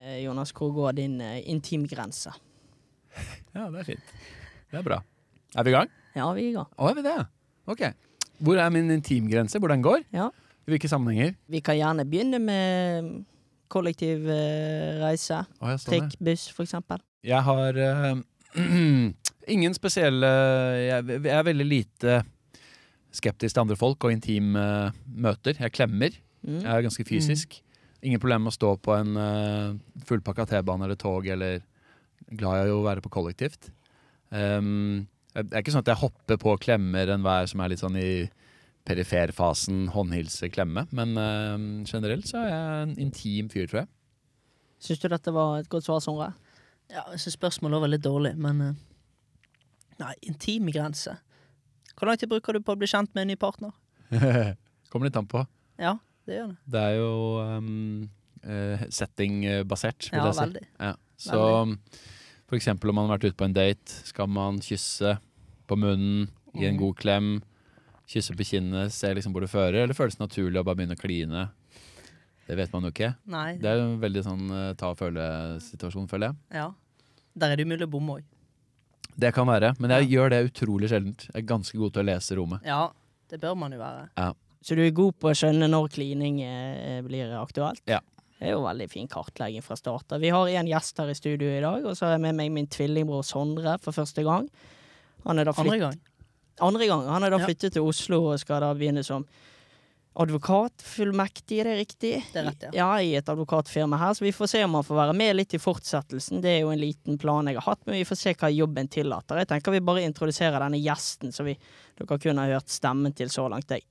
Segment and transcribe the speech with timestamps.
[0.00, 2.32] Eh, Jonas, hvor går din eh, intimgrense?
[3.54, 4.12] Ja, det er fint.
[4.70, 5.00] Det er bra.
[5.58, 5.90] Er vi i gang?
[6.14, 6.68] Ja, vi er i gang.
[6.78, 7.16] Å, er vi det?
[7.68, 7.82] Ok.
[8.40, 9.58] Hvor er min intimgrense?
[9.60, 10.04] Hvor den går?
[10.14, 10.28] Ja.
[10.64, 11.34] I hvilke sammenhenger?
[11.50, 13.10] Vi kan gjerne begynne med
[13.68, 15.42] kollektiv uh, reise.
[15.42, 15.76] Ja.
[15.82, 17.02] Trikk, buss, for eksempel.
[17.26, 18.22] Jeg har uh,
[19.56, 20.30] ingen spesielle
[20.86, 22.20] jeg, jeg er veldig lite
[23.10, 24.64] skeptisk til andre folk og intime
[25.10, 25.58] møter.
[25.58, 26.14] Jeg klemmer.
[26.46, 26.62] Mm.
[26.62, 27.60] Jeg er ganske fysisk.
[28.02, 29.76] Ingen problem med å stå på en uh,
[30.08, 31.60] fullpakka T-bane eller tog, eller
[32.30, 33.70] glad i å være på kollektivt.
[34.30, 37.98] Um, det er ikke sånn at jeg hopper på klemmer enhver som er litt sånn
[38.00, 38.26] i
[38.88, 40.86] periferfasen, håndhilse, klemme.
[40.96, 41.56] Men uh,
[41.88, 43.90] generelt så er jeg en intim fyr, tror jeg.
[44.80, 46.30] Syns du dette var et godt svar, Sondre?
[46.90, 48.78] Ja, jeg syns spørsmålet var litt dårlig, men uh,
[50.00, 51.12] Nei, intime grense.
[51.92, 53.74] Hvor lang tid bruker du på å bli kjent med en ny partner?
[54.90, 55.42] Kommer litt an på.
[55.76, 55.98] Ja,
[56.30, 56.56] det gjør det.
[56.74, 57.12] Det er jo
[57.42, 58.08] um,
[58.40, 60.40] settingbasert, setting-basert, vil Ja, jeg si.
[60.46, 60.64] veldig.
[60.80, 60.94] Ja.
[61.20, 61.40] Så
[62.48, 65.18] for eksempel om man har vært ute på en date, skal man kysse
[65.68, 66.80] på munnen, gi en Mhm.
[66.80, 67.42] god klem,
[68.08, 70.96] kysse på kinnet, se liksom hvor det fører, eller føles det naturlig å bare begynne
[70.96, 71.50] å kline?
[72.48, 73.14] Det vet man jo ikke.
[73.26, 76.36] Nei, Det er jo en veldig sånn eh, ta og føle-situasjon, føler jeg.
[76.52, 76.70] ja.
[77.38, 78.24] Der er det umulig å bomme òg.
[79.16, 81.28] Det kan være, men jeg gjør det utrolig sjeldent.
[81.32, 82.60] Jeg er ganske god til å lese rommet.
[82.64, 82.90] Ja,
[83.28, 84.08] det bør man jo være.
[84.62, 87.80] Så du er god på å skjønne når klining eh, blir aktuelt?
[87.88, 88.00] Ja.
[88.40, 90.12] Det er jo veldig fin kartlegging fra start.
[90.12, 90.20] av.
[90.20, 92.52] Vi har en gjest her i studio i dag, og så har jeg med meg
[92.52, 94.48] min tvillingbror Sondre for første gang.
[95.26, 95.98] Han er da Andre gang.
[96.60, 97.06] Andre gang.
[97.08, 97.46] Han er da Ja.
[97.46, 99.26] flyttet til Oslo og skal da begynne som
[100.20, 102.10] advokatfullmektig, er det riktig?
[102.32, 102.70] Det er rett, ja.
[102.74, 105.54] Ja, i et advokatfirma her, så vi får se om han får være med litt
[105.54, 106.40] i fortsettelsen.
[106.42, 108.88] Det er jo en liten plan jeg har hatt, men vi får se hva jobben
[108.90, 109.38] tillater.
[109.42, 111.56] Jeg tenker vi bare introduserer denne gjesten, så vi,
[112.00, 113.70] dere kun har hørt stemmen til så langt.
[113.70, 113.84] Jeg.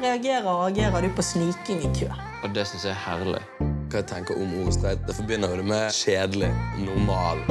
[0.00, 2.06] Reagerer og agerer du på sniking i kø?
[2.42, 3.40] Og det syns jeg er herlig.
[3.60, 5.02] Hva jeg tenker om ordet streit?
[5.04, 6.48] Det forbinder jo det med kjedelig,
[6.86, 7.42] normal.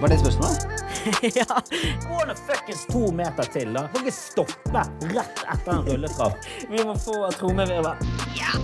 [0.00, 0.64] Var det spørsmålet?
[1.40, 1.60] ja.
[2.06, 3.84] Gå nå fuckings to meter til, da.
[3.92, 6.48] Får ikke stoppe rett etter en rulletrapp.
[6.72, 8.08] Vi må få trommevirvel.
[8.38, 8.56] Ja.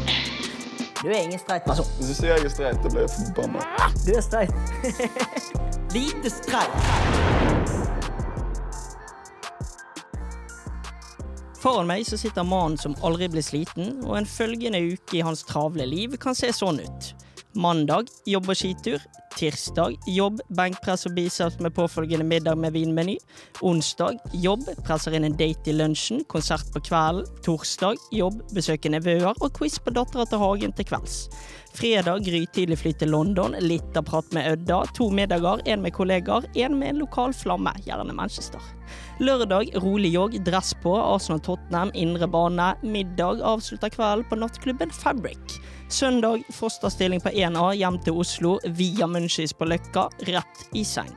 [1.03, 1.89] Du er ingen streit person.
[1.99, 3.69] Hvis du sier jeg er streit, da blir jeg forbanna.
[4.07, 4.55] Du er streit.
[5.97, 8.02] Lite streit.
[11.63, 15.45] Foran meg så sitter mannen som aldri blir sliten, og en følgende uke i hans
[15.47, 17.13] travle liv kan se sånn ut.
[17.55, 19.03] Mandag jobb og skitur.
[19.33, 23.15] Tirsdag jobb, benkpress og biceps med påfølgende middag med vinmeny.
[23.65, 27.29] Onsdag jobb, presser inn en date i lunsjen, konsert på kvelden.
[27.47, 31.29] Torsdag jobb, besøker nevøer og quiz på Dattera til Hagen til kvelds.
[31.73, 36.45] Fredag grytidlig fly til London, litt av prat med Ødda, to middager, en med kollegaer,
[36.61, 38.61] en med en lokal flamme, gjerne Manchester.
[39.25, 45.57] Lørdag rolig jogg, dress på, Arsenal-Tottenham, indre bane, middag, avslutter kvelden på nattklubben Fabric.
[45.89, 51.13] Søndag fosterstilling på 1A hjem til Oslo via Munchies på Løkka, rett i seng.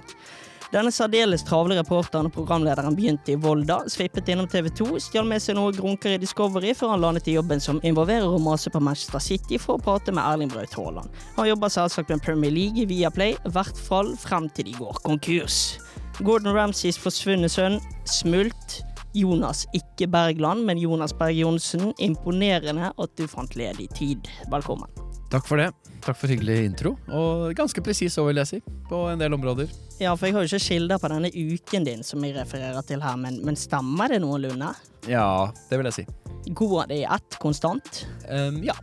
[0.73, 5.43] Denne særdeles travle reporteren og programlederen begynte i Volda, svippet innom TV 2, stjal med
[5.43, 8.81] seg noe grunker i Discovery før han landet i jobben som involverer å mase på
[8.81, 11.21] Manchester City for å prate med Erling Braut Haaland.
[11.37, 14.99] Han jobber selvsagt med Premier League via Play, i hvert fall frem til de går
[15.05, 15.77] konkurs.
[16.25, 18.81] Gordon Ramsays forsvunne sønn, Smult.
[19.15, 21.93] Jonas, ikke Bergland, men Jonas Berg Johnsen.
[22.03, 24.27] Imponerende at du fant ledig tid.
[24.51, 25.04] Velkommen.
[25.35, 25.72] Takk for det.
[26.00, 26.94] Takk for hyggelig intro.
[27.12, 28.59] Og ganske presis òg, vil jeg si.
[28.88, 29.68] På en del områder.
[30.00, 33.03] Ja, for jeg har jo ikke kilder på denne uken din som jeg refererer til
[33.03, 34.72] her, men, men stemmer det noenlunde?
[35.12, 36.07] Ja, det vil jeg si.
[36.56, 38.06] Går det i ett konstant?
[38.29, 38.78] Um, ja.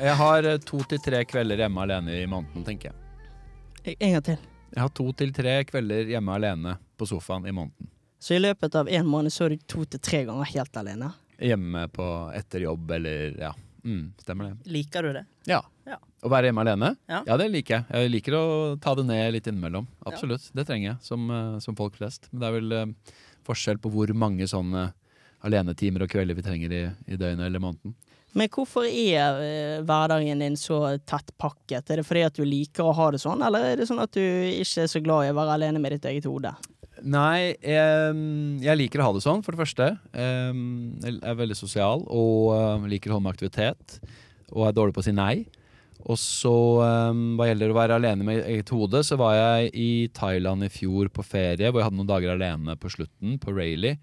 [0.00, 3.98] Jeg har to til tre kvelder hjemme alene i måneden, tenker jeg.
[4.00, 4.50] En gang til.
[4.72, 7.92] Jeg har to til tre kvelder hjemme alene på sofaen i måneden.
[8.24, 11.12] Så i løpet av en måned så er du to til tre ganger helt alene?
[11.36, 12.06] Hjemme på
[12.40, 13.52] etter jobb eller ja.
[13.84, 14.70] Mm, stemmer det.
[14.74, 15.24] Liker du det?
[15.48, 15.60] Ja.
[15.88, 15.98] Ja.
[16.22, 16.92] Å være hjemme alene?
[17.10, 17.22] Ja.
[17.26, 17.38] ja.
[17.40, 17.86] det liker jeg.
[17.90, 18.44] Jeg liker å
[18.82, 19.88] ta det ned litt innimellom.
[20.06, 20.50] Absolutt.
[20.56, 22.28] Det trenger jeg, som, eh, som folk flest.
[22.30, 23.16] Men det er vel uh,
[23.48, 24.90] forskjell på hvor mange sånne
[25.46, 27.96] alenetimer og kvelder vi trenger i, i døgnet eller måneden.
[28.36, 31.88] Men hvorfor er eh, hverdagen din så tett pakket?
[31.90, 34.12] Er det fordi at du liker å ha det sånn, eller er det sånn at
[34.14, 36.52] du ikke er så glad i å være alene med ditt eget hode?
[37.02, 38.18] Nei, jeg,
[38.64, 39.92] jeg liker å ha det sånn, for det første.
[40.12, 44.00] Jeg er veldig sosial og liker å holde med aktivitet.
[44.50, 45.46] Og er dårlig på å si nei.
[46.08, 50.64] Og så, hva gjelder å være alene med eget hode, så var jeg i Thailand
[50.64, 54.00] i fjor på ferie, hvor jeg hadde noen dager alene på slutten, på Rayleigh.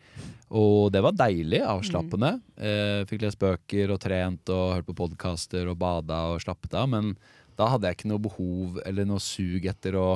[0.58, 2.38] Og det var deilig, avslappende.
[2.56, 6.88] Eh, fikk lest bøker og trent og hørt på podkaster og bada og slappet av.
[6.94, 7.16] Men
[7.60, 10.10] da hadde jeg ikke noe behov eller noe sug etter å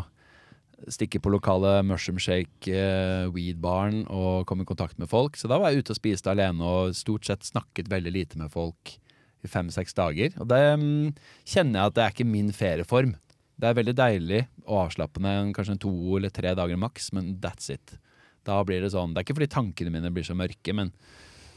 [0.90, 5.38] stikke på lokale mushroom shake eh, weed-baren og komme i kontakt med folk.
[5.38, 8.54] Så da var jeg ute og spiste alene og stort sett snakket veldig lite med
[8.54, 8.96] folk
[9.42, 10.34] i fem-seks dager.
[10.42, 11.12] Og det mm,
[11.54, 13.16] kjenner jeg at det er ikke min ferieform.
[13.62, 17.98] Det er veldig deilig og avslappende, kanskje to eller tre dager maks, men that's it.
[18.48, 20.90] Da blir det sånn, Det er ikke fordi tankene mine blir så mørke, men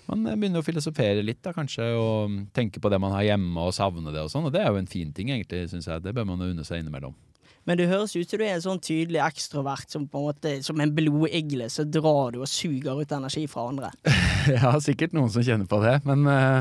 [0.05, 3.73] man begynner å filosofere litt, da kanskje, og tenke på det man har hjemme og
[3.73, 4.45] savne det og sånn.
[4.49, 6.05] Og det er jo en fin ting, egentlig, syns jeg.
[6.05, 7.17] Det bør man unne seg innimellom.
[7.65, 10.53] Men det høres ut som du er en sånn tydelig ekstrovert, som på en måte
[10.67, 13.93] som en blodigle, så drar du og suger ut energi fra andre.
[14.45, 16.61] Ja, sikkert noen som kjenner på det, men uh,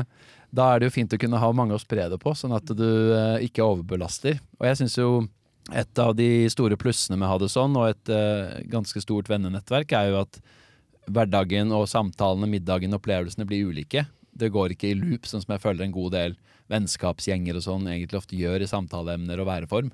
[0.56, 2.70] da er det jo fint å kunne ha mange å spre det på, sånn at
[2.72, 4.38] du uh, ikke overbelaster.
[4.56, 5.08] Og jeg syns jo
[5.68, 9.28] et av de store plussene med å ha det sånn, og et uh, ganske stort
[9.28, 10.40] vennenettverk, er jo at
[11.12, 14.06] hverdagen og samtalene, middagen, og opplevelsene blir ulike.
[14.32, 16.38] Det går ikke i loop, sånn som jeg føler en god del
[16.72, 19.92] vennskapsgjenger og sånn egentlig ofte gjør i samtaleemner og væreform.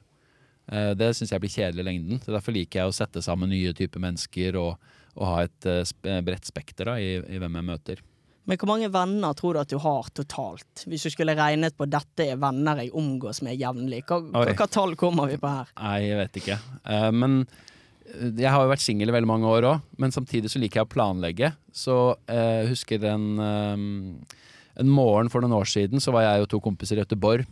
[0.70, 2.22] Eh, Det syns jeg blir kjedelig i lengden.
[2.22, 4.76] Så Derfor liker jeg å sette sammen nye typer mennesker og,
[5.17, 8.05] og ha et eh, bredt spekter da, i, i hvem jeg møter.
[8.49, 10.84] Men hvor mange venner tror du at du har totalt?
[10.88, 14.67] Hvis du skulle regnet på dette er venner jeg omgås med jevnlig, hva, hva, hva
[14.67, 15.69] tall kommer vi på her?
[15.78, 16.56] Nei, jeg vet ikke.
[16.88, 20.50] Eh, men eh, jeg har jo vært singel i veldig mange år òg, men samtidig
[20.50, 21.52] så liker jeg å planlegge.
[21.76, 21.99] Så
[22.31, 24.37] eh, jeg husker en, eh,
[24.82, 27.46] en morgen for noen år siden så var jeg og to kompiser i Göteborg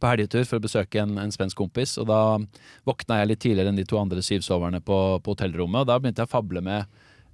[0.00, 1.96] på helgetur for å besøke en, en svensk kompis.
[2.02, 2.20] Og da
[2.88, 5.84] våkna jeg litt tidligere enn de to andre syvsoverne på, på hotellrommet.
[5.84, 6.84] Og da begynte jeg å fable med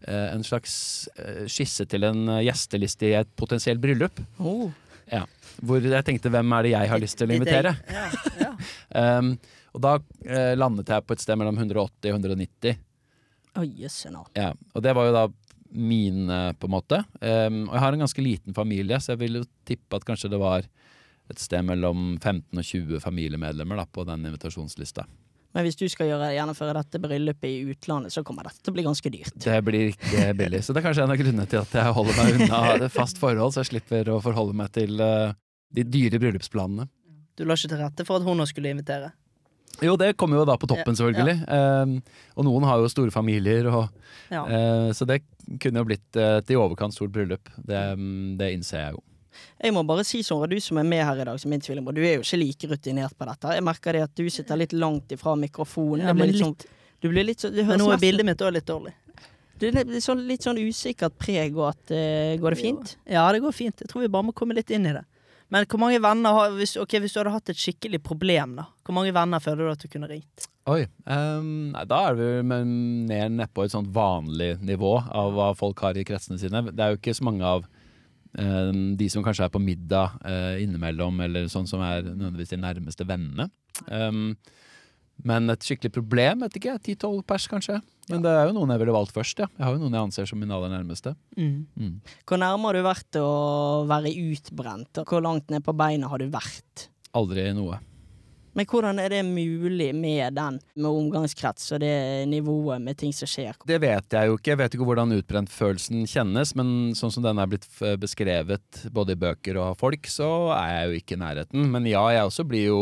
[0.06, 0.74] eh, en slags
[1.16, 4.22] eh, skisse til en eh, gjesteliste i et potensielt bryllup.
[4.38, 4.70] Oh.
[5.10, 5.24] Ja.
[5.60, 7.74] Hvor jeg tenkte hvem er det jeg har lyst til å invitere?
[7.90, 8.06] Ja,
[8.40, 8.54] ja.
[9.18, 9.34] Um,
[9.76, 12.80] og da eh, landet jeg på et sted mellom 180 og 190.
[13.60, 14.24] Oh, yes, no.
[14.36, 15.26] Ja, og det var jo da
[15.72, 17.00] mine, på en måte.
[17.20, 20.30] Um, og jeg har en ganske liten familie, så jeg vil jo tippe at kanskje
[20.32, 20.66] det var
[21.32, 25.06] et sted mellom 15 og 20 familiemedlemmer da, på den invitasjonslista.
[25.52, 28.76] Men hvis du skal gjøre, gjennomføre dette bryllupet i utlandet, så kommer dette til å
[28.78, 29.34] bli ganske dyrt.
[29.44, 32.16] Det blir ikke billig, så det er kanskje en av grunnene til at jeg holder
[32.22, 35.34] meg unna det fast forhold, så jeg slipper å forholde meg til eh,
[35.76, 36.88] de dyre bryllupsplanene.
[37.36, 39.12] Du la ikke til rette for at hun også skulle invitere.
[39.82, 41.36] Jo, det kommer jo da på toppen, selvfølgelig.
[41.48, 41.94] Um,
[42.36, 43.88] og noen har jo store familier, og,
[44.32, 44.42] Ja.
[44.44, 45.22] eh, så det
[45.60, 47.48] kunne jo blitt et i overkant stort bryllup.
[47.56, 49.02] Det, mm, det innser jeg jo.
[49.62, 51.96] Jeg må bare si, Sondre, du som er med her i dag som min tvillingbror,
[51.96, 53.54] du er jo ikke like rutinert på dette.
[53.58, 56.06] Jeg merker det at du sitter litt langt ifra mikrofonen.
[56.08, 56.56] Ja, men litt sånn,
[57.02, 58.94] du blir litt sånn Men nå er bildet mitt òg litt dårlig.
[59.62, 62.94] Det er litt sånn, litt sånn usikkert preg, og at uh, Går det fint?
[63.06, 63.84] Ja, det går fint.
[63.84, 65.04] Jeg tror vi bare må komme litt inn i det.
[65.52, 68.64] Men hvor mange venner har hvis, ok, hvis du hadde hatt et skikkelig problem, da?
[68.86, 70.46] Hvor mange venner føler du at du kunne ringt?
[70.72, 70.86] Oi.
[71.04, 72.72] Um, nei, da er vi men
[73.10, 76.64] mer nedpå et sånt vanlig nivå av hva folk har i kretsene sine.
[76.70, 77.66] Det er jo ikke så mange av
[78.32, 83.06] de som kanskje er på middag eh, innimellom, eller sånn som er nødvendigvis de nærmeste
[83.08, 83.50] vennene.
[83.88, 84.32] Um,
[85.22, 86.96] men et skikkelig problem, vet ikke jeg.
[86.96, 87.76] 10-12 pers, kanskje.
[88.10, 89.46] Men det er jo noen jeg ville valgt først, ja.
[89.58, 91.14] Jeg har jo noen jeg anser som min aller nærmeste.
[91.36, 91.68] Mm.
[91.78, 91.94] Mm.
[92.26, 93.28] Hvor nærme har du vært å
[93.90, 95.04] være utbrent?
[95.06, 96.88] Hvor langt ned på beina har du vært?
[97.14, 97.78] Aldri noe.
[98.52, 101.94] Men hvordan er det mulig med den, med omgangskrets og det
[102.28, 103.56] nivået med ting som skjer?
[103.68, 104.52] Det vet jeg jo ikke.
[104.52, 107.64] Jeg vet ikke hvordan utbrentfølelsen kjennes, men sånn som den er blitt
[108.02, 110.28] beskrevet både i bøker og av folk, så
[110.58, 111.66] er jeg jo ikke i nærheten.
[111.72, 112.80] Men ja, jeg også blir jo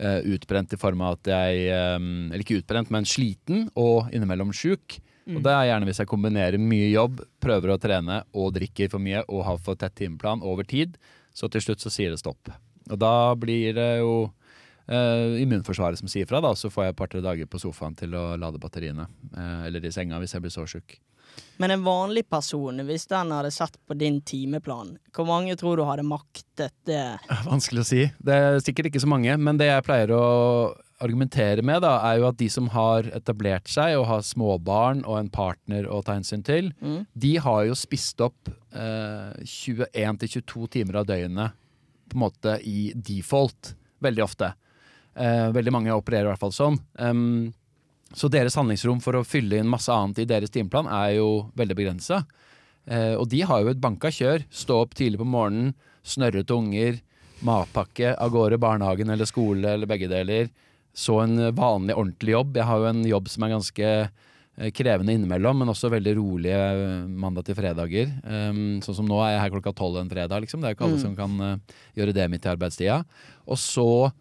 [0.00, 4.54] eh, utbrent i form av at jeg eh, Eller ikke utbrent, men sliten og innimellom
[4.56, 5.00] sjuk.
[5.30, 9.02] Og det er gjerne hvis jeg kombinerer mye jobb, prøver å trene og drikker for
[9.02, 10.96] mye og har for tett timeplan over tid,
[11.32, 12.50] så til slutt så sier det stopp.
[12.90, 14.32] Og da blir det jo
[14.88, 18.14] eh, immunforsvaret som sier fra, da, så får jeg et par-tre dager på sofaen til
[18.18, 19.08] å lade batteriene.
[19.36, 20.98] Uh, eller i senga hvis jeg blir så sjuk.
[21.62, 25.84] Men en vanlig person, hvis den hadde sett på din timeplan, hvor mange tror du
[25.88, 27.04] hadde maktet det?
[27.48, 28.02] Vanskelig å si.
[28.20, 30.24] Det er sikkert ikke så mange, men det jeg pleier å
[31.02, 35.16] argumentere med, da, er jo at de som har etablert seg og har småbarn og
[35.18, 37.06] en partner å ta hensyn til, Mm.
[37.18, 41.56] de har jo spist opp eh, 21-22 timer av døgnet
[42.12, 43.74] på en måte i default,
[44.04, 44.52] veldig ofte.
[45.14, 46.78] Eh, veldig mange opererer i hvert fall sånn.
[46.96, 47.52] Um,
[48.16, 51.76] så deres handlingsrom for å fylle inn masse annet i deres timeplan er jo veldig
[51.76, 52.22] begrensa.
[52.88, 54.44] Eh, og de har jo et banka kjør.
[54.52, 56.98] Stå opp tidlig på morgenen, snørre til unger,
[57.46, 60.50] matpakke, av gårde barnehagen eller skole eller begge deler.
[60.94, 62.56] Så en vanlig, ordentlig jobb.
[62.58, 66.52] Jeg har jo en jobb som er ganske eh, krevende innimellom, men også veldig rolig
[66.52, 68.12] eh, mandag til fredager.
[68.24, 70.60] Um, sånn som nå er jeg her klokka tolv en fredag, liksom.
[70.60, 71.06] Det er jo ikke alle Mm.
[71.06, 73.00] som kan uh, gjøre det midt i arbeidstida.
[73.48, 74.12] Og så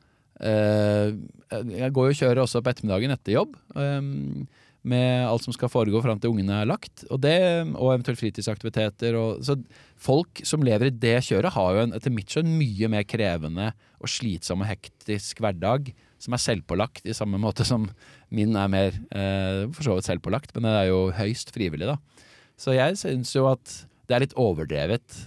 [0.42, 3.56] Jeg går jo og kjører også på ettermiddagen etter jobb.
[3.76, 4.48] um,
[4.82, 7.38] med alt som skal foregå fram til ungene er lagt, og, det,
[7.76, 9.18] og eventuelt fritidsaktiviteter.
[9.18, 9.56] Og, så
[10.02, 13.72] folk som lever i det kjøret, har jo en, etter mitt skjønn mye mer krevende
[14.02, 17.88] og slitsom og hektisk hverdag, som er selvpålagt, i samme måte som
[18.34, 22.28] min er mer eh, for så vidt selvpålagt, men det er jo høyst frivillig, da.
[22.62, 23.78] Så jeg syns jo at
[24.10, 25.22] det er litt overdrevet,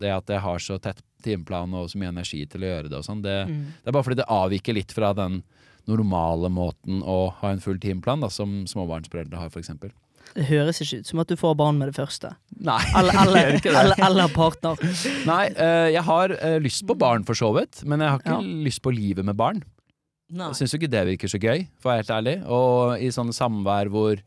[0.00, 2.98] det at jeg har så tett timeplan og så mye energi til å gjøre det
[3.00, 3.22] og sånn.
[3.22, 3.64] Det, Mm.
[3.84, 5.42] det er bare fordi det avviker litt fra den
[5.88, 9.70] normale måten å ha en full timeplan da, som småbarnsforeldre har, f.eks.
[10.34, 12.28] Det høres ikke ut som at du får barn med det første.
[12.62, 14.78] Nei, Eller, eller, eller, eller partner.
[15.26, 18.36] Nei, eh, jeg har eh, lyst på barn for så vidt, men jeg har ikke
[18.36, 18.64] Ja.
[18.68, 19.62] lyst på livet med barn.
[20.30, 20.46] Nei.
[20.52, 22.36] Jeg syns jo ikke det virker så gøy, for å være helt ærlig.
[22.46, 24.20] Og i sånne samvær hvor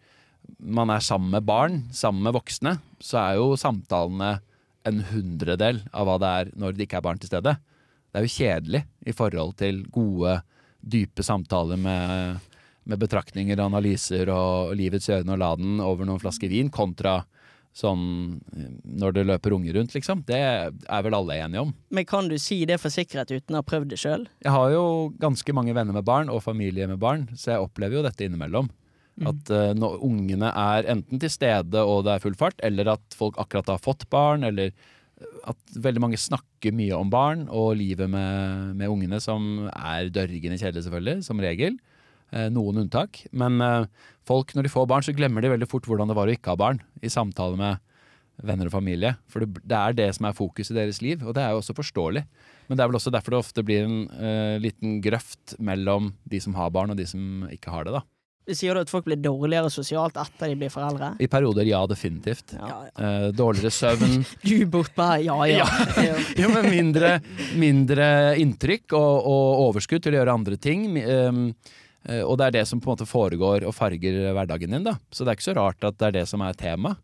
[0.60, 4.42] man er sammen med barn, sammen med voksne, så er jo samtalene
[4.88, 7.56] en hundredel av hva det er når det ikke er barn til stede.
[8.14, 10.40] Det er jo kjedelig i forhold til gode,
[10.84, 12.42] dype samtaler med,
[12.84, 17.22] med betraktninger og analyser og livets gjøren og laden over noen flasker vin, kontra
[17.74, 18.04] sånn
[18.54, 20.22] eh, når det løper unger rundt, liksom.
[20.28, 21.74] Det er vel alle enige om.
[21.90, 24.28] Men kan du si det for sikkerhet uten å ha prøvd det sjøl?
[24.46, 24.86] Jeg har jo
[25.22, 28.70] ganske mange venner med barn, og familie med barn, så jeg opplever jo dette innimellom.
[29.22, 33.18] At uh, når ungene er enten til stede og det er full fart, eller at
[33.18, 34.74] folk akkurat har fått barn, eller
[35.48, 40.58] at veldig mange snakker mye om barn og livet med, med ungene, som er dørgende
[40.60, 41.78] kjedelig, selvfølgelig, som regel.
[42.34, 43.24] Eh, noen unntak.
[43.36, 43.90] Men eh,
[44.28, 46.56] folk, når de får barn, så glemmer de veldig fort hvordan det var å ikke
[46.56, 47.82] ha barn, i samtale med
[48.44, 49.14] venner og familie.
[49.30, 51.62] For det, det er det som er fokus i deres liv, og det er jo
[51.62, 52.26] også forståelig.
[52.68, 56.42] Men det er vel også derfor det ofte blir en eh, liten grøft mellom de
[56.42, 58.04] som har barn, og de som ikke har det, da.
[58.52, 61.14] Sier du at folk blir dårligere sosialt etter de blir foreldre?
[61.24, 62.56] I perioder, ja, definitivt.
[62.58, 62.82] Ja.
[62.92, 64.26] Eh, dårligere søvn.
[64.44, 65.68] Du bort meg, ja, ja.
[66.04, 66.18] ja.
[66.42, 67.14] jo, men mindre,
[67.60, 68.08] mindre
[68.42, 70.90] inntrykk og, og overskudd til å gjøre andre ting.
[71.00, 71.46] Ehm,
[72.04, 74.90] eh, og det er det som på en måte foregår og farger hverdagen din.
[74.90, 74.98] da.
[75.08, 76.98] Så det er ikke så rart at det er det som er tema.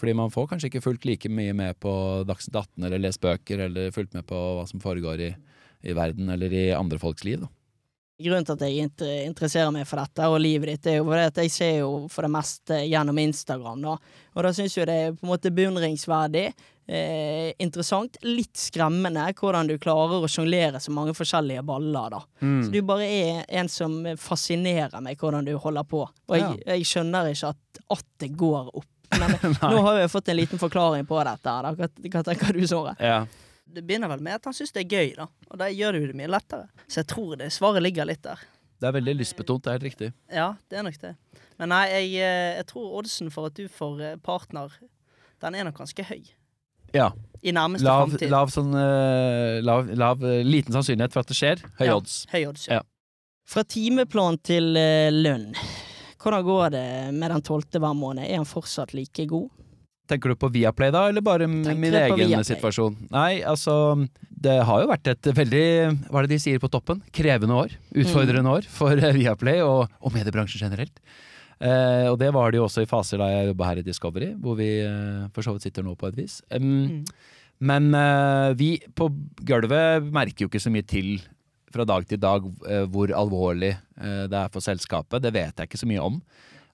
[0.00, 1.92] Fordi man får kanskje ikke fulgt like mye med på
[2.28, 5.30] Dagsnytt 18 eller lest bøker eller fulgt med på hva som foregår i,
[5.88, 7.44] i verden eller i andre folks liv.
[7.44, 7.52] da.
[8.16, 11.40] Grunnen til at jeg interesserer meg for dette og livet ditt, er jo fordi at
[11.42, 13.98] jeg ser jo for det meste gjennom Instagram, da.
[14.32, 16.46] Og da syns jeg det er på en måte beundringsverdig,
[16.88, 22.22] eh, interessant, litt skremmende hvordan du klarer å sjonglere så mange forskjellige baller, da.
[22.64, 26.06] Så du bare er en som fascinerer meg, hvordan du holder på.
[26.08, 28.88] Og jeg, jeg skjønner ikke at, at det går opp.
[29.20, 31.44] Men nå har jeg fått en liten forklaring på dette.
[31.62, 31.74] da.
[31.76, 32.96] Hva, hva tenker du, Såre?
[32.98, 33.26] Ja.
[33.66, 35.26] Det begynner vel med at han syns det er gøy, da.
[35.50, 36.68] Og da gjør det jo det mye lettere.
[36.86, 38.40] Så jeg tror det svaret ligger litt der.
[38.80, 40.08] Det er veldig lystbetont, det er helt riktig.
[40.32, 41.14] Ja, det er nok det.
[41.60, 44.74] Men nei, jeg, eh, jeg tror oddsen for at du får eh, partner,
[45.42, 46.20] den er nok ganske høy.
[46.94, 47.10] Ja.
[47.42, 48.30] I nærmeste Lav, framtid.
[48.32, 51.64] lav sånn eh, lav, lav, Liten sannsynlighet for at det skjer.
[51.80, 52.20] Høy Ja, odds.
[52.32, 52.80] Høy odds, ja.
[52.80, 52.86] Ja.
[53.46, 54.72] Fra timeplan til
[55.14, 55.52] lønn.
[56.20, 58.26] Hvordan går det med den tolvte hver måned?
[58.26, 59.50] Er han fortsatt like god?
[60.06, 62.96] Tenker du på Viaplay da, eller bare min egen situasjon?
[63.10, 63.74] Nei, altså
[64.30, 65.64] Det har jo vært et veldig
[66.10, 67.00] Hva er det de sier på toppen?
[67.14, 67.74] Krevende år.
[67.96, 71.00] Utfordrende år for Viaplay og, og mediebransjen generelt.
[71.56, 74.34] Eh, og det var det jo også i faser da jeg jobba her i Discovery,
[74.38, 76.42] hvor vi eh, for så vidt sitter nå på et vis.
[76.52, 77.00] Um, Mm.
[77.58, 79.08] Men eh, vi på
[79.48, 81.14] gulvet merker jo ikke så mye til
[81.72, 85.22] fra dag til dag eh, hvor alvorlig eh, det er for selskapet.
[85.24, 86.18] Det vet jeg ikke så mye om.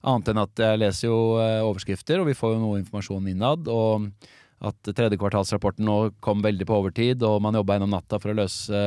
[0.03, 3.69] Annet enn at jeg leser jo eh, overskrifter, og vi får jo noe informasjon innad.
[3.71, 4.09] Og
[4.63, 8.83] at tredjekvartalsrapporten nå kom veldig på overtid, og man jobba gjennom natta for å løse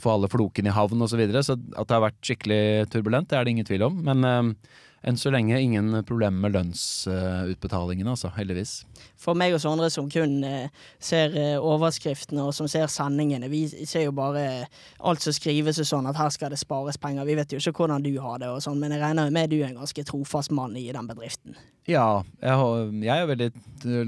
[0.00, 1.14] få alle flokene i havn osv.
[1.14, 1.44] Så, videre.
[1.46, 4.00] så at det har vært skikkelig turbulent, det er det ingen tvil om.
[4.06, 4.74] Men eh,
[5.04, 8.30] enn så lenge ingen problemer med lønnsutbetalingene, altså.
[8.34, 8.72] Heldigvis.
[9.20, 13.66] For meg og Sondre som kun eh, ser eh, overskriftene og som ser sendingene, vi
[13.68, 14.64] ser jo bare
[15.04, 17.28] alt som skrives og sånn, at her skal det spares penger.
[17.28, 19.58] Vi vet jo ikke hvordan du har det og sånn, men jeg regner med du
[19.60, 21.58] er en ganske trofast mann i den bedriften.
[21.84, 22.64] Ja, jeg,
[23.04, 23.50] jeg er veldig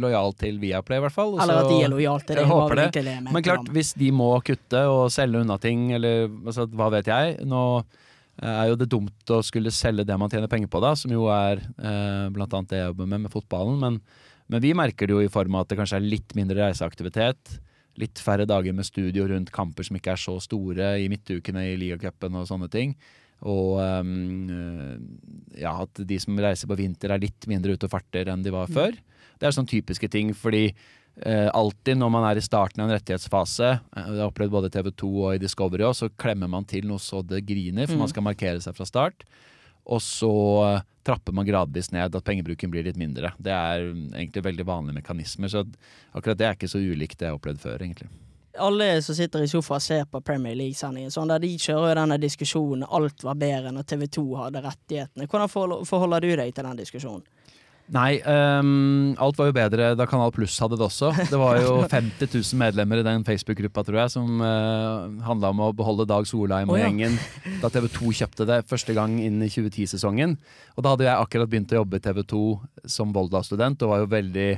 [0.00, 1.36] lojal til Viaplay, i hvert fall.
[1.36, 2.46] Eller at de er lojale til det.
[2.46, 2.88] Jeg håper det.
[3.04, 7.12] det Men klart, hvis de må kutte og selge unna ting, eller altså, hva vet
[7.12, 8.04] jeg Nå eh,
[8.44, 11.28] er jo det dumt å skulle selge det man tjener penger på, da, som jo
[11.32, 13.78] er eh, blant annet det jeg jobber med med fotballen.
[13.80, 14.00] Men,
[14.52, 17.56] men vi merker det jo i form av at det kanskje er litt mindre reiseaktivitet.
[17.96, 21.78] Litt færre dager med studio rundt kamper som ikke er så store, i midtukene i
[21.80, 22.92] ligacupen og sånne ting.
[23.44, 24.98] Og um,
[25.56, 28.52] ja, at de som reiser på vinter er litt mindre ute og farter enn de
[28.52, 28.96] var før.
[29.36, 30.70] Det er sånne typiske ting, fordi
[31.22, 34.72] eh, alltid når man er i starten av en rettighetsfase, eh, jeg har opplevd både
[34.74, 38.00] TV 2 og i Discovery òg, så klemmer man til noe så det griner, for
[38.00, 39.26] man skal markere seg fra start.
[39.86, 40.34] Og så
[40.66, 43.32] eh, trapper man gradvis ned, at pengebruken blir litt mindre.
[43.38, 45.64] Det er mm, egentlig veldig vanlige mekanismer, så
[46.12, 48.10] akkurat det er ikke så ulikt det jeg har opplevd før, egentlig.
[48.56, 51.96] Alle som sitter i sofa og ser på Premier League-sendingen, sånn, der de kjører jo
[51.98, 55.28] denne diskusjonen alt var bedre når TV 2 hadde rettighetene.
[55.28, 57.26] Hvordan forholder du deg til den diskusjonen?
[57.94, 61.12] Nei, um, alt var jo bedre da Kanal Pluss hadde det også.
[61.30, 65.62] Det var jo 50 000 medlemmer i den Facebook-gruppa, tror jeg, som uh, handla om
[65.68, 66.88] å beholde Dag Solheim og oh, ja.
[66.88, 67.14] gjengen
[67.62, 70.34] da TV 2 kjøpte det første gang inn i 2010-sesongen.
[70.74, 72.42] Og da hadde jeg akkurat begynt å jobbe i TV 2
[72.96, 74.50] som Volda-student og var jo veldig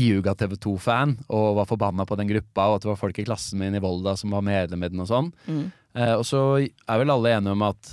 [0.00, 3.24] iuga TV 2-fan og var forbanna på den gruppa og at det var folk i
[3.26, 5.32] klassen min i Volda som var medlem i den og sånn.
[5.50, 5.64] Mm.
[5.98, 7.92] Uh, og så er vel alle enige om at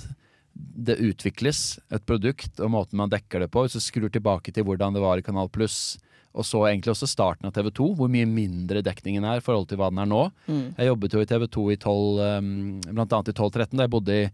[0.58, 3.64] det utvikles et produkt og måten man dekker det på.
[3.64, 5.96] Hvis du skrur tilbake til hvordan det var i Kanal Pluss,
[6.38, 9.66] og så egentlig også starten av TV 2, hvor mye mindre dekningen er i forhold
[9.70, 10.26] til hva den er nå.
[10.46, 10.66] Mm.
[10.76, 12.52] Jeg jobbet jo i TV 2 i 12, um,
[12.92, 14.28] blant annet i 12-13, da jeg bodde i,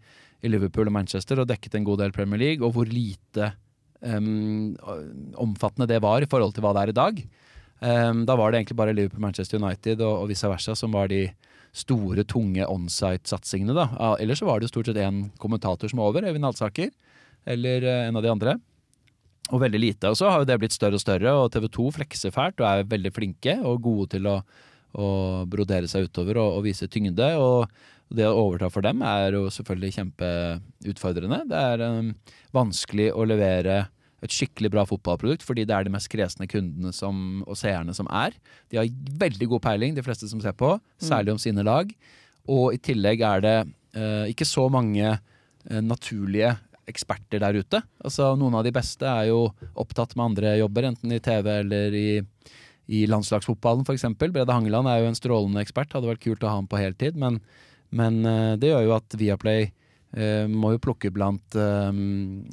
[0.45, 3.52] i Liverpool og Manchester og dekket en god del Premier League, og hvor lite
[4.02, 4.75] um,
[5.47, 7.25] omfattende det var i forhold til hva det er i dag.
[7.85, 11.09] Um, da var det egentlig bare Liverpool, Manchester United og, og vice versa som var
[11.12, 11.28] de
[11.75, 13.75] store, tunge onsite-satsingene.
[13.75, 14.14] da.
[14.21, 16.93] Ellers så var det stort sett én kommentator som var over, Øyvind Halsaker,
[17.45, 18.54] eller eh, en av de andre.
[19.52, 20.09] Og veldig lite.
[20.09, 22.69] Og så har jo det blitt større og større, og TV 2 flekser fælt og
[22.71, 24.38] er veldig flinke og gode til å,
[24.97, 25.09] å
[25.50, 27.35] brodere seg utover og, og vise tyngde.
[27.43, 27.66] Og
[28.14, 31.43] det å overta for dem er jo selvfølgelig kjempeutfordrende.
[31.50, 32.14] Det er um,
[32.54, 33.83] vanskelig å levere
[34.25, 38.09] et skikkelig bra fotballprodukt, fordi det er de mest kresne kundene som, og seerne som
[38.09, 38.37] er.
[38.73, 41.90] De har veldig god peiling, de fleste som ser på, særlig om sine lag.
[42.50, 43.57] Og i tillegg er det
[43.97, 46.54] eh, ikke så mange eh, naturlige
[46.90, 47.81] eksperter der ute.
[48.04, 49.47] Altså Noen av de beste er jo
[49.81, 52.09] opptatt med andre jobber, enten i TV eller i,
[52.93, 54.09] i landslagsfotballen f.eks.
[54.21, 57.16] Brede Hangeland er jo en strålende ekspert, hadde vært kult å ha ham på heltid.
[57.21, 57.40] Men,
[57.93, 59.73] men eh, det gjør jo at Viaplay
[60.50, 62.00] må jo plukke blant eh,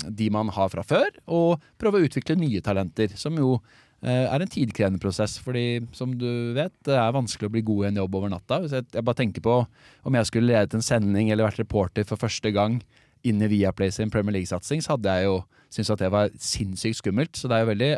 [0.09, 3.53] de man har fra før, og prøve å utvikle nye talenter, som jo
[4.01, 5.37] eh, er en tidkrevende prosess.
[5.41, 8.61] Fordi som du vet, det er vanskelig å bli god i en jobb over natta.
[8.63, 12.07] Hvis jeg, jeg bare tenker på om jeg skulle ledet en sending eller vært reporter
[12.07, 12.81] for første gang
[13.27, 15.41] inn i Viaplay sin Premier League-satsing, så hadde jeg jo
[15.71, 17.37] syntes at det var sinnssykt skummelt.
[17.37, 17.91] Så det er jo veldig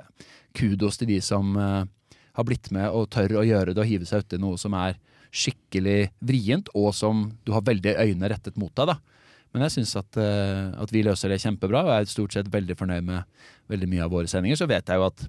[0.58, 1.82] kudos til de som eh,
[2.36, 5.00] har blitt med og tør å gjøre det og hive seg uti noe som er
[5.34, 8.92] skikkelig vrient, og som du har veldig øyne rettet mot deg.
[8.92, 9.00] da.
[9.54, 12.52] Men jeg syns at, eh, at vi løser det kjempebra, og jeg er stort sett
[12.54, 13.24] veldig fornøyd med
[13.70, 14.58] veldig mye av våre sendinger.
[14.60, 15.26] Så vet jeg jo at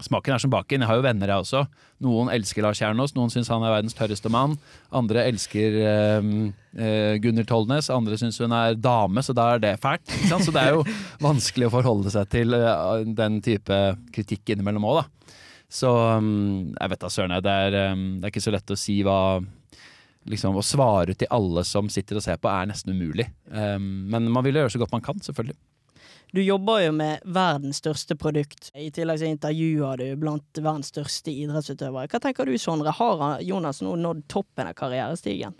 [0.00, 0.82] smaken er som baken.
[0.82, 1.62] Jeg har jo venner, jeg også.
[2.04, 4.54] Noen elsker Lars Kjernås, noen syns han er verdens tørreste mann.
[4.94, 6.28] Andre elsker eh,
[6.78, 10.06] eh, Gunnhild Tollnes, andre syns hun er dame, så da er det fælt.
[10.30, 10.86] Så det er jo
[11.28, 13.82] vanskelig å forholde seg til eh, den type
[14.14, 15.36] kritikk innimellom òg, da.
[15.72, 17.32] Så um, jeg vet da søren.
[17.40, 17.74] Det er,
[18.20, 19.40] det er ikke så lett å si hva
[20.28, 23.28] liksom, Å svare til alle som sitter og ser på, er nesten umulig.
[23.50, 25.58] Um, men man vil jo gjøre så godt man kan, selvfølgelig.
[26.32, 28.70] Du jobber jo med verdens største produkt.
[28.72, 32.08] I tillegg så intervjuer du blant verdens største idrettsutøvere.
[32.08, 32.94] Hva tenker du, Sondre?
[32.96, 35.52] Har Jonas nå nådd toppen av karrierestigen?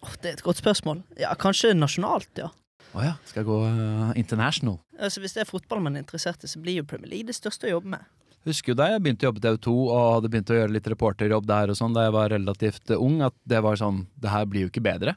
[0.00, 1.02] Oh, det er et godt spørsmål.
[1.20, 2.48] Ja, Kanskje nasjonalt, ja.
[2.96, 4.78] Å ja, skal jeg gå uh, international?
[4.96, 7.36] Altså, hvis det er fotball man er interessert i, så blir jo Premier League det
[7.36, 8.08] største å jobbe med.
[8.46, 10.74] Husker jo da jeg begynte å jobbe i TV 2 og hadde begynt å gjøre
[10.76, 14.30] litt reporterjobb der og sånn da jeg var relativt ung, at det var sånn Det
[14.30, 15.16] her blir jo ikke bedre.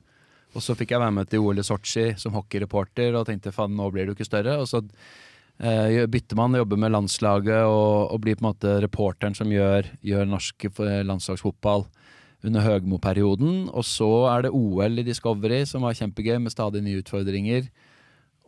[0.58, 3.76] Og så fikk jeg være med til OL i Sotsji som hockeyreporter og tenkte faen,
[3.78, 4.58] nå blir jo ikke større.
[4.58, 4.82] Og så
[5.62, 9.92] eh, bytter man, jobber med landslaget og, og blir på en måte reporteren som gjør,
[10.02, 11.86] gjør norsk eh, landslagsfotball
[12.50, 13.68] under Høgmo-perioden.
[13.70, 17.70] Og så er det OL i Discovery, som var kjempegøy, med stadig nye utfordringer.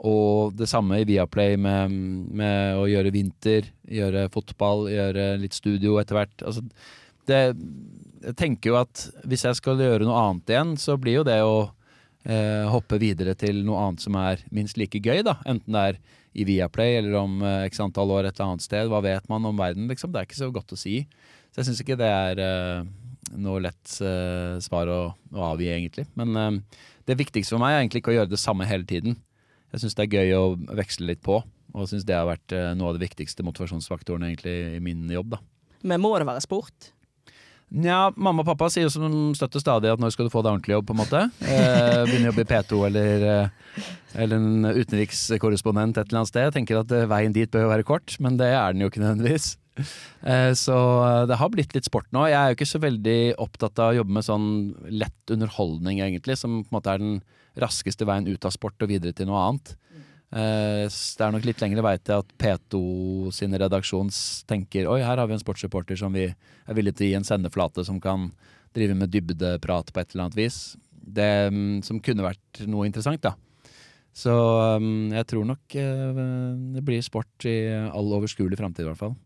[0.08, 1.94] Og det samme i Viaplay med,
[2.34, 6.42] med å gjøre vinter, gjøre fotball, gjøre litt studio etter hvert.
[6.42, 6.64] Altså,
[7.30, 7.42] det,
[8.26, 11.38] jeg tenker jo at hvis jeg skal gjøre noe annet igjen, så blir jo det
[11.46, 11.70] å
[12.26, 15.38] eh, hoppe videre til noe annet som er minst like gøy, da.
[15.46, 18.90] Enten det er i Viaplay eller om eh, x antall år et eller annet sted.
[18.90, 20.14] Hva vet man om verden, liksom?
[20.14, 21.02] Det er ikke så godt å si.
[21.52, 22.86] Så jeg syns ikke det er eh,
[23.42, 26.08] noe lett eh, svar å, å avgi, egentlig.
[26.20, 29.18] Men eh, det viktigste for meg er egentlig ikke å gjøre det samme hele tiden.
[29.72, 30.46] Jeg syns det er gøy å
[30.78, 34.58] veksle litt på, og syns det har vært eh, noe av det viktigste motivasjonsfaktoren egentlig
[34.78, 35.42] i min jobb, da.
[35.88, 36.92] Men må det være sport?
[37.72, 40.52] Nja, mamma og pappa sier jo som støtter stadig at når skal du få deg
[40.52, 41.22] ordentlig jobb, på en måte.
[41.40, 43.86] Eh, begynne å jobbe i P2 eller, eh,
[44.20, 46.50] eller en utenrikskorrespondent et eller annet sted.
[46.50, 48.92] Jeg tenker at eh, veien dit bør jo være kort, men det er den jo
[48.92, 49.54] ikke nødvendigvis.
[50.28, 50.76] Eh, så
[51.32, 52.26] det har blitt litt sport nå.
[52.28, 54.50] Jeg er jo ikke så veldig opptatt av å jobbe med sånn
[54.92, 57.22] lett underholdning, egentlig, som på en måte er den
[57.60, 59.76] raskeste veien ut av sport og videre til noe annet.
[60.32, 62.80] Uh, Det er nok litt lengre vei til at P2
[63.36, 64.08] sin redaksjon
[64.48, 67.28] tenker Oi, her har vi en sportsreporter som vi er villig til å gi en
[67.28, 68.30] sendeflate som kan
[68.72, 70.78] drive med dybdeprat på et eller annet vis.
[70.96, 73.36] Det um, som kunne vært noe interessant, da.
[74.16, 76.24] Så um, jeg tror nok uh,
[76.78, 77.58] det blir sport i
[77.92, 79.18] all overskuelig framtid, i hvert fall.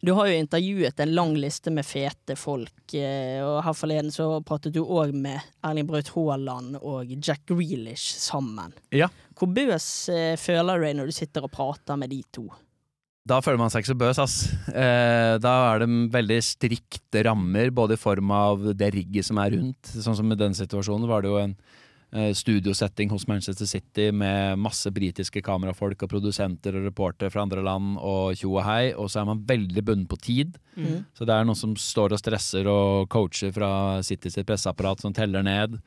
[0.00, 4.30] Du har jo intervjuet en lang liste med fete folk, eh, og her forleden så
[4.46, 5.36] pratet du òg med
[5.66, 8.72] Erling Braut Haaland og Jack Grealish sammen.
[8.96, 9.10] Ja.
[9.36, 12.46] Hvor bøs eh, føler du deg når du sitter og prater med de to?
[13.28, 14.38] Da føler man seg ikke så bøs, ass.
[14.72, 19.52] Eh, da er det veldig strikte rammer, både i form av det rigget som er
[19.58, 19.92] rundt.
[19.92, 21.54] Sånn som i den situasjonen var det jo en
[22.34, 28.00] studiosetting hos Manchester City med masse britiske kamerafolk og produsenter og reportere fra andre land
[28.02, 30.56] og tjo og hei, og så er man veldig bundet på tid.
[30.74, 31.04] Mm.
[31.14, 33.70] Så det er noen som står og stresser og coacher fra
[34.06, 35.78] City sitt presseapparat som teller ned.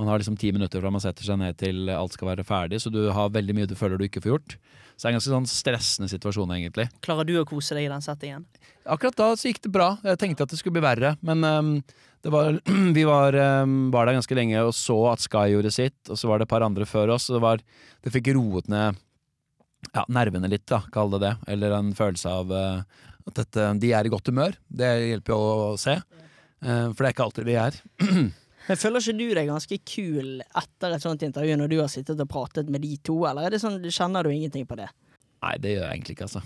[0.00, 2.80] Man har liksom ti minutter fra man setter seg ned til alt skal være ferdig,
[2.80, 4.54] så du har veldig mye du føler du ikke får gjort.
[4.96, 6.86] Så det er en ganske sånn stressende situasjon, egentlig.
[7.04, 8.46] Klarer du å kose deg i den settingen?
[8.88, 9.92] Akkurat da så gikk det bra.
[10.04, 11.70] Jeg tenkte at det skulle bli verre, men um,
[12.24, 12.58] det var,
[12.98, 16.30] vi var, um, var der ganske lenge og så at Sky gjorde sitt, og så
[16.30, 17.28] var det et par andre før oss.
[17.30, 17.64] og det, var,
[18.04, 19.00] det fikk roet ned
[19.90, 21.32] ja, nervene litt, da, kall det det.
[21.52, 24.56] Eller en følelse av uh, at dette, de er i godt humør.
[24.68, 25.40] Det hjelper jo
[25.72, 25.98] å se.
[25.98, 27.82] uh, for det er ikke alltid de er.
[28.72, 32.20] Men Føler ikke du deg ganske kul etter et sånt intervju når du har sittet
[32.24, 34.86] og pratet med de to, eller er det sånn, kjenner du ingenting på det?
[35.44, 36.40] Nei, det gjør jeg egentlig ikke, altså.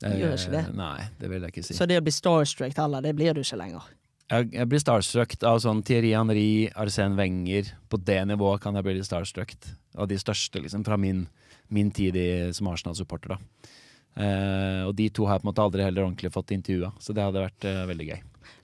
[0.00, 0.62] Gjør ikke det?
[0.78, 1.76] Nei, det vil jeg ikke si.
[1.76, 3.92] Så det å bli starstruck heller, det blir du ikke lenger.
[4.32, 6.48] Jeg, jeg blir starstruck av sånn Thierry Henry,
[6.80, 7.74] Arsène Wenger.
[7.92, 9.52] På det nivået kan jeg bli litt starstruck.
[10.00, 11.26] Av de største, liksom, fra min,
[11.68, 13.70] min tid i, som Arsenal-supporter, da.
[14.16, 17.12] Eh, og de to har jeg på en måte aldri heller ordentlig fått intervjua, så
[17.12, 18.20] det hadde vært eh, veldig gøy.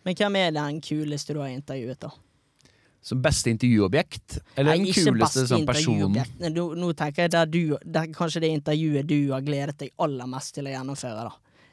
[0.09, 2.15] Men hvem er den kuleste du har intervjuet, da?
[3.03, 4.37] Som beste intervjuobjekt?
[4.55, 6.21] Eller den kuleste sånn personen?
[6.39, 10.29] Nå, nå tenker jeg der du, der kanskje det intervjuet du har gledet deg aller
[10.31, 11.33] mest til å gjennomføre, da.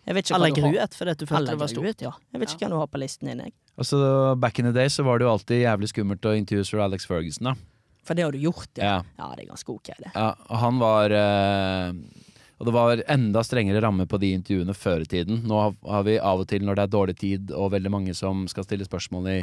[0.10, 2.02] Jeg vet ikke Eller gruet, fordi du følte det var stort.
[2.02, 2.14] ja.
[2.34, 3.54] Jeg vet ikke hvem du har på listen din, jeg.
[3.78, 4.00] Altså,
[4.42, 7.06] back in the day så var det jo alltid jævlig skummelt å intervjue sir Alex
[7.06, 7.54] Ferguson, da.
[8.10, 8.96] For det har du gjort, ja.
[8.96, 9.04] Ja.
[9.20, 10.10] Ja, det er ganske ok, det.
[10.16, 11.92] Ja, og han var eh,
[12.60, 15.46] Og det var enda strengere rammer på de intervjuene før i tiden.
[15.48, 18.44] Nå har, vi av og til, når det er dårlig tid og veldig mange som
[18.52, 19.38] skal stille spørsmål i,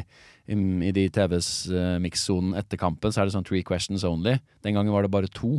[0.52, 4.36] i, i de TVs uh, mikssonen etter kampen, så er det sånn three questions only.
[4.66, 5.56] Den gangen var det bare to.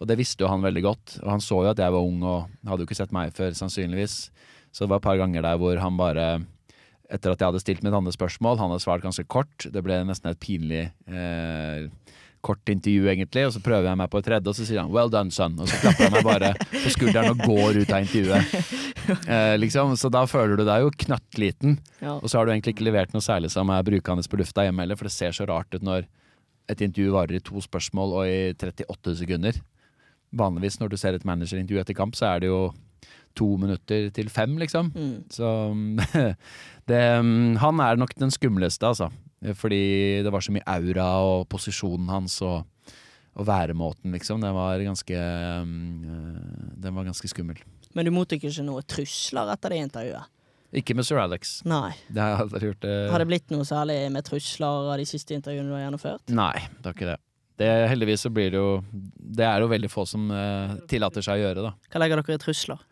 [0.00, 1.18] Og det visste jo han veldig godt.
[1.20, 3.52] Og han så jo at jeg var ung og hadde jo ikke sett meg før,
[3.60, 4.16] sannsynligvis.
[4.72, 6.26] Så det var et par ganger der hvor han bare
[7.12, 9.68] etter at jeg hadde stilt mitt andre spørsmål, han hadde svart ganske kort.
[9.72, 11.86] Det ble nesten et pinlig eh,
[12.46, 13.46] kort intervju, egentlig.
[13.48, 15.58] Og så prøver jeg meg på et tredje, og så sier han 'well done, son'.
[15.60, 18.44] Og så klapper han meg bare på skulderen og går ut av intervjuet.
[19.06, 19.92] Eh, liksom.
[19.94, 21.76] Så da føler du deg jo knøttliten.
[22.00, 22.16] Ja.
[22.18, 24.82] Og så har du egentlig ikke levert noe særlig som er brukende på lufta hjemme
[24.82, 26.08] heller, for det ser så rart ut når
[26.66, 29.60] et intervju varer i to spørsmål og i 38 sekunder.
[30.34, 32.72] Vanligvis når du ser et managerintervju etter kamp, så er det jo
[33.36, 34.90] to minutter til fem, liksom.
[34.96, 35.16] Mm.
[35.30, 35.46] Så
[36.90, 37.02] det,
[37.62, 39.10] Han er nok den skumleste, altså.
[39.56, 42.64] Fordi det var så mye aura og posisjonen hans og,
[43.36, 44.40] og væremåten, liksom.
[44.40, 45.18] Den var ganske
[45.62, 47.60] um, Den var ganske skummel.
[47.96, 50.32] Men du mottok ikke noe trusler etter det intervjuet?
[50.76, 51.60] Ikke med sir Alex.
[51.68, 51.94] Nei.
[52.08, 52.82] Det har jeg aldri gjort.
[52.82, 52.96] Det.
[53.12, 56.34] Har det blitt noe særlig med trusler av de siste intervjuene du har gjennomført?
[56.34, 57.16] Nei, det har ikke det.
[57.62, 57.70] det.
[57.92, 61.44] Heldigvis så blir det jo Det er jo veldig få som eh, tillater seg å
[61.46, 61.72] gjøre, da.
[61.92, 62.82] Hva legger dere i trusler?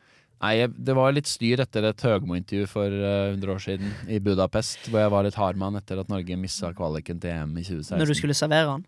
[0.44, 4.90] Nei, det var litt styr etter et Høgmo-intervju for uh, 100 år siden i Budapest,
[4.90, 7.96] hvor jeg var litt hard mann etter at Norge missa kvaliken til EM i 2016.
[8.02, 8.84] Når du skulle servere den?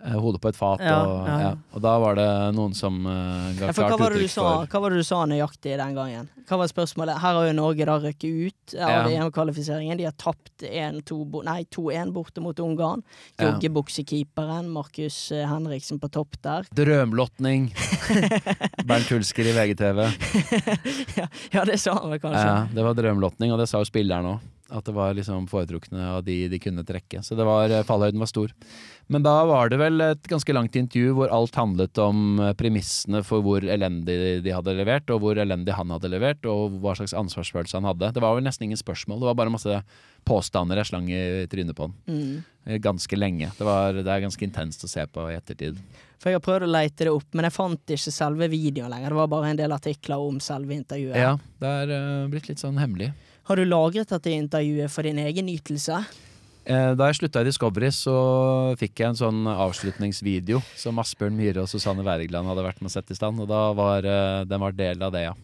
[0.00, 1.48] Eh, Hodet på et fat, Ja, og, ja, ja.
[1.76, 4.24] og da var det noen som eh, ga Ja, for hva klart var, det du
[4.24, 6.28] uttrykk sa, for hva var det du sa nøyaktig den gangen?
[6.48, 7.18] Hva var spørsmålet?
[7.20, 9.10] Her har jo Norge da røkket ut av.
[9.12, 9.98] EM-kvalifiseringen.
[10.00, 13.02] De har tapt 1-2 bo- nei, 2-1 borte mot Ungarn.
[13.36, 13.50] Ja.
[13.50, 16.64] Joggebuksekeeperen Markus eh, Henriksen på topp der.
[16.74, 17.68] Drømlotning!
[18.88, 20.00] Bernt Hulsker i VGTV.
[21.20, 22.46] ja, ja, det sa han vel kanskje.
[22.46, 24.48] Ja, det var drømlotning, og det sa jo spilleren òg.
[24.70, 27.22] At det var liksom foretrukne av de de kunne trekke.
[27.26, 28.52] Så det var, eh, fallhøyden var stor.
[29.10, 33.24] Men da var det vel et ganske langt intervju hvor alt handlet om eh, premissene
[33.26, 37.16] for hvor elendig de hadde levert, og hvor elendig han hadde levert, og hva slags
[37.18, 38.12] ansvarsfølelse han hadde.
[38.14, 39.80] Det var vel nesten ingen spørsmål, det var bare masse
[40.28, 41.96] påstander jeg slang i trynet på han.
[42.06, 42.78] Mm.
[42.84, 43.50] Ganske lenge.
[43.56, 45.80] Det, var, det er ganske intenst å se på i ettertid.
[46.20, 49.08] For jeg har prøvd å leite det opp, men jeg fant ikke selve videoen lenger.
[49.08, 51.16] Det var bare en del artikler om selve intervjuet.
[51.16, 53.08] Ja, det er eh, blitt litt sånn hemmelig.
[53.50, 56.04] Har du lagret dette intervjuet for din egen nytelse?
[56.70, 58.12] Eh, Da jeg slutta i Discovery, så
[58.78, 62.94] fikk jeg en sånn avslutningsvideo som Asbjørn Myhre og Susanne Wergeland hadde vært med å
[62.94, 65.34] sette i stand, og da var eh, den var del av det, ja.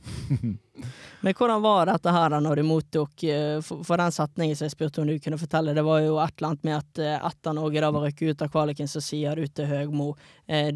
[1.25, 4.77] Men hvordan var dette her da når du mottok eh, For, den setningen som jeg
[4.77, 7.83] spurte om du kunne fortelle, det var jo et eller annet med at etter Norge
[7.89, 10.13] da var røkket ut av kvaliken, så sier du til Høgmo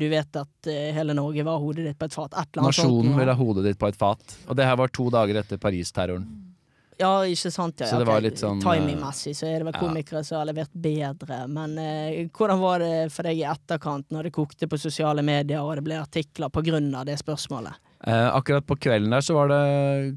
[0.01, 2.33] Du vet at hele Norge var hodet ditt på et fat.
[2.35, 4.38] Et eller annet Nasjonen vil ha hodet ditt på et fat.
[4.49, 6.50] Og det her var to dager etter Paris-terroren.
[7.01, 7.81] Ja, ikke sant?
[7.81, 9.81] Ja, Så det var litt sånn, Timingmessig så er det vel ja.
[9.81, 14.29] komikere som har levert bedre, men eh, hvordan var det for deg i etterkant, når
[14.29, 17.81] det kokte på sosiale medier og det ble artikler på grunn av det spørsmålet?
[18.07, 19.65] Eh, akkurat på kvelden der så var det,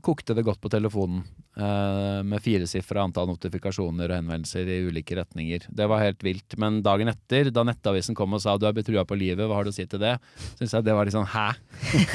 [0.06, 1.26] kokte det godt på telefonen.
[1.54, 5.67] Eh, med firesifra antall notifikasjoner og henvendelser i ulike retninger.
[5.69, 6.56] Det var helt vilt.
[6.58, 9.67] Men dagen etter, da Nettavisen kom og sa du er betrua på livet, hva har
[9.67, 10.15] du å si til det?
[10.56, 11.50] Syns jeg det var litt sånn hæ?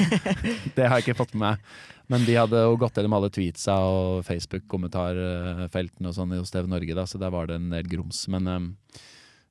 [0.75, 1.71] det har jeg ikke fått med meg.
[2.09, 6.97] Men de hadde jo gått gjennom alle tweetsa og Facebook-kommentarfeltene og sånn hos TV Norge,
[6.97, 8.23] da, så der var det en del grums.
[8.33, 9.03] Men, eh,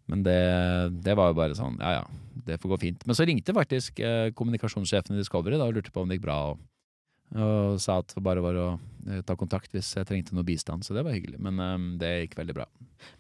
[0.09, 0.41] men det,
[1.05, 2.05] det var jo bare sånn, ja ja,
[2.49, 3.07] det får gå fint.
[3.07, 6.29] Men så ringte faktisk eh, kommunikasjonssjefen i Discovery da, og lurte på om det gikk
[6.29, 6.41] bra.
[6.53, 6.67] og
[7.37, 8.69] og sa at det bare var å
[9.09, 10.87] eh, ta kontakt hvis jeg trengte noe bistand.
[10.87, 11.37] Så det var hyggelig.
[11.45, 12.65] Men eh, det gikk veldig bra.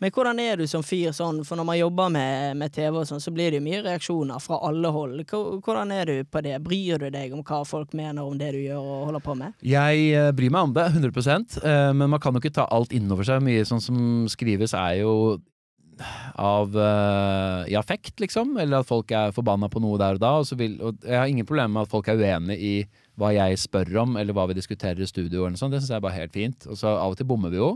[0.00, 3.08] Men hvordan er du som fyr sånn, for når man jobber med, med TV og
[3.10, 5.20] sånn, så blir det jo mye reaksjoner fra alle hold.
[5.28, 6.56] Hvordan er du på det?
[6.64, 9.60] Bryr du deg om hva folk mener om det du gjør og holder på med?
[9.76, 12.96] Jeg eh, bryr meg om det, 100 eh, men man kan jo ikke ta alt
[12.96, 13.44] innover seg.
[13.44, 14.00] Mye sånn som
[14.32, 15.12] skrives er jo
[16.38, 18.56] av uh, i affekt, liksom.
[18.60, 20.32] Eller at folk er forbanna på noe der og da.
[20.40, 22.74] Og, vil, og jeg har ingen problemer med at folk er uenig i
[23.18, 25.46] hva jeg spør om, eller hva vi diskuterer i studio.
[25.46, 25.74] Eller sånt.
[25.74, 26.68] Det syns jeg er bare helt fint.
[26.70, 27.72] Og så av og til bommer vi jo.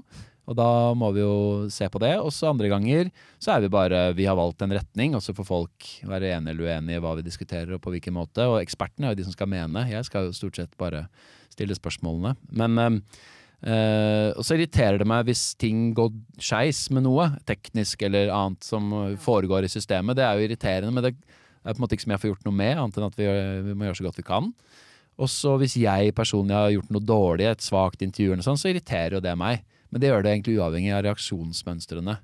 [0.50, 1.34] Og da må vi jo
[1.70, 2.14] se på det.
[2.22, 3.10] Og så andre ganger
[3.42, 6.56] så er vi bare Vi har valgt en retning, og så får folk være enige
[6.56, 8.46] eller uenige i hva vi diskuterer og på hvilken måte.
[8.50, 9.86] Og ekspertene er jo de som skal mene.
[9.90, 11.06] Jeg skal jo stort sett bare
[11.52, 12.34] stille spørsmålene.
[12.50, 12.98] Men eh,
[13.62, 18.66] eh, Og så irriterer det meg hvis ting går skeis med noe, teknisk eller annet
[18.66, 20.18] som foregår i systemet.
[20.18, 22.48] Det er jo irriterende, men det er på en måte ikke som jeg får gjort
[22.48, 23.28] noe med, annet enn at vi,
[23.68, 24.50] vi må gjøre så godt vi kan.
[25.20, 28.70] Og så hvis jeg personlig har gjort noe dårlig, et svakt intervju, eller sånt, så
[28.72, 29.62] irriterer jo det meg.
[29.92, 32.16] Men det gjør det egentlig uavhengig av reaksjonsmønstrene.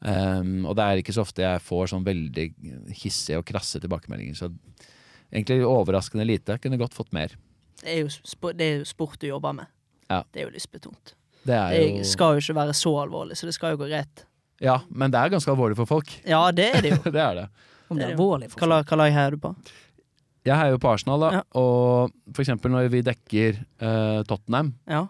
[0.00, 2.46] Um, og det er ikke så ofte jeg får sånn veldig
[3.02, 4.36] hissige og krasse tilbakemeldinger.
[4.38, 4.50] Så
[5.28, 6.58] egentlig overraskende lite.
[6.62, 7.36] Kunne godt fått mer.
[7.82, 8.10] Det er jo,
[8.56, 9.72] det er jo sport du jobber med.
[10.10, 10.22] Ja.
[10.32, 11.14] Det er jo lystbetont.
[11.46, 14.24] Det er Det skal jo ikke være så alvorlig, så det skal jo gå greit.
[14.62, 16.10] Ja, men det er ganske alvorlig for folk.
[16.26, 17.00] Ja, det er det jo.
[17.16, 17.48] det er det.
[17.90, 19.50] Om det er alvorlig for lag- hva lag heier du på?
[20.46, 21.28] Jeg heier jo på Arsenal, da.
[21.36, 21.42] Ja.
[21.58, 25.04] Og for eksempel når vi dekker uh, Tottenham, Ja.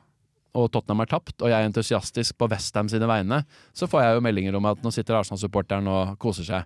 [0.57, 3.43] og Tottenham er tapt, og jeg er entusiastisk på Westham sine vegne,
[3.77, 6.65] så får jeg jo meldinger om at nå sitter Arsenal-supporteren og koser seg.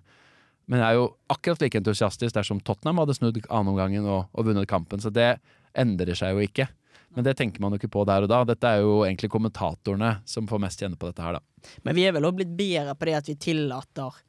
[0.71, 4.67] Men jeg er jo akkurat like entusiastisk dersom Tottenham hadde snudd annenomgangen og, og vunnet
[4.71, 5.33] kampen, så det
[5.75, 6.69] endrer seg jo ikke.
[7.15, 8.41] Men det tenker man jo ikke på der og da.
[8.47, 11.71] Dette er jo egentlig kommentatorene som får mest kjenne på dette her, da.
[11.85, 14.21] Men vi er vel også blitt bedre på det at vi tillater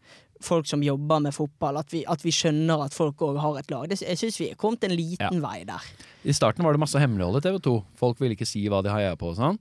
[0.43, 3.71] folk som jobber med fotball, at vi, at vi skjønner at folk òg har et
[3.71, 3.87] lag.
[3.91, 5.87] Det, jeg syns vi er kommet en liten vei der.
[6.27, 7.77] I starten var det masse hemmelighold i TV 2.
[8.01, 9.61] Folk ville ikke si hva de heia på og sånn.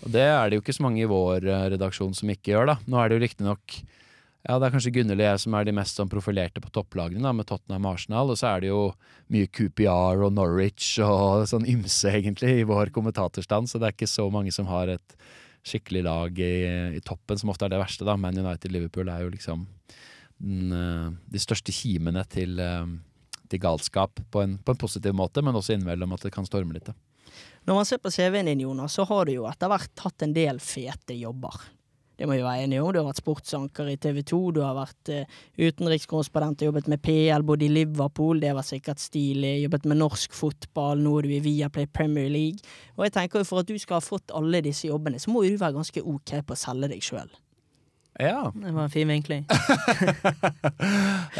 [0.00, 2.72] Og det er det jo ikke så mange i vår eh, redaksjon som ikke gjør,
[2.72, 2.76] da.
[2.88, 3.76] Nå er det jo riktignok
[4.40, 7.20] ja, det er kanskje Gunnhild og jeg som er de mest sånn profilerte på topplagene,
[7.26, 8.32] da, med Tottenham Arsenal.
[8.32, 8.80] Og så er det jo
[9.32, 13.68] mye QPR og Norwich og sånn ymse, egentlig, i vår kommentatorstand.
[13.68, 15.16] Så det er ikke så mange som har et
[15.66, 16.54] skikkelig lag i,
[16.96, 18.16] i toppen, som ofte er det verste, da.
[18.16, 19.66] Man United Liverpool er jo liksom
[20.40, 22.86] den, eh, de største kimene til, eh,
[23.50, 26.72] til galskap på en, på en positiv måte, men også innimellom at det kan storme
[26.78, 26.88] litt.
[26.88, 26.96] Da.
[27.68, 30.32] Når man ser på CV-en din, Jonas, så har du jo etter hvert hatt en
[30.32, 31.60] del fete jobber.
[32.20, 32.90] Det må vi være enige om.
[32.92, 37.00] Du har vært sportsanker i TV 2, du har vært uh, utenrikskorrespondent og jobbet med
[37.00, 39.54] PL både i Liverpool, det var sikkert stilig.
[39.62, 42.60] Jobbet med norsk fotball, nå er du i Viaplay Premier League.
[42.98, 45.46] Og jeg tenker jo for at du skal ha fått alle disse jobbene, så må
[45.46, 47.32] jo du være ganske ok på å selge deg sjøl.
[48.20, 48.50] Ja.
[48.52, 49.48] Det var en fin vinkling.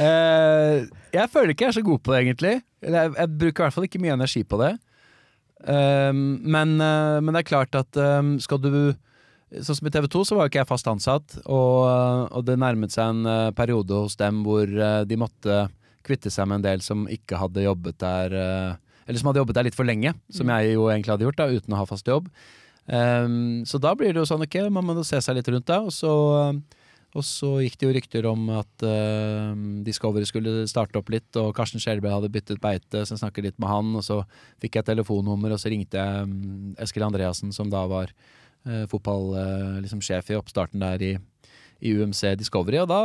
[0.00, 0.88] uh,
[1.18, 2.54] jeg føler ikke jeg er så god på det, egentlig.
[2.80, 4.72] Jeg, jeg bruker i hvert fall ikke mye energi på det.
[5.60, 8.72] Uh, men, uh, men det er klart at um, skal du
[9.50, 11.80] Sånn som i TV 2 så var jo ikke jeg fast ansatt, og,
[12.30, 15.64] og det nærmet seg en eh, periode hos dem hvor eh, de måtte
[16.06, 19.58] kvitte seg med en del som ikke hadde jobbet der eh, Eller som hadde jobbet
[19.58, 22.06] der litt for lenge, som jeg jo egentlig hadde gjort, da, uten å ha fast
[22.06, 22.28] jobb.
[22.86, 25.80] Um, så da blir det jo sånn, ok, man må se seg litt rundt da,
[25.82, 26.12] og så
[27.10, 29.50] og så gikk det jo rykter om at uh,
[29.82, 33.58] Discovery skulle starte opp litt, og Karsten Skjelbred hadde byttet beite, så jeg snakket litt
[33.58, 34.20] med han, og så
[34.62, 38.14] fikk jeg telefonnummer, og så ringte jeg um, Eskil Andreassen, som da var
[38.64, 40.02] fotballsjef liksom
[40.34, 41.14] i oppstarten der i,
[41.80, 43.00] i UMC Discovery, og da,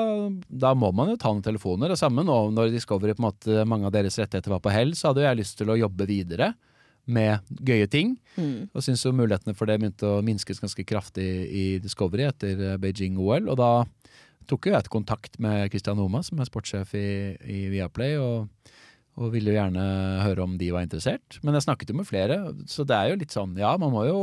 [0.51, 1.93] da må man jo ta noen telefoner.
[1.93, 4.91] Og samme nå når Discovery på en måte, mange av deres rettigheter var på hell,
[4.97, 6.53] så hadde jo jeg lyst til å jobbe videre
[7.05, 8.15] med gøye ting.
[8.73, 12.79] Og syns jo mulighetene for det begynte å minskes ganske kraftig i Discovery etter eh,
[12.81, 13.49] Beijing-OL.
[13.51, 13.71] Og da
[14.49, 17.09] tok jo jeg et kontakt med Christian Homa, som er sportssjef i,
[17.49, 18.71] i Viaplay, og,
[19.15, 19.85] og ville jo gjerne
[20.25, 21.39] høre om de var interessert.
[21.45, 22.39] Men jeg snakket jo med flere,
[22.69, 24.19] så det er jo litt sånn, ja, man må jo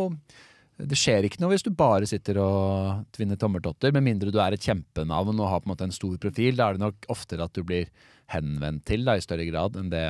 [0.88, 4.56] det skjer ikke noe hvis du bare sitter og tvinner tommeltotter, med mindre du er
[4.56, 6.58] et kjempenavn og har på en måte en stor profil.
[6.58, 7.88] Da er det nok oftere at du blir
[8.32, 10.06] henvendt til da, i større grad enn det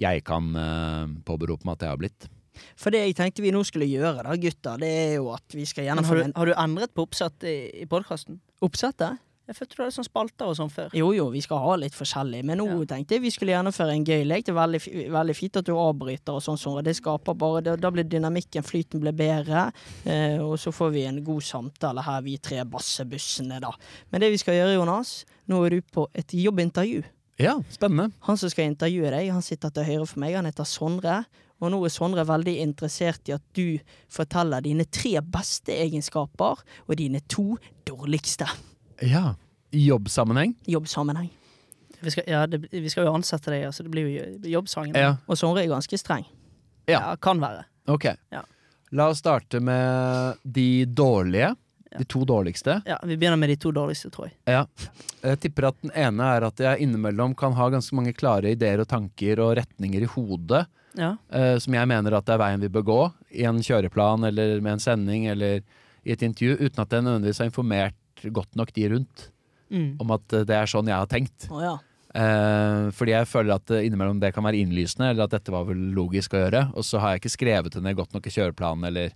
[0.00, 2.28] jeg kan uh, påberope meg at jeg har blitt.
[2.80, 5.66] For det jeg tenkte vi nå skulle gjøre, da, gutter, det er jo at vi
[5.68, 8.40] skal har gjennomføre du, en har du endret på oppsett i, i podkasten?
[8.64, 9.18] oppsett der.
[9.50, 10.92] Jeg følte du hadde sånn spalter og sånn før.
[10.94, 12.76] Jo jo, vi skal ha litt forskjellig, men nå Ja.
[12.92, 14.44] tenkte jeg vi skulle gjennomføre en gøy lek.
[14.46, 16.84] Det er veldig, veldig fint at du avbryter og sånn, Sondre.
[16.86, 19.72] Det skaper bare Da, da blir dynamikken, flyten blir bedre,
[20.06, 23.72] eh, og så får vi en god samtale her, vi tre bassebussene, da.
[24.12, 27.02] Men det vi skal gjøre, Jonas, nå er du på et jobbintervju.
[27.40, 28.12] Ja, spennende.
[28.28, 31.24] Han som skal intervjue deg, han sitter til høyre for meg, han heter Sondre.
[31.60, 36.96] Og nå er Sondre veldig interessert i at du forteller dine tre beste egenskaper og
[36.96, 38.46] dine to dårligste
[39.00, 39.34] Ja.
[39.70, 40.54] I jobbsammenheng?
[40.66, 41.30] jobbsammenheng.
[42.00, 44.96] Vi skal, ja, det, vi skal jo ansette deg, altså det blir jo jobbsangen.
[44.96, 45.16] Ja.
[45.28, 46.24] Og Sondre er ganske streng.
[46.88, 47.00] Ja.
[47.00, 47.66] Ja, kan være.
[47.92, 48.06] Ok.
[48.32, 48.40] Ja.
[48.96, 51.52] La oss starte med de dårlige.
[51.98, 52.80] De to dårligste.
[52.86, 54.36] Ja, Vi begynner med de to dårligste, tror jeg.
[54.46, 54.64] Ja.
[55.22, 58.80] Jeg tipper at den ene er at jeg innimellom kan ha ganske mange klare ideer
[58.82, 60.64] og tanker og retninger i hodet
[60.98, 61.16] Ja.
[61.34, 64.60] uh, som jeg mener at det er veien vi bør gå, i en kjøreplan eller
[64.60, 65.60] med en sending eller
[66.02, 67.94] i et intervju, uten at jeg nødvendigvis har informert
[68.28, 69.30] godt nok de rundt
[69.70, 70.00] Mm.
[70.02, 71.44] om at eh, det er sånn jeg har tenkt.
[71.46, 71.76] Oh, ja.
[72.10, 75.62] Eh, fordi jeg føler at eh, innimellom det kan være innlysende, eller at dette var
[75.68, 76.62] vel logisk å gjøre.
[76.74, 79.12] Og så har jeg ikke skrevet det ned godt nok i kjøreplanen, eller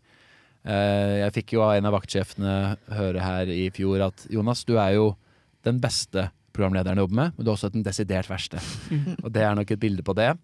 [0.62, 2.54] eh, Jeg fikk jo av en av vaktsjefene
[2.94, 5.16] høre her i fjor at Jonas, du er jo
[5.66, 8.62] den beste programlederen jobber med, men du er også den desidert verste.
[9.24, 10.36] Og det er nok et bilde på det.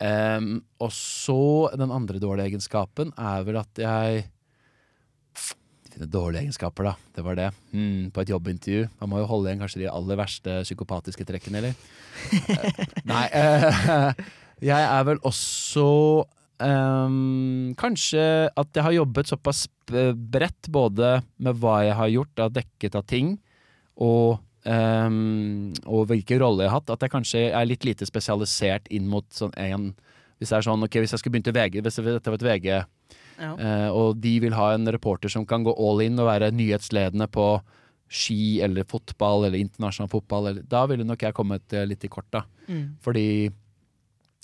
[0.00, 4.24] Um, og så den andre dårlige egenskapen er vel at jeg
[5.94, 6.94] Fine dårlige egenskaper, da.
[7.14, 7.48] Det var det.
[7.72, 8.86] Mm, på et jobbintervju.
[9.00, 11.76] Man må jo holde igjen kanskje de aller verste psykopatiske trekkene, eller?
[12.50, 13.26] Eh, Nei.
[13.30, 14.24] eh,
[14.70, 15.88] jeg er vel også
[16.62, 18.22] Um, Kanskje
[18.54, 23.02] at jeg har jobbet såpass bredt, både med hva jeg har gjort da, dekket av
[23.10, 23.32] ting,
[23.98, 28.86] og um, og hvilken rolle jeg har hatt, at jeg kanskje er litt lite spesialisert
[28.94, 29.90] inn mot sånn en
[30.38, 32.46] Hvis det er sånn, ok, hvis jeg skulle begynt i VG, hvis dette var et
[32.46, 32.70] VG
[33.38, 33.54] Ja.
[33.58, 37.28] Eh, og de vil ha en reporter som kan gå all in og være nyhetsledende
[37.32, 37.48] på
[38.14, 40.50] ski eller fotball eller internasjonal fotball.
[40.50, 42.44] Eller, da ville nok jeg kommet eh, litt i kort, da.
[42.68, 42.96] Mm.
[43.04, 43.28] Fordi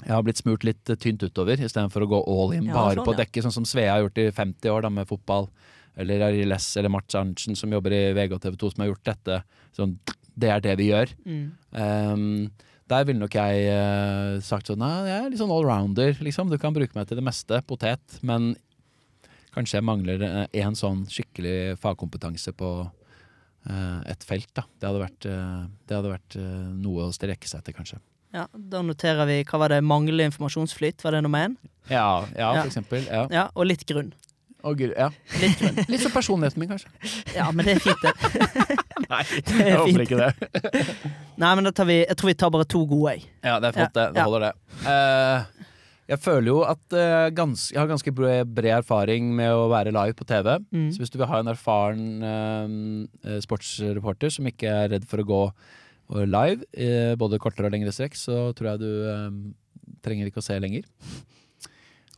[0.00, 2.96] jeg har blitt smurt litt eh, tynt utover, istedenfor å gå all in Ja, bare
[2.98, 3.20] sånn, på ja.
[3.22, 5.50] dekket, sånn som Svea har gjort i 50 år da med fotball.
[6.00, 9.06] Eller Ariles eller Mats Arntzen som jobber i VG og TV 2 som har gjort
[9.10, 9.38] dette.
[9.76, 9.94] Sånn,
[10.40, 11.12] det er det vi gjør.
[11.28, 11.46] Mm.
[11.76, 16.48] Um, der ville nok jeg uh, sagt sånn Nei, jeg er litt sånn allrounder, liksom.
[16.50, 17.60] Du kan bruke meg til det meste.
[17.68, 18.16] Potet.
[18.26, 18.54] Men
[19.54, 22.70] kanskje jeg mangler én sånn skikkelig fagkompetanse på
[23.68, 24.64] eh, et felt, da.
[24.78, 28.00] Det hadde vært, eh, det hadde vært eh, noe å strekke seg etter, kanskje.
[28.34, 31.56] Ja, Da noterer vi hva var det, manglende informasjonsflyt, var det nummer én?
[31.90, 32.60] Ja, ja, Ja.
[32.62, 33.06] for eksempel.
[33.10, 33.26] Ja.
[33.30, 34.12] Ja, og litt grunn.
[34.62, 35.08] Og gud, ja.
[35.40, 35.78] Litt grunn.
[35.90, 36.90] Litt som personligheten min, kanskje.
[37.38, 38.12] Ja, men det er fint, det.
[39.10, 39.22] Nei,
[39.64, 40.84] jeg håper ikke det.
[41.40, 43.24] Nei, men vi, jeg tror vi tar bare to gode, jeg.
[43.42, 44.04] Ja, det er flott, det.
[44.14, 44.52] Det holder, det.
[44.92, 45.66] Eh,
[46.10, 49.94] jeg føler jo at uh, gans jeg har ganske bred, bred erfaring med å være
[49.94, 50.56] live på TV.
[50.74, 50.88] Mm.
[50.90, 55.28] Så hvis du vil ha en erfaren uh, sportsreporter som ikke er redd for å
[55.28, 59.52] gå eh, live, uh, både kortere og lengre strekk, så tror jeg du
[60.04, 60.88] trenger ikke å se lenger.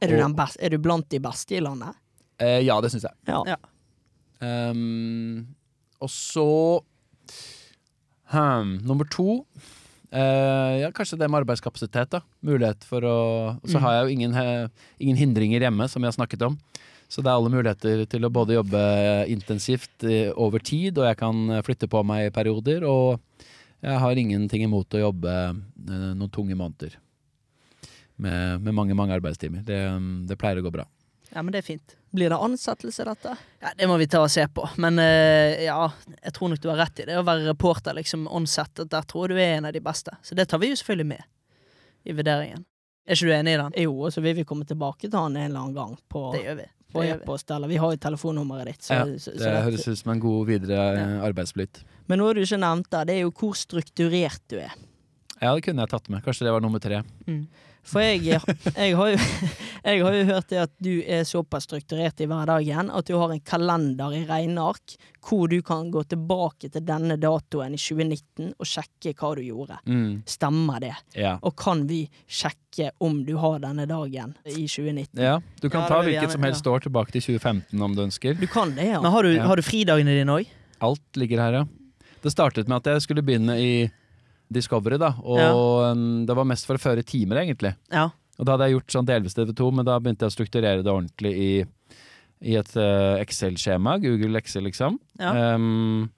[0.02, 1.94] Er du, den best, er du blant de beste i landet?
[2.42, 3.18] Eh, ja, det syns jeg.
[3.28, 3.42] Ja.
[3.46, 3.58] Ja.
[4.42, 5.54] Um,
[6.02, 6.46] og så
[8.32, 9.44] hmm, Nummer to
[10.12, 12.10] eh, Ja, kanskje det med arbeidskapasitet.
[12.10, 13.16] da Mulighet for å
[13.64, 13.82] så Mm.
[13.82, 14.68] har jeg jo ingen, eh,
[15.00, 16.58] ingen hindringer hjemme, som vi har snakket om.
[17.08, 21.16] Så det er alle muligheter til å både jobbe intensivt eh, over tid, og jeg
[21.18, 22.84] kan flytte på meg i perioder.
[22.88, 23.20] Og
[23.82, 26.96] jeg har ingenting imot å jobbe noen tunge måneder.
[28.18, 29.64] Med, med mange, mange arbeidstimer.
[29.64, 29.78] Det,
[30.28, 30.84] det pleier å gå bra.
[31.32, 31.94] Ja, men det er fint.
[32.12, 33.36] Blir det ansettelse, dette?
[33.62, 34.66] Ja, Det må vi ta og se på.
[34.84, 35.78] Men uh, ja,
[36.18, 37.16] jeg tror nok du har rett i det.
[37.16, 40.12] Å være reporter liksom onset, der tror jeg du er en av de beste.
[40.22, 41.24] Så det tar vi jo selvfølgelig med
[42.04, 42.66] i vurderingen.
[43.08, 43.74] Er ikke du enig i den?
[43.82, 46.44] Jo, og så vil vi komme tilbake til han en eller annen gang på, Det
[46.44, 46.68] gjør vi.
[46.92, 47.50] på Det e-post.
[47.50, 48.84] Eller vi har jo telefonnummeret ditt.
[48.86, 51.08] Så, Ja, så, så Det høres ut som en god videre ja.
[51.26, 51.82] arbeidsflyt.
[52.06, 54.74] Men noe du ikke nevnte, det er jo hvor strukturert du er.
[55.42, 56.22] Ja, det kunne jeg tatt med.
[56.22, 57.02] Kanskje det var nummer tre.
[57.26, 57.46] Mm.
[57.82, 59.16] For jeg, jeg, har jo,
[59.88, 63.32] jeg har jo hørt det at du er såpass strukturert i hverdagen at du har
[63.34, 64.94] en kalender i regneark
[65.26, 69.80] hvor du kan gå tilbake til denne datoen i 2019 og sjekke hva du gjorde.
[69.90, 70.22] Mm.
[70.30, 70.94] Stemmer det?
[71.18, 71.34] Ja.
[71.42, 75.18] Og kan vi sjekke om du har denne dagen i 2019?
[75.22, 75.40] ja.
[75.60, 78.38] Du kan Ja, ta hvilket som helst år tilbake til 2015 om du ønsker.
[78.38, 79.00] Du kan det, ja.
[79.02, 79.44] Men har du, Ja.
[79.50, 80.46] har du fridagene dine òg?
[80.82, 81.64] Alt ligger her, ja.
[82.22, 83.90] Det startet med at jeg skulle begynne i
[84.52, 85.14] Discovery, da.
[85.22, 85.52] Og Ja.
[85.92, 87.74] um, det var mest for å føre timer, egentlig.
[87.92, 88.08] Ja.
[88.38, 90.90] Og da hadde jeg gjort sånn delvis TV2, men da begynte jeg å strukturere det
[90.92, 91.52] ordentlig i,
[92.52, 93.98] i et uh, Excel-skjema.
[94.02, 94.98] Google Excel, liksom.
[95.20, 95.54] Ja.
[95.54, 96.10] Um,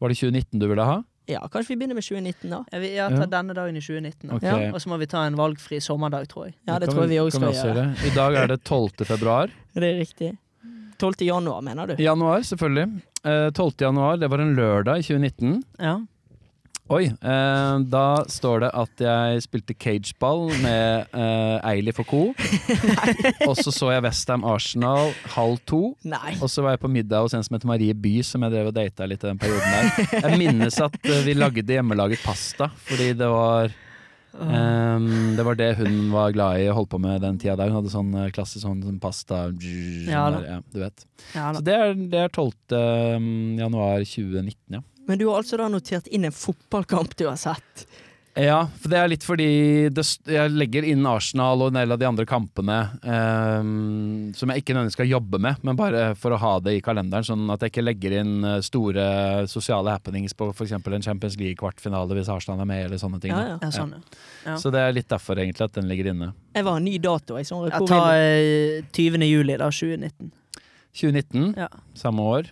[0.00, 1.02] var det 2019 du ville ha?
[1.30, 1.40] ja.
[1.48, 2.58] Kanskje vi begynner med 2019, da?
[2.72, 4.28] Jeg, vil, jeg tar denne dagen i 2019.
[4.28, 4.34] da.
[4.36, 4.64] Okay.
[4.66, 4.72] Ja.
[4.74, 6.56] Og så må vi ta en valgfri sommerdag, tror jeg.
[6.68, 7.84] Ja, det tror jeg vi òg kan skal også gjøre.
[8.04, 9.06] I dag er det 12.
[9.08, 9.54] februar.
[9.74, 10.34] Det er riktig.
[11.00, 11.24] 12.
[11.26, 11.94] januar, mener du?
[12.02, 13.00] Januar, selvfølgelig.
[13.24, 13.72] Uh, 12.
[13.80, 15.56] januar, det var en lørdag i 2019.
[15.80, 15.96] Ja.
[16.92, 22.18] Oi, eh, da står det at jeg spilte cageball med eh, Eilif og co.
[23.48, 25.94] og så så jeg Westham Arsenal halv to.
[26.04, 26.34] Nei.
[26.44, 28.68] Og så var jeg på middag hos en som heter Marie By, som jeg drev
[28.68, 30.12] og data litt i den perioden der.
[30.28, 33.72] Jeg minnes at eh, vi lagde hjemmelaget pasta, fordi det var
[34.34, 37.68] Um, Det var det hun var glad i og holdt på med den tida der.
[37.70, 39.44] Hun hadde sånn klassisk klasse sånn, sånn pasta
[40.10, 41.04] Ja der, ja, Du vet.
[41.36, 43.60] ja Så det er, det er 12.
[43.62, 44.82] januar 2019, ja.
[45.06, 47.86] Men du har altså da notert inn en fotballkamp du har sett.
[48.34, 49.44] Ja, for det er litt fordi
[49.94, 54.62] det, jeg legger inn Arsenal og en del av de andre kampene ehm, som jeg
[54.64, 57.62] ikke nødvendigvis skal jobbe med, men bare for å ha det i kalenderen, sånn at
[57.62, 59.04] jeg ikke legger inn eh, store
[59.50, 60.74] sosiale happenings på f.eks.
[60.74, 63.30] en Champions League-kvartfinale hvis Arsenal er med, eller sånne ting.
[63.36, 63.58] Ja, ja.
[63.62, 64.18] Ja, sånn, ja.
[64.48, 64.56] Ja.
[64.60, 66.32] Så det er litt derfor egentlig at den ligger inne.
[66.58, 67.38] Jeg var en ny dato.
[67.38, 69.28] Jeg, sånn, jeg hvor ta vil- eh, 20.
[69.30, 69.70] juli, da.
[69.70, 70.32] 2019.
[70.94, 71.68] 2019, Ja.
[71.94, 72.50] samme år.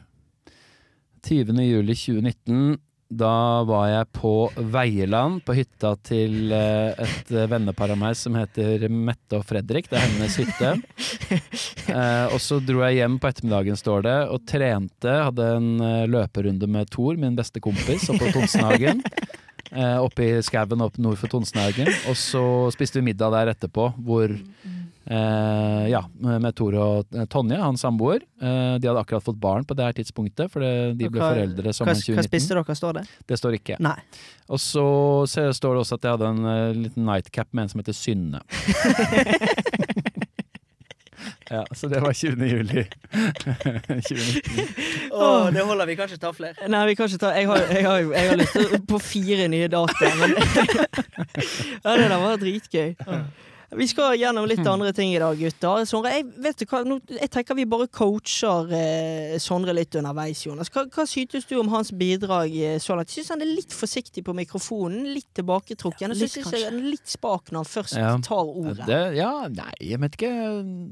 [1.22, 1.62] 20.
[1.62, 2.78] juli 2019.
[3.12, 4.32] Da var jeg på
[4.72, 9.90] Veierland, på hytta til eh, et eh, vennepar av meg som heter Mette og Fredrik.
[9.90, 10.74] Det er hennes hytte.
[11.92, 15.10] Eh, og så dro jeg hjem på ettermiddagen, står det, og trente.
[15.26, 19.02] Hadde en løperunde med Thor, min beste kompis, oppe på Tonsenhagen.
[20.00, 21.90] Oppe i skauen opp nord for Tonsenhagen.
[22.08, 24.32] Og så spiste vi middag der etterpå, hvor
[25.06, 28.22] Eh, ja, med Tor og eh, Tonje, hans samboer.
[28.38, 31.32] Eh, de hadde akkurat fått barn på det her tidspunktet, for det, de ble hva-
[31.34, 33.04] foreldre Hva, sommeren hva spiste dere, står det?
[33.26, 33.80] Det står ikke.
[33.82, 33.96] Nei.
[34.52, 34.84] Og så
[35.26, 37.96] så står det også at jeg hadde en uh, liten nightcap med en som heter
[37.96, 38.40] Synne.
[41.50, 42.46] ja, så det var 20.
[42.46, 44.68] juli 2019.
[45.10, 46.68] Oh, det holder vi kan ikke ta flere.
[46.72, 49.48] Nei, vi kan ikke ta Jeg har, jeg har, jeg har lyst til på fire
[49.52, 50.30] nye datoer, men
[51.84, 52.94] Ja, det der var dritgøy.
[53.72, 55.84] Vi skal gjennom litt andre ting i dag, gutter.
[55.88, 56.26] Sondre, jeg,
[57.16, 60.68] jeg tenker vi bare coacher eh, Sondre litt underveis, Jonas.
[60.72, 63.08] Hva, hva synes du om hans bidrag eh, så langt?
[63.12, 66.12] Jeg syns han er litt forsiktig på mikrofonen, litt tilbaketrukken.
[66.12, 68.12] Ja, litt, jeg han er litt spak når han først Ja.
[68.26, 68.84] tar ordet.
[68.88, 70.32] Det, ja, nei, jeg vet ikke.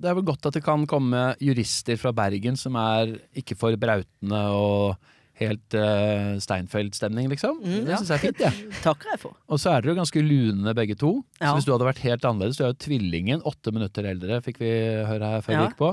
[0.01, 3.77] Det er vel godt at det kan komme jurister fra Bergen som er ikke for
[3.81, 4.97] brautende og
[5.41, 7.59] helt uh, Steinfeld-stemning, liksom.
[7.63, 8.01] Mm, det ja.
[8.01, 8.51] syns jeg er fint, ja.
[8.87, 9.37] Takker jeg for.
[9.51, 11.13] Og så er dere jo ganske lune begge to.
[11.41, 11.51] Ja.
[11.51, 14.61] Så hvis du hadde vært helt annerledes, du er jo tvillingen, åtte minutter eldre, fikk
[14.63, 14.73] vi
[15.09, 15.91] høre her før Ja, vi gikk på.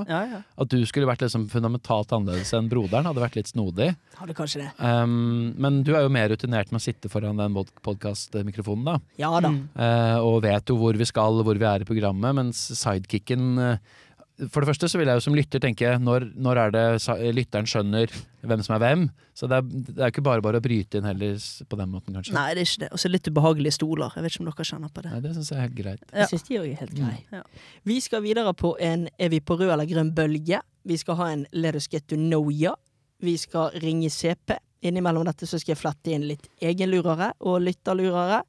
[0.64, 3.90] At du skulle vært liksom fundamentalt annerledes enn broderen, hadde vært litt snodig.
[4.18, 4.70] Hadde kanskje det.
[4.82, 8.98] Um, men du er jo mer rutinert med å sitte foran den podkastmikrofonen, da.
[9.20, 9.52] Ja da.
[9.54, 9.62] Mm.
[9.78, 13.96] Uh, og vet jo hvor vi skal, hvor vi er i programmet, mens sidekicken eh,
[14.46, 16.84] For det første så vil jeg jo som lytter tenke når, når er det
[17.34, 18.12] lytteren skjønner
[18.46, 19.00] hvem som er hvem?
[19.34, 21.34] Så det er, det er ikke bare bare å bryte inn heller
[21.66, 22.34] på den måten, kanskje.
[22.36, 22.90] Nei, det er ikke det.
[22.94, 24.14] Og så litt ubehagelige stoler.
[24.14, 25.12] Jeg vet ikke om dere kjenner på det.
[25.14, 26.04] Nei, det syns jeg er helt greit.
[26.06, 26.18] Ja.
[26.22, 27.20] Jeg syns de òg er helt greie.
[27.34, 27.42] Ja.
[27.90, 30.62] Vi skal videre på en Er vi på rød eller grønn bølge?
[30.86, 32.76] Vi skal ha en Let us get to know ya.
[33.22, 34.54] Vi skal ringe CP.
[34.86, 38.44] Innimellom dette så skal jeg flette inn litt egenlurere og lytterlurere.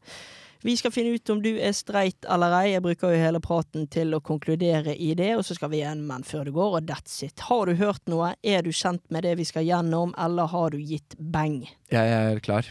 [0.61, 2.73] Vi skal finne ut om du er streit eller ei.
[2.73, 6.01] Jeg bruker jo hele praten til å konkludere i det, og så skal vi igjen
[6.07, 7.39] men før det går, og that's it.
[7.47, 8.33] Har du hørt noe?
[8.43, 11.61] Er du kjent med det vi skal gjennom, eller har du gitt beng?
[11.93, 12.67] Jeg er klar.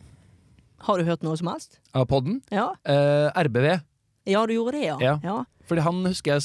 [0.84, 1.80] Har du hørt noe som helst?
[1.96, 2.42] Av podden?
[2.52, 2.74] Ja?
[2.84, 3.70] Eh, RBV.
[4.28, 4.98] Ja, du gjorde det, ja.
[5.00, 5.16] Ja.
[5.24, 5.38] ja.
[5.68, 6.44] Fordi han husker jeg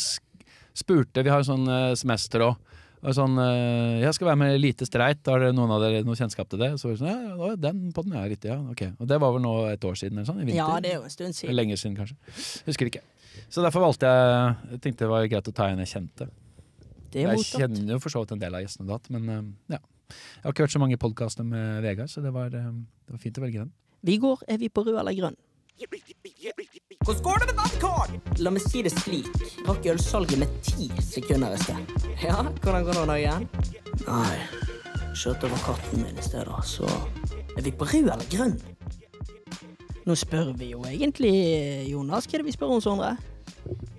[0.73, 2.72] spurte Vi har jo sånn eh, semester òg.
[3.03, 6.47] Og sånn, eh, jeg skal være med Lite streit, har noen av dere noe kjennskap
[6.49, 6.69] til det?
[6.79, 8.83] Så var det sånn, ja, den podden er riktig, ja, ok.
[9.03, 10.61] Og det var vel nå et år siden eller sånn, i vinter?
[10.61, 11.55] Ja, det er jo en stund siden.
[11.57, 12.15] Lenger siden, kanskje.
[12.69, 13.01] Husker ikke.
[13.49, 16.29] Så derfor valgte jeg Jeg tenkte det var greit å ta en jeg kjente.
[17.11, 17.59] Det er Jeg mottatt.
[17.59, 19.79] kjenner jo for så vidt en del av gjestene datt, men eh, ja.
[20.13, 23.19] Jeg har ikke hørt så mange podkaster med Vegard, så det var, eh, det var
[23.19, 23.71] fint å velge den.
[24.03, 25.35] Vi går Er vi på rød eller grønn?
[27.03, 28.21] Hvordan går det med den karen?
[28.39, 29.27] La meg si det slik.
[29.67, 31.97] Rakk ølsalget med ti sekunder i sted.
[32.23, 33.47] Ja, hvordan går det nå igjen?
[34.07, 34.37] Nei,
[35.19, 36.87] kjørte over katten min i stedet, så
[37.57, 38.55] Er vi på rød eller grønn?
[40.07, 41.33] Nå spør vi jo egentlig,
[41.91, 42.25] Jonas.
[42.25, 43.11] Hva er det vi spør om, Sondre?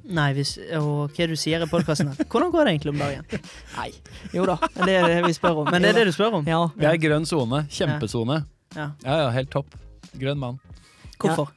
[0.05, 2.11] Nei, hvis, og hva er det du sier i podkasten?
[2.24, 3.44] Hvordan går det egentlig om dagen?
[3.78, 3.90] Nei.
[4.34, 5.70] Jo da, det er det vi spør om.
[5.70, 6.48] Men det er det du spør om?
[6.50, 6.64] Ja.
[6.74, 7.62] Vi er grønn sone.
[7.72, 8.40] Kjempesone.
[8.74, 8.88] Ja.
[9.05, 9.76] Ja ja, helt topp.
[10.18, 10.59] Grønn mann.
[11.20, 11.52] Hvorfor?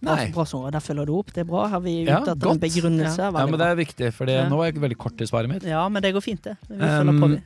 [0.00, 0.70] Bra, bra.
[0.72, 1.32] Der følger du opp.
[1.36, 1.66] Det er bra.
[1.68, 3.20] Er vi ute Ja, etter en begrunnelse.
[3.20, 3.30] Ja.
[3.36, 4.48] Ja, men det er viktig, for Ja.
[4.48, 5.62] nå er jeg veldig kort til svaret mitt.
[5.68, 6.56] Ja, men det går fint, det.
[6.68, 7.42] Vi følger på, Um, vi.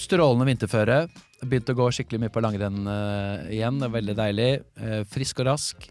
[0.00, 0.98] Strålende vinterføre.
[1.44, 3.78] Begynte å gå skikkelig mye på langrenn uh, igjen.
[3.80, 4.50] Det er veldig deilig.
[4.80, 5.88] Uh, frisk og rask.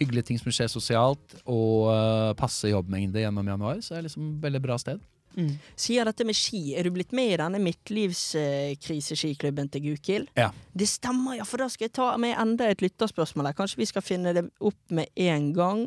[0.00, 3.80] Hyggelige ting som skjer sosialt, og uh, passe jobbmengde gjennom januar.
[3.84, 5.00] Så det er liksom et veldig bra sted.
[5.40, 5.54] Mm.
[5.80, 6.60] Sier dette med ski.
[6.76, 10.26] Er du blitt med i denne midtlivskriseskiklubben til Gukild?
[10.38, 10.50] Ja.
[10.76, 13.56] Det stemmer, ja, for da skal jeg ta med enda et lytterspørsmål her.
[13.58, 15.80] Kanskje vi skal finne det opp med en gang.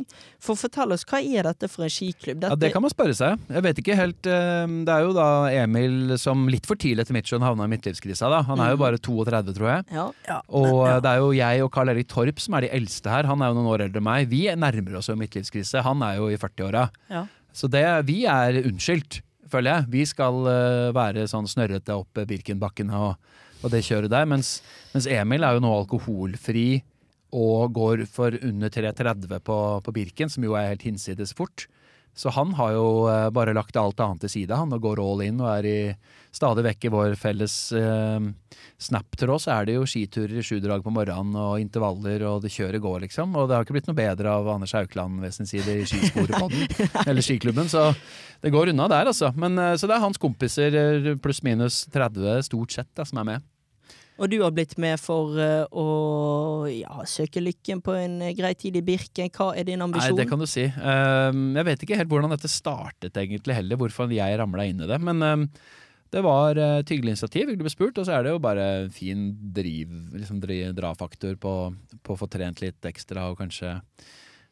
[0.43, 2.39] For fortell oss, hva er dette for en skiklubb?
[2.41, 3.39] Dette, Ja, Det kan man spørre seg.
[3.54, 5.28] Jeg vet ikke helt eh, Det er jo da
[5.64, 8.30] Emil som litt for tidlig etter mitt skjønn havna i midtlivskrisa.
[8.32, 9.82] da Han er jo bare 32, tror jeg.
[9.93, 10.08] ja.
[10.49, 13.24] Og eh, det er jo jeg og Karl Erik Torp som er de eldste her.
[13.30, 14.28] Han er jo noen år eldre enn meg.
[14.32, 15.84] Vi nærmer oss jo midtlivskrise.
[15.86, 16.88] Han er jo i 40-åra.
[17.10, 17.26] Ja.
[17.54, 19.22] Så det, vi er unnskyldt,
[19.54, 19.89] føler jeg.
[19.93, 23.14] Vi skal eh, være sånn snørrete opp Birkenbakken og,
[23.62, 24.28] og det kjøret der.
[24.30, 24.58] Mens,
[24.95, 26.68] mens Emil er jo nå alkoholfri
[27.34, 31.66] og går for under 3,30 på, på Birken, som jo er helt hinsides fort.
[32.16, 35.24] Så han har jo eh, bare lagt alt annet til side, han, og går all
[35.26, 35.78] in og er i
[36.34, 38.28] stadig vekk i vår felles eh,
[38.82, 39.41] snap-tråd.
[39.41, 42.84] Så er det jo skiturer i sju drag på morgenen og intervaller, og det kjøret
[42.84, 43.34] går, liksom.
[43.38, 46.68] Og det har ikke blitt noe bedre av Anders Haukeland ved sin side i skisporepodden,
[47.07, 47.72] eller skiklubben.
[47.72, 47.89] Så
[48.43, 49.34] det går unna der, altså.
[49.38, 53.22] Men, eh, så det er hans kompiser eh, pluss minus 30 stort sett da, som
[53.24, 53.49] er med.
[54.24, 55.86] Og du har blitt med for uh, å
[56.72, 59.28] ja, søke lykken på en eh, grei tid i Birken.
[59.36, 60.16] Hva er din ambisjon?
[60.16, 60.64] Nei, det kan du si.
[60.64, 64.88] Ehm, jeg vet ikke helt hvordan dette startet egentlig heller, hvorfor jeg ramla inn i
[64.88, 65.00] det.
[65.04, 65.46] Men ehm,
[66.16, 68.68] det var eh, et hyggelig initiativ, hyggelig ble spurt, og så er det jo bare
[68.96, 69.28] fin
[69.60, 70.40] driv, liksom
[70.78, 71.56] drafaktor på,
[72.00, 73.76] på å få trent litt ekstra og kanskje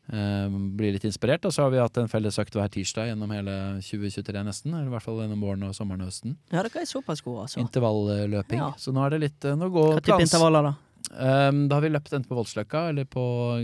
[0.09, 1.45] ehm, bli litt inspirert.
[1.45, 4.93] Og så har vi hatt en fellesøkt hver tirsdag gjennom hele 2023 nesten, eller i
[4.95, 6.37] hvert fall gjennom våren og sommeren og høsten.
[6.51, 7.59] Ja, dere er såpass gode, altså.
[7.63, 8.59] Intervalløping.
[8.63, 8.71] Ja.
[8.77, 10.75] Så nå er det litt eh, Nå går Hva type plans- intervaller, da?
[11.11, 13.21] Um, da har vi løpt enten på Voldsløkka eller på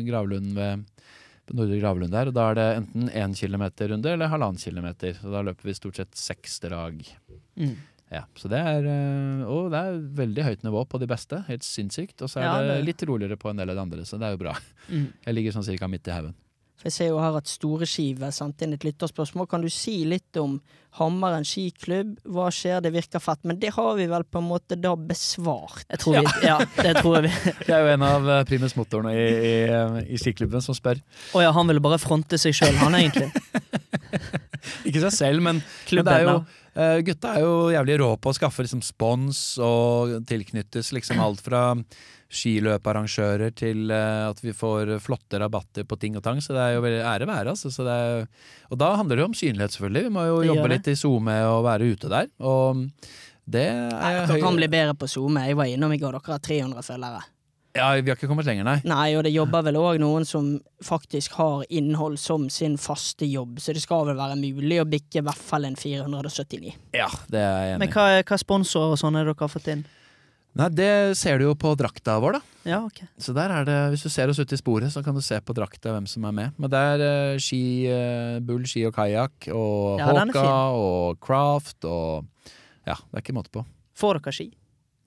[0.08, 0.86] Gravlund ved
[1.56, 2.28] Nordre Gravlund der.
[2.32, 5.14] Og da er det enten én kilometer runde eller halvannen kilometer.
[5.22, 7.06] Så da løper vi stort sett seks drag.
[7.56, 7.76] Mm.
[8.12, 11.42] Ja, så det er, øh, og det er veldig høyt nivå på de beste.
[11.50, 12.22] Helt sinnssykt.
[12.24, 14.18] Og så er Ja, det det- litt roligere på en del av de andre, så
[14.20, 14.54] det er jo bra.
[14.90, 15.08] Mm.
[15.26, 16.34] Jeg ligger sånn cirka midt i haugen.
[16.78, 19.48] For jeg ser jo her at Store Skive sendt inn et lytterspørsmål.
[19.50, 20.62] Kan du si litt om
[21.00, 22.20] Hammeren skiklubb?
[22.24, 22.84] Hva skjer?
[22.84, 23.40] Det virker fett.
[23.44, 25.84] Men det har vi vel på en måte da besvart.
[25.90, 27.52] Jeg tror vi, ja, det tror jeg vi.
[27.68, 31.02] Jeg er jo en av øh, primus motorene i, i, i skiklubben som spør.
[31.34, 33.32] Å ja, han ville bare fronte seg sjøl, han egentlig.
[34.88, 36.38] Ikke seg selv, men, men det er jo
[36.78, 41.42] Eh, gutta er jo jævlig rå på å skaffe liksom, spons og tilknyttes liksom alt
[41.42, 41.64] fra
[42.28, 46.42] skiløparrangører til uh, at vi får flotte rabatter på ting og tang.
[46.44, 47.54] Så det er jo veldig ære være.
[47.56, 47.72] Altså.
[47.88, 48.28] Er,
[48.68, 50.04] og da handler det jo om synlighet, selvfølgelig.
[50.10, 52.30] Vi må jo jobbe litt i SoMe og være ute der.
[52.44, 52.84] Og
[53.48, 55.48] det er Dere kan bli bedre på SoMe.
[55.48, 56.20] Jeg var innom i går.
[56.20, 57.24] Dere har 300 følgere.
[57.78, 58.78] Ja, vi har ikke kommet lenger, nei.
[58.88, 63.62] Nei, og det jobber vel òg noen som faktisk har innhold som sin faste jobb,
[63.64, 66.74] så det skal vel være mulig å bikke i hvert fall en 479.
[66.98, 69.72] Ja, det er jeg enig Men hva, hva sponsorer og sånn er dere har fått
[69.74, 69.86] inn?
[70.58, 72.62] Nei, det ser du jo på drakta vår, da.
[72.68, 73.04] Ja, ok.
[73.22, 75.38] Så der er det, Hvis du ser oss ute i sporet, så kan du se
[75.40, 76.56] på drakta hvem som er med.
[76.58, 81.86] Men det er uh, ski, uh, Bull ski og kajakk og Ja, Håka og Craft
[81.86, 82.26] og
[82.88, 83.66] Ja, det er ikke måte på.
[83.98, 84.50] Får dere ski?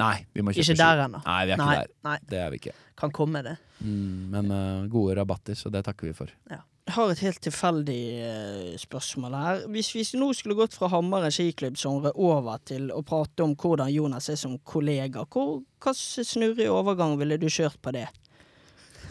[0.01, 1.21] Nei, vi må kjøpe Ikke der ennå.
[1.27, 1.95] Nei, vi er Nei, ikke der.
[2.09, 2.75] nei, Det er vi ikke.
[3.01, 3.57] kan komme det.
[3.85, 6.33] Mm, men uh, gode rabatter, så det takker vi for.
[6.51, 9.61] Jeg har et helt tilfeldig uh, spørsmål her.
[9.71, 14.29] Hvis vi nå skulle gått fra Hammeren skiklubb-genre over til å prate om hvordan Jonas
[14.33, 18.09] er som kollega, hvor- hvilken snurrig overgang ville du kjørt på det?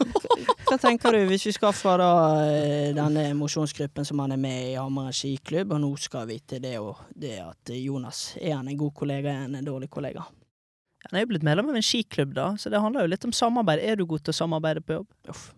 [0.70, 2.10] Hva tenker du, hvis vi skal fra da
[2.48, 6.62] eh, denne mosjonsgruppen som han er med i Hammeren skiklubb, og nå skal vi til
[6.64, 10.24] det, og det at Jonas er han en god kollega, er han en dårlig kollega?
[11.08, 13.32] Han er jo blitt medlem av en skiklubb, da, så det handler jo litt om
[13.32, 13.80] samarbeid.
[13.80, 15.08] Er du god til å samarbeide på jobb?
[15.32, 15.48] Uff.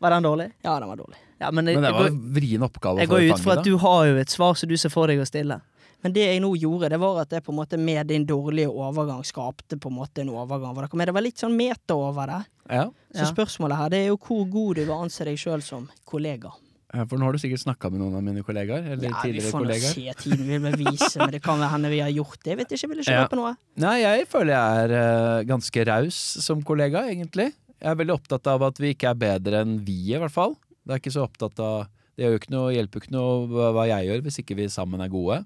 [0.00, 0.46] Var den dårlig?
[0.64, 1.18] Ja, den var dårlig.
[1.40, 3.74] Ja, men, jeg, Men det var en vrien oppgave jeg går ut fra at du
[3.80, 5.58] har jo et svar som du ser for deg å stille.
[6.00, 8.70] Men det jeg nå gjorde, det var at jeg på en måte med din dårlige
[8.72, 10.96] overgang skapte på en måte en overgang for dere.
[10.96, 12.40] Men det var litt sånn meta over det.
[12.70, 12.86] Ja.
[13.12, 16.54] Så spørsmålet her, det er jo hvor god du vil anse deg sjøl som kollega.
[16.92, 18.82] Eh, For nå har du sikkert snakka med noen av mine kollegaer.
[18.94, 19.94] Eller Ja, vi tidligere får nå kollegaer.
[19.94, 22.50] se, tiden vil vise, men det kan hende vi har gjort det.
[22.50, 23.24] Jeg vet ikke, vil ikke Ja.
[23.26, 23.52] røpe noe?
[23.76, 24.90] Nei, jeg føler jeg er
[25.38, 27.52] uh, ganske raus som kollega, egentlig.
[27.80, 30.56] Jeg er veldig opptatt av at vi ikke er bedre enn vi, i hvert fall.
[30.84, 31.86] Det er ikke så opptatt av
[32.16, 34.66] Det gjør jo ikke noe, hjelper jo ikke noe hva jeg gjør, hvis ikke vi
[34.68, 35.38] sammen er gode.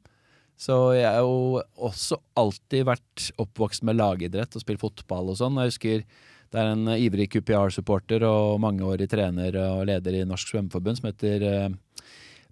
[0.59, 5.55] Så jeg har jo også alltid vært oppvokst med lagidrett og spilt fotball og sånn.
[5.61, 6.05] Jeg husker
[6.55, 11.43] det er en ivrig QPR-supporter og mangeårig trener og leder i Norsk Svømmeforbund som heter
[11.49, 11.73] eh,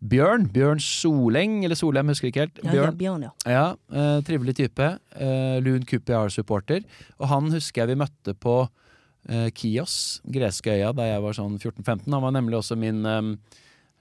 [0.02, 0.48] Bjørn.
[0.50, 2.56] Bjørn Soleng, eller Solheim, husker ikke helt.
[2.64, 2.88] Bjørn.
[2.88, 3.32] ja, Bjørn, ja.
[3.46, 4.88] Ja, eh, trivelig type.
[5.14, 6.82] Eh, lun QPR-supporter.
[7.20, 8.56] Og han husker jeg vi møtte på
[9.30, 12.08] eh, Kios, greske øya, da jeg var sånn 14-15.
[12.10, 13.30] Han var nemlig også min eh,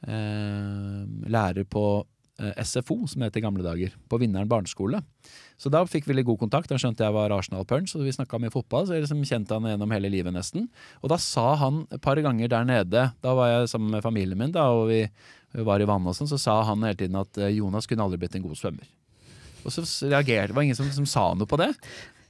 [0.10, 0.98] eh,
[1.38, 1.86] lærer på
[2.42, 5.04] eh, SFO, som het i gamle dager, på Vinneren barneskole.
[5.62, 6.72] Så da fikk vi litt god kontakt.
[6.74, 8.88] Han skjønte jeg var Arsenal-punch, og vi snakka mye fotball.
[8.88, 10.66] Så jeg liksom kjente han gjennom hele livet, nesten.
[11.04, 14.40] Og da sa han et par ganger der nede, da var jeg sammen med familien
[14.40, 15.04] min, da, og vi,
[15.68, 18.22] var i vannet og sånn, så sa han hele tiden at eh, Jonas kunne aldri
[18.24, 18.90] blitt en god svømmer.
[19.62, 21.70] Og så reagerte det var ingen som, som sa noe på det.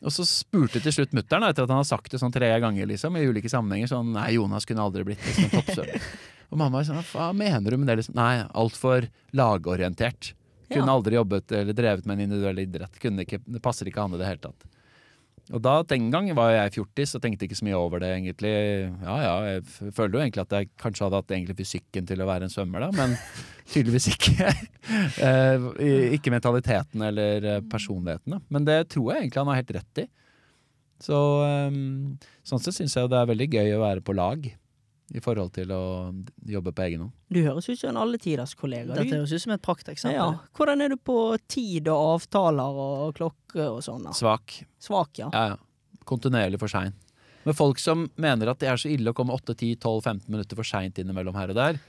[0.01, 2.89] Og så spurte til slutt mutter'n, etter at han har sagt det sånn tre ganger
[2.89, 6.11] liksom, i ulike sammenhenger, sånn Nei, Jonas kunne aldri blitt liksom, en toppsvømmer.
[6.51, 8.01] Og mamma var sånn Hva mener du med det?
[8.01, 8.17] Liksom?
[8.17, 9.07] Nei, altfor
[9.37, 10.33] lagorientert.
[10.71, 10.97] Kunne Ja.
[10.97, 12.95] aldri jobbet eller drevet med en individuell idrett.
[13.01, 14.67] Ikke, det passer ikke han i det hele tatt.
[15.51, 18.51] Og da, Den gang var jeg fjortis og tenkte ikke så mye over det, egentlig.
[19.01, 22.47] Ja ja, jeg føler jo egentlig at jeg kanskje hadde hatt fysikken til å være
[22.47, 23.17] en svømmer, da, men
[23.73, 24.51] tydeligvis ikke.
[25.21, 25.61] Eh,
[26.17, 28.39] ikke mentaliteten eller eh, personligheten, da.
[28.49, 30.05] Men det tror jeg egentlig han har helt rett i.
[31.01, 31.77] Så eh,
[32.43, 34.49] sånn sett syns jeg det er veldig gøy å være på lag
[35.11, 35.81] i forhold til å
[36.47, 37.13] jobbe på egen hånd.
[37.31, 38.95] Du høres ut som en alletiders kollega.
[38.95, 40.17] Dette høres ut som et prakteksempel.
[40.17, 40.51] Ja.
[40.57, 41.17] Hvordan er du på
[41.51, 44.07] tid og avtaler og klokke og sånn?
[44.15, 44.61] Svak.
[44.81, 45.31] Svak, ja.
[45.33, 46.01] Ja, ja.
[46.07, 46.95] Kontinuerlig for sein.
[47.43, 50.99] Men folk som mener at det er så ille å komme 8-10-12-15 minutter for seint
[51.01, 51.81] innimellom her og der,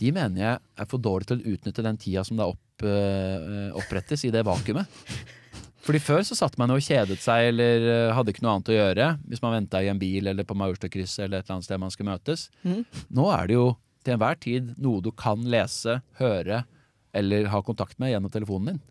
[0.00, 3.68] de mener jeg er for dårlige til å utnytte den tida som da opp, eh,
[3.78, 4.90] opprettes i det vakuumet.
[5.84, 8.76] Fordi Før så satt man og kjedet seg eller eh, hadde ikke noe annet å
[8.78, 11.82] gjøre hvis man venta i en bil eller på Majorstua-krysset eller et eller annet sted
[11.82, 12.46] man skulle møtes.
[12.64, 12.82] Mm.
[13.18, 13.66] Nå er det jo
[14.04, 16.62] til enhver tid noe du kan lese, høre
[17.14, 18.82] eller ha kontakt med gjennom telefonen din.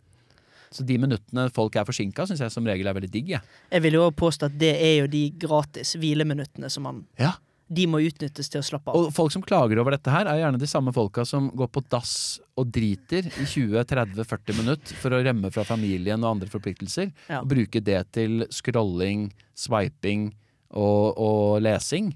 [0.74, 3.34] Så de minuttene folk er forsinka, syns jeg som regel er veldig digg.
[3.36, 3.42] jeg.
[3.70, 7.36] Jeg vil jo påstå at det er jo de gratis hvileminuttene som man Ja.
[7.72, 8.98] De må utnyttes til å slappe av.
[9.00, 11.84] Og folk som klager over dette her, er gjerne de samme folka som går på
[11.94, 12.14] dass
[12.60, 17.10] og driter i 20-30-40 minutter for å remme fra familien og andre forpliktelser.
[17.32, 17.40] Ja.
[17.42, 20.28] Og bruke det til scrolling, swiping
[20.76, 22.12] og, og lesing.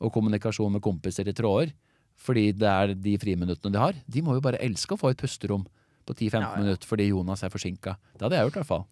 [0.00, 1.72] Og kommunikasjon med kompiser i tråder.
[2.20, 3.96] Fordi det er de friminuttene de har.
[4.06, 5.64] De må jo bare elske å få et pusterom
[6.08, 6.56] på 10-15 Ja, ja.
[6.60, 7.96] minutter fordi Jonas er forsinka.
[8.16, 8.86] Det hadde jeg gjort, i hvert fall.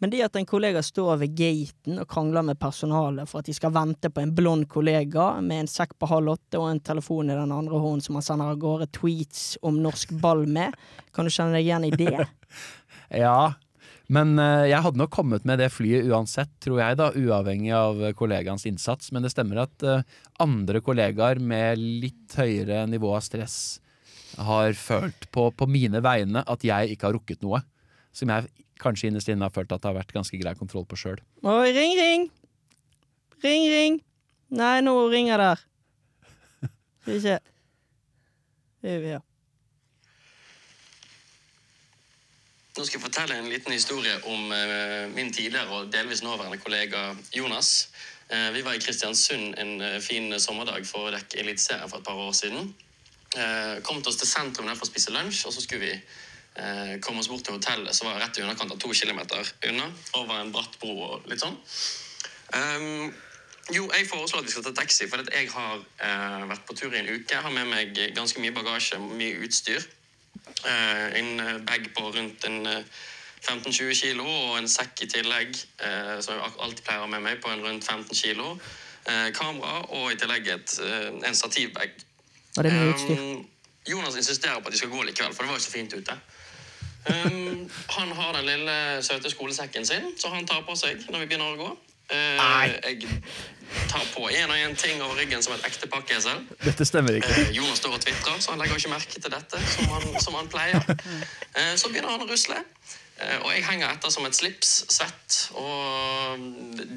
[0.00, 3.56] Men det at en kollega står ved gaten og krangler med personalet for at de
[3.56, 7.32] skal vente på en blond kollega med en sekk på halv åtte og en telefon
[7.32, 10.76] i den andre hånden som han sender av gårde tweets om norsk ball med,
[11.14, 12.16] kan du kjenne deg igjen i det?
[13.12, 13.52] Ja,
[14.12, 18.00] men eh, jeg hadde nok kommet med det flyet uansett, tror jeg, da, uavhengig av
[18.16, 19.10] kollegaens innsats.
[19.12, 20.04] Men det stemmer at eh,
[20.42, 23.56] andre kollegaer med litt høyere nivå av stress
[24.40, 27.62] har følt på, på mine vegne at jeg ikke har rukket noe.
[28.16, 28.48] Som jeg
[28.82, 31.20] kanskje innerst inne har følt at det har vært ganske grei kontroll på sjøl.
[31.42, 32.30] Oi, ring, ring!
[33.42, 34.00] Ring, ring!
[34.52, 35.66] Nei, nå ringer der.
[37.02, 37.38] Skal vi se.
[38.82, 39.20] Ja.
[42.72, 47.10] Nå skal jeg fortelle en liten historie om eh, min tidligere og delvis nåværende kollega
[47.36, 47.90] Jonas.
[48.32, 52.06] Eh, vi var i Kristiansund en eh, fin sommerdag for å dekke Eliteserien for et
[52.06, 52.72] par år siden.
[53.36, 55.94] Eh, kom til oss til sentrum der for å spise lunsj, og så skulle vi
[56.54, 59.90] eh, komme oss bort til hotellet som var rett i underkant av to kilometer unna,
[60.20, 61.56] over en bratt bro og litt sånn.
[62.52, 63.12] Um,
[63.70, 66.92] jo, jeg foreslår at vi skal ta taxi, for jeg har eh, vært på tur
[66.92, 67.30] i en uke.
[67.30, 69.84] Jeg har med meg ganske mye bagasje, mye utstyr.
[70.66, 73.00] Eh, en bag på rundt en eh,
[73.42, 75.54] 15-20 kilo og en sekk i tillegg,
[75.86, 78.56] eh, som jeg alltid pleier å ha med meg, på en rundt 15 kilo.
[79.06, 80.76] Eh, kamera og i tillegg et,
[81.26, 81.94] en stativbag.
[82.56, 83.22] Og det mye utstyr?
[83.22, 83.48] Um,
[83.88, 86.18] Jonas insisterer på at de skal gå likevel, for det var jo så fint ute.
[87.02, 91.26] Um, han har den lille søte skolesekken sin, så han tar på seg når vi
[91.32, 91.70] begynner å gå.
[92.12, 92.38] Uh,
[92.84, 93.08] jeg
[93.88, 96.44] tar på én og én ting over ryggen som et ekte pakkesel.
[96.62, 97.32] Dette stemmer ikke.
[97.32, 100.38] Uh, Jonas står og tvitrer, så han legger ikke merke til dette som han, som
[100.38, 100.82] han pleier.
[101.56, 102.60] Uh, så begynner han å rusle.
[103.22, 106.40] Og jeg henger etter som et slips, svett og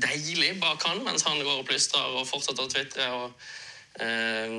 [0.02, 3.44] deilig bak han, mens han går og plystrer og fortsetter å tvitre og
[4.02, 4.56] eh,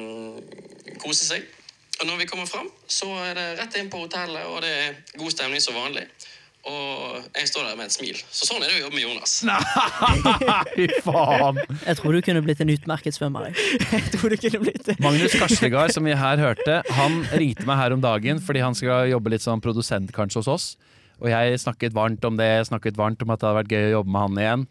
[1.02, 1.48] kose seg.
[2.00, 4.96] Og når vi kommer fram, så er det rett inn på hotellet, og det er
[5.16, 6.04] god stemning som vanlig.
[6.66, 8.16] Og jeg står der med et smil.
[8.34, 9.36] Så sånn er det å jobbe med Jonas.
[10.74, 11.60] Fy faen!
[11.86, 13.46] Jeg tror du kunne blitt en utmerket svømmer.
[13.46, 13.78] jeg.
[13.94, 14.96] Jeg tror du kunne blitt det.
[15.04, 19.06] Magnus Karstegard, som vi her hørte, han ringte meg her om dagen fordi han skal
[19.12, 20.66] jobbe litt som produsent kanskje hos oss.
[21.22, 23.94] Og jeg snakket varmt om det, snakket varmt om at det hadde vært gøy å
[24.00, 24.66] jobbe med han igjen.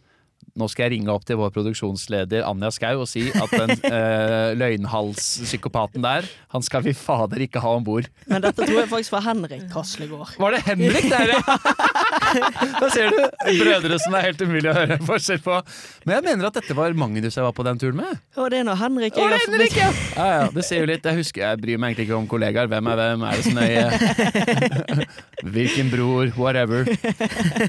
[0.55, 4.53] Nå skal jeg ringe opp til vår produksjonsleder Anja Skau og si at den eh,
[4.55, 8.07] løgnhalspsykopaten der, han skal vi fader ikke ha om bord.
[8.31, 10.37] Men dette tror jeg faktisk var Henrik Kaslegård.
[10.39, 11.41] Var det Henrik der, ja?
[12.81, 13.19] Da ser du.
[13.59, 15.57] Brødre som det er helt umulig å høre forskjell på.
[16.05, 18.21] Men jeg mener at dette var Magnus jeg var på den turen med.
[18.39, 19.89] Og det er nå Henrik jeg det er Henrik, ja?
[20.15, 21.05] Ja, ja, det ser jo litt.
[21.05, 22.71] Jeg husker, jeg bryr meg egentlig ikke om kollegaer.
[22.71, 23.25] Hvem er hvem?
[23.25, 23.85] Er det så nøye?
[25.55, 26.33] Hvilken bror?
[26.39, 26.89] Whatever.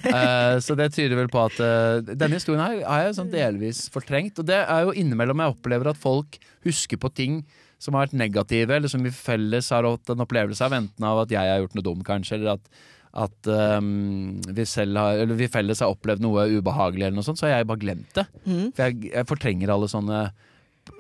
[0.07, 3.87] Uh, så det tyder vel på at uh, denne historien her har jeg sånn delvis
[3.95, 4.41] fortrengt.
[4.43, 7.41] Og det er jo innimellom jeg opplever at folk husker på ting
[7.83, 11.25] som har vært negative, eller som vi felles har hatt en opplevelse av, enten av
[11.27, 12.71] at jeg har gjort noe dumt, kanskje, eller at,
[13.17, 17.49] at um, vi, har, eller vi felles har opplevd noe ubehagelig, eller noe sånt, så
[17.49, 18.27] har jeg bare glemt det.
[18.45, 18.67] Mm.
[18.77, 20.27] For jeg, jeg fortrenger alle sånne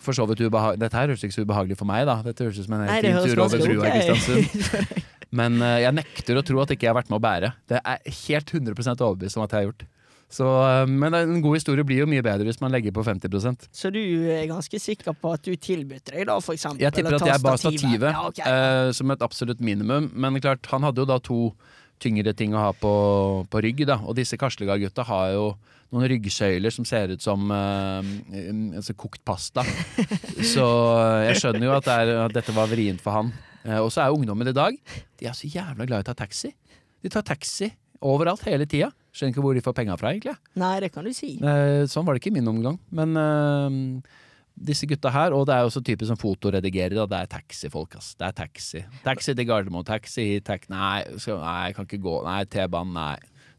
[0.02, 0.78] for så vidt ubehag...
[0.80, 2.18] Dette her høres ikke så ubehagelig for meg, da.
[2.26, 4.96] Dette høres ut som en helt fin tur over brua i Kristiansund.
[5.38, 7.52] Men uh, jeg nekter å tro at ikke jeg har vært med å bære.
[7.70, 9.86] Det er helt 100 overbevist om at jeg har gjort.
[10.32, 13.68] Så, eh, men en god historie blir jo mye bedre hvis man legger på 50%
[13.70, 14.00] Så du
[14.34, 16.82] er ganske sikker på at du tilbød deg, da, for eksempel?
[16.82, 18.42] Jeg tipper at jeg bar stativet Ja, okay.
[18.42, 20.10] uh, som et absolutt minimum.
[20.18, 21.38] Men klart, han hadde jo da to
[22.03, 22.92] tyngre ting å ha på,
[23.51, 23.84] på rygg.
[23.88, 25.47] da Og disse Karslegard-gutta har jo
[25.94, 28.11] noen ryggsøyler som ser ut som eh,
[28.51, 29.64] um, altså kokt pasta.
[30.55, 30.66] Så
[31.28, 33.32] jeg skjønner jo at, det er, at dette var vrient for han.
[33.66, 34.76] Uh, og så er ungdommen i dag
[35.18, 36.53] De er så jævla glad i å ta taxi.
[37.03, 37.70] De tar taxi
[38.05, 38.92] overalt hele tida.
[39.14, 40.36] Skjønner ikke hvor de får penga fra, egentlig.
[40.61, 41.36] Nei, det kan du si.
[41.40, 42.76] Uh, sånn var det ikke i min omgang.
[42.94, 43.78] Men eh,
[44.57, 48.14] disse gutta her, og det er også typisk som fotoredigerer, det er taxifolk, ass.
[48.16, 48.82] Det er taxi.
[49.04, 52.18] Taxi til Gardermoen, taxi hit, taxi Nei, skal, nei, kan ikke gå.
[52.26, 53.16] Nei, T-banen, nei.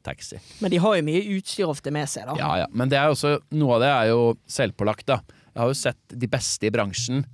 [0.07, 0.39] Taxi.
[0.63, 2.37] Men de har jo mye utstyr ofte med seg, da.
[2.39, 2.67] Ja, ja.
[2.71, 5.19] Men det er også, noe av det er jo selvpålagt, da.
[5.51, 7.25] Jeg har jo sett de beste i bransjen.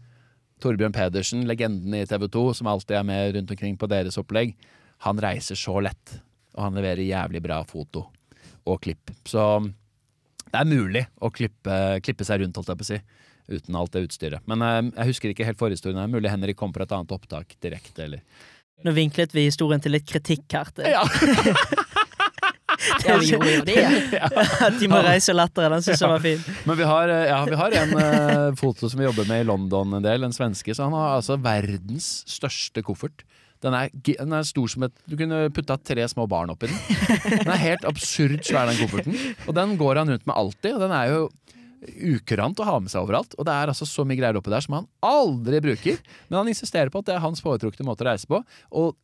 [0.64, 4.56] Torbjørn Pedersen, legenden i TV 2, som alltid er med rundt omkring på deres opplegg.
[5.06, 6.18] Han reiser så lett,
[6.56, 8.08] og han leverer jævlig bra foto
[8.64, 9.12] og klipp.
[9.28, 9.44] Så
[10.48, 13.00] det er mulig å klippe, klippe seg rundt, holdt jeg på å si.
[13.52, 14.44] Uten alt det utstyret.
[14.50, 16.00] Men eh, jeg husker ikke helt forhistorien.
[16.00, 18.52] Det er mulig Henrik kom fra et annet opptak direkte, eller
[18.84, 20.72] Nå vinklet vi historien til litt kritikk her.
[20.76, 20.90] Til.
[20.92, 21.04] Ja.
[23.04, 23.84] Ja, vi gjorde jo det.
[24.68, 25.70] At de må reise og latter.
[25.72, 26.42] Den syns jeg var fin.
[26.68, 29.48] Men vi har, eh, ja, vi har en uh, foto som vi jobber med i
[29.48, 30.76] London en del, en svenske.
[30.76, 33.24] Så han har altså verdens største koffert.
[33.64, 36.82] Den er, den er stor som et Du kunne putta tre små barn oppi den.
[37.30, 39.16] Den er helt absurd svær, den kofferten.
[39.48, 40.74] Og den går han rundt med alltid.
[40.76, 41.22] Og den er jo
[42.14, 43.36] ukurant å ha med seg overalt.
[43.38, 46.00] Og det er altså så mye greier oppi der som han aldri bruker.
[46.30, 48.42] Men han insisterer på at det er hans foretrukne måte å reise på.
[48.80, 48.96] Og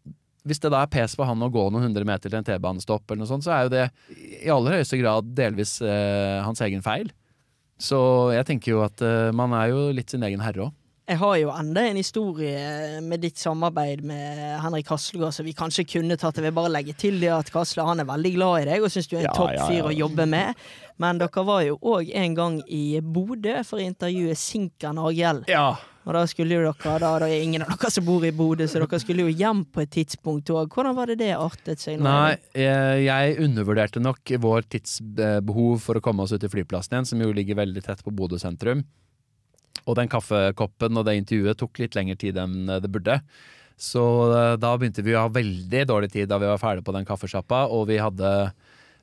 [0.47, 3.05] hvis det da er pes for han å gå noen hundre meter til en T-banestopp,
[3.09, 3.85] eller noe sånt, så er jo det
[4.45, 7.11] i aller høyeste grad delvis eh, hans egen feil.
[7.79, 7.99] Så
[8.35, 10.75] jeg tenker jo at eh, man er jo litt sin egen herre òg.
[11.09, 15.87] Jeg har jo enda en historie med ditt samarbeid med Henrik Hasselgaard som vi kanskje
[15.89, 16.37] kunne tatt.
[16.37, 18.93] Jeg vil bare legge til det at Kasle han er veldig glad i deg og
[18.93, 19.87] syns du er en Ja, topp fyr ja.
[19.89, 20.59] å jobbe med.
[21.01, 25.41] Men dere var jo òg en gang i Bodø for å intervjue Sinkan Argjell.
[25.49, 25.71] Ja.
[26.05, 28.69] Og da skulle jo dere da, da er ingen av dere som bor i Bodø,
[28.69, 30.69] så dere skulle jo hjem på et tidspunkt òg.
[30.77, 31.97] Hvordan var det det artet seg?
[32.05, 37.13] Nei, jeg, jeg undervurderte nok vår tidsbehov for å komme oss ut til flyplassen igjen,
[37.15, 38.85] som jo ligger veldig tett på Bodø sentrum.
[39.85, 43.19] Og den kaffekoppen og det intervjuet tok litt lengre tid enn det burde.
[43.79, 44.01] Så
[44.35, 47.07] eh, da begynte vi å ha veldig dårlig tid da vi var ferdige på den
[47.07, 48.33] kaffesjappa, og vi hadde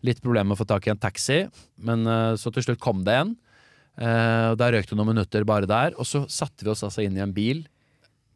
[0.04, 1.46] litt problemer med å få tak i en taxi,
[1.80, 3.32] men eh, så til slutt kom det en.
[3.96, 7.16] Eh, Da røk det noen minutter bare der, og så satte vi oss altså inn
[7.16, 7.64] i en bil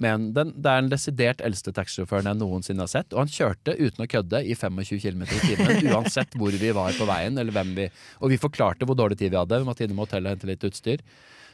[0.01, 3.12] Men den, det er den desidert eldste taxisjåføren jeg noensinne har sett.
[3.12, 6.97] Og han kjørte uten å kødde i 25 km i timen, uansett hvor vi var
[6.97, 7.36] på veien.
[7.36, 7.91] eller hvem vi,
[8.24, 9.59] Og vi forklarte hvor dårlig tid vi hadde.
[9.61, 11.05] Vi måtte innom hotellet og hente litt utstyr.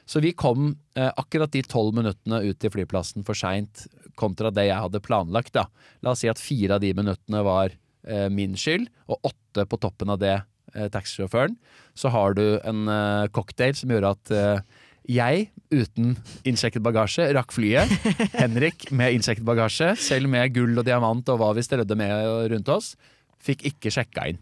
[0.06, 3.86] Så vi kom eh, akkurat de tolv minuttene ut til flyplassen for seint
[4.18, 5.54] kontra det jeg hadde planlagt.
[5.58, 5.66] da.
[6.02, 7.74] La oss si at fire av de minuttene var
[8.06, 11.58] eh, min skyld, og åtte på toppen av det eh, taxisjåføren.
[11.98, 14.62] Så har du en eh, cocktail som gjør at eh,
[15.06, 17.90] jeg, uten innsjekket bagasje, rakk flyet.
[18.40, 22.72] Henrik med innsjekket bagasje, selv med gull og diamant og hva vi strødde med rundt
[22.74, 22.94] oss,
[23.46, 24.40] fikk ikke sjekka inn.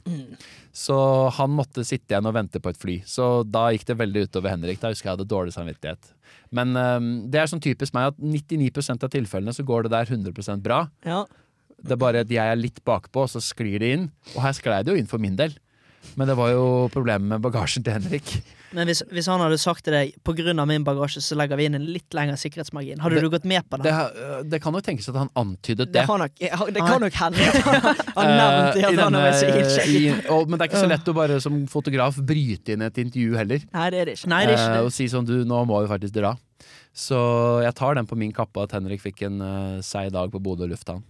[0.75, 0.97] Så
[1.37, 2.97] han måtte sitte igjen og vente på et fly.
[3.07, 4.81] Så da gikk det veldig utover Henrik.
[4.83, 6.11] Da husker jeg hadde dårlig samvittighet.
[6.55, 10.11] Men um, det er sånn typisk meg at 99% av tilfellene så går det der
[10.17, 10.85] 100% bra.
[11.07, 11.23] Ja.
[11.85, 14.09] Det er bare at jeg er litt bakpå, og så sklir det inn.
[14.35, 15.55] Og her sklei det jo inn for min del.
[16.19, 18.35] Men det var jo problemet med bagasjen til Henrik.
[18.75, 20.15] Men hvis, hvis han hadde sagt til deg
[20.59, 23.45] av min bagasje, så legger vi inn en litt lengre sikkerhetsmargin, hadde Det- du gått
[23.47, 23.93] med på det?
[23.93, 26.05] Det, det kan jo tenkes at han antydet Det, det.
[26.07, 27.39] har nok, det kan nok hende
[28.17, 28.85] han har nevnt det.
[28.85, 30.25] Eh, At han vært så denne- innsjekket.
[30.25, 32.95] i- og- Men det er ikke så lett å bare som fotograf bryte inn et
[32.99, 33.61] intervju heller.
[33.73, 34.29] Nei, det er det ikke.
[34.29, 34.85] Nei, det er ikke Eh, det.
[34.85, 36.35] og si sånn, du, nå må vi faktisk dra.
[36.95, 40.41] Så jeg tar den på min kappe at Henrik fikk en uh, seig dag på
[40.43, 41.03] Bodø lufthavn.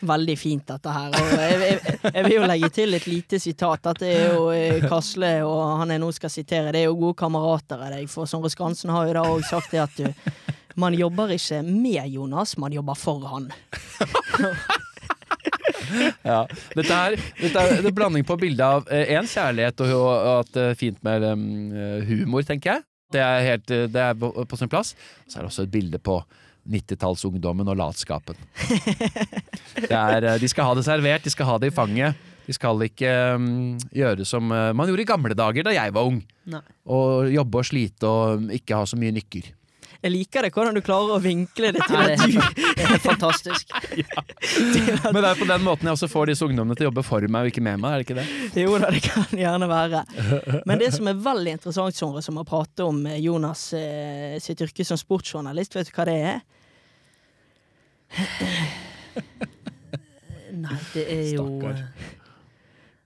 [0.00, 1.14] Veldig fint, dette her.
[1.18, 3.82] Og jeg, jeg, jeg vil jo legge til et lite sitat.
[3.88, 7.18] Dette er jo eh, Kasle, og han jeg nå skal sitere, det er jo gode
[7.18, 8.06] kamerater av deg.
[8.12, 10.06] For Sondre Skansen har jo da òg sagt det at du
[10.78, 13.48] man jobber ikke med Jonas, man jobber for han.
[16.22, 16.42] Ja.
[16.76, 20.66] Dette er, dette er en blanding på bildet av én kjærlighet og, og at det
[20.72, 21.46] er fint med um,
[22.08, 22.84] humor, tenker jeg.
[23.14, 24.92] Det er, helt, eh, det er på sin plass.
[25.24, 26.18] Så er det også et bilde på
[26.68, 28.38] 90-tallsungdommen og latskapen.
[29.78, 32.26] Det er, eh, de skal ha det servert, de skal ha det i fanget.
[32.48, 36.08] De skal ikke um, gjøre som uh, man gjorde i gamle dager da jeg var
[36.08, 36.22] ung.
[36.48, 36.62] Nei.
[36.88, 39.50] Og jobbe og slite og ikke ha så mye nykker.
[39.98, 42.36] Jeg liker det hvordan du klarer å vinkle det til at du
[42.78, 43.72] det er fantastisk.
[45.12, 47.26] Men det er på den måten jeg også får disse ungdommene til å jobbe for
[47.26, 48.62] meg og ikke med meg, er det ikke det?
[48.62, 50.04] Jo da, det kan gjerne være.
[50.70, 53.66] Men det som er veldig interessant, Sondre, som har pratet om eh, Jonas
[54.44, 56.40] sitt yrke som sportsjournalist, vet du hva det er?
[60.58, 61.76] Nei, det er jo Stakkar.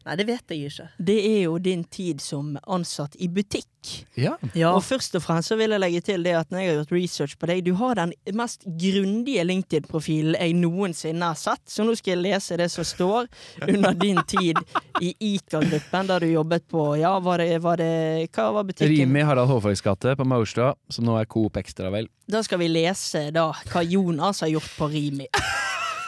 [0.06, 0.88] Nei, det vet jeg ikke.
[0.98, 3.68] Det er jo din tid som ansatt i butikk.
[4.14, 4.36] Ja.
[4.54, 6.76] Ja, Og først og fremst så vil jeg legge til det at når jeg har
[6.80, 11.86] gjort research på deg, du har den mest grundige LinkedIn-profilen jeg noensinne har sett, så
[11.86, 13.26] nå skal jeg lese det som står
[13.66, 14.58] under din tid
[15.02, 18.94] i ICA-gruppen, der du jobbet på Ja, var det, var det Hva var butikken?
[18.94, 22.06] Rimi Harald Hårfagrs gate på Maurstua, som nå er Coop Extra, vel.
[22.30, 25.26] Da skal vi lese da hva Jonas har gjort på Rimi.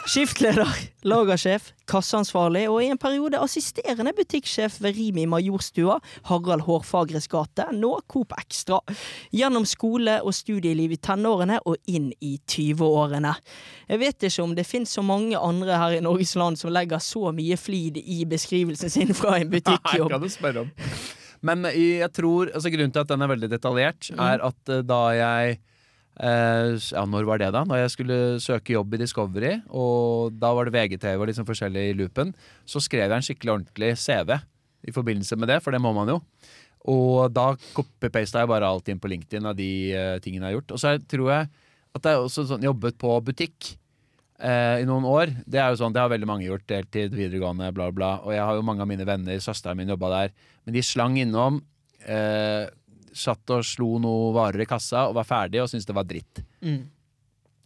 [0.05, 0.69] Skiftleder,
[1.09, 5.95] lagersjef, kasseansvarlig og i en periode assisterende butikksjef ved Rimi Majorstua,
[6.29, 8.77] Harald Hårfagres gate, nå Coop Extra.
[9.33, 13.33] Gjennom skole og studieliv i tenårene og inn i 20-årene.
[13.89, 17.01] Jeg vet ikke om det finnes så mange andre her i Norges land som legger
[17.01, 20.19] så mye flid i beskrivelsen sin fra en butikkjobb.
[20.21, 20.73] du spørre om.
[21.45, 25.01] Men jeg tror, altså grunnen til at den er veldig detaljert, er at eh, da
[25.17, 25.63] jeg
[26.15, 27.65] ja, Når var det, da?
[27.67, 31.89] Når jeg skulle søke jobb i Discovery, og da var det VGTV og liksom forskjellig
[31.89, 32.31] i loopen,
[32.63, 34.37] så skrev jeg en skikkelig ordentlig CV
[34.85, 36.21] i forbindelse med det, for det må man jo.
[36.91, 40.59] Og da copy-pasta jeg bare alt inn på LinkedIn av de uh, tingene jeg har
[40.59, 40.75] gjort.
[40.75, 41.49] Og så tror jeg
[41.95, 43.71] at jeg også sånn, jobbet på butikk
[44.43, 45.31] uh, i noen år.
[45.49, 46.67] Det er jo sånn, det har veldig mange gjort.
[46.69, 48.11] Deltid, videregående, bla, bla.
[48.25, 50.35] Og jeg har jo mange av mine venner, søsteren min jobba der.
[50.65, 51.63] Men de slang innom.
[52.05, 52.67] Eh,
[53.15, 56.43] satt og slo noe varer i kassa og var ferdig og syntes det var dritt.
[56.65, 56.83] Mm.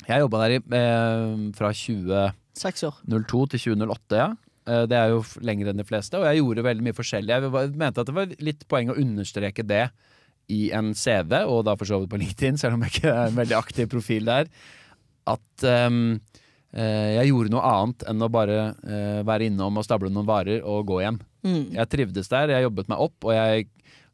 [0.10, 4.30] Jeg jobba der i, eh, fra 2002 til 2008, ja.
[4.70, 7.36] Eh, Det er jo lenger enn de fleste, og jeg gjorde veldig mye forskjellig.
[7.36, 9.90] Jeg mente at det var litt poeng å understreke det
[10.50, 13.28] i en CV, og da for så vidt på LinkedIn, selv om jeg ikke er
[13.30, 14.48] en veldig aktiv profil der,
[15.30, 16.20] at um,
[16.74, 20.66] eh, jeg gjorde noe annet enn å bare eh, være innom og stable noen varer
[20.66, 21.20] og gå hjem.
[21.46, 21.76] Mm.
[21.78, 23.70] Jeg trivdes der, jeg jobbet meg opp, og jeg,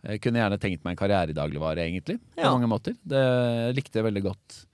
[0.06, 2.20] jeg kunne gjerne tenkt meg en karriere i dagligvare, egentlig.
[2.36, 2.51] På Ja.
[2.53, 2.95] mange måter.
[3.06, 4.66] Det likte jeg veldig godt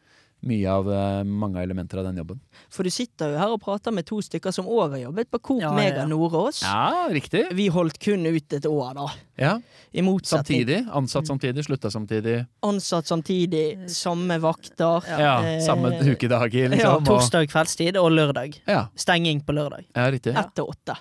[0.44, 2.40] mye av eh, mange elementer av den jobben.
[2.74, 5.40] For du sitter jo her og prater med to stykker som òg har jobbet på
[5.40, 6.06] Coop Ja, ja, Mega ja.
[6.10, 6.64] Nordås.
[6.66, 7.44] Ja, riktig.
[7.54, 9.06] Vi holdt kun ut et år, da.
[9.38, 9.52] Ja,
[9.94, 10.80] I motsetning Samtidig.
[10.98, 12.48] Ansatt samtidig, slutta samtidig.
[12.64, 15.06] ansatt samtidig, samme vakter.
[15.08, 16.80] Ja, Eh, Samme ukedager, liksom.
[16.80, 18.58] Ja, Torsdag kveldstid og lørdag.
[18.66, 19.86] Ja, Stenging på lørdag.
[19.96, 20.36] ja, riktig.
[20.36, 20.98] Ett til åtte.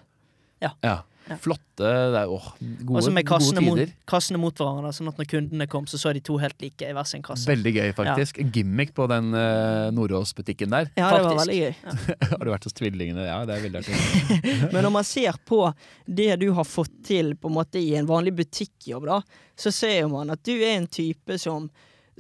[0.61, 1.01] Ja.
[1.39, 5.29] Flotte det er, åh, gode, med gode kassene mot, kassene mot hverandre, sånn at når
[5.31, 7.49] kundene kom, så så de to helt like i hver sin kasse.
[7.49, 8.41] Veldig gøy, faktisk.
[8.43, 8.49] Ja.
[8.57, 10.91] gimmick på den uh, Nordås-butikken der.
[10.99, 11.75] Ja, det var veldig gøy.
[12.35, 13.29] Har du vært hos tvillingene?
[13.29, 14.01] Ja, det er veldig artig.
[14.75, 15.63] Men når man ser på
[16.07, 19.21] det du har fått til på en måte i en vanlig butikkjobb, da,
[19.59, 21.71] så ser man at du er en type som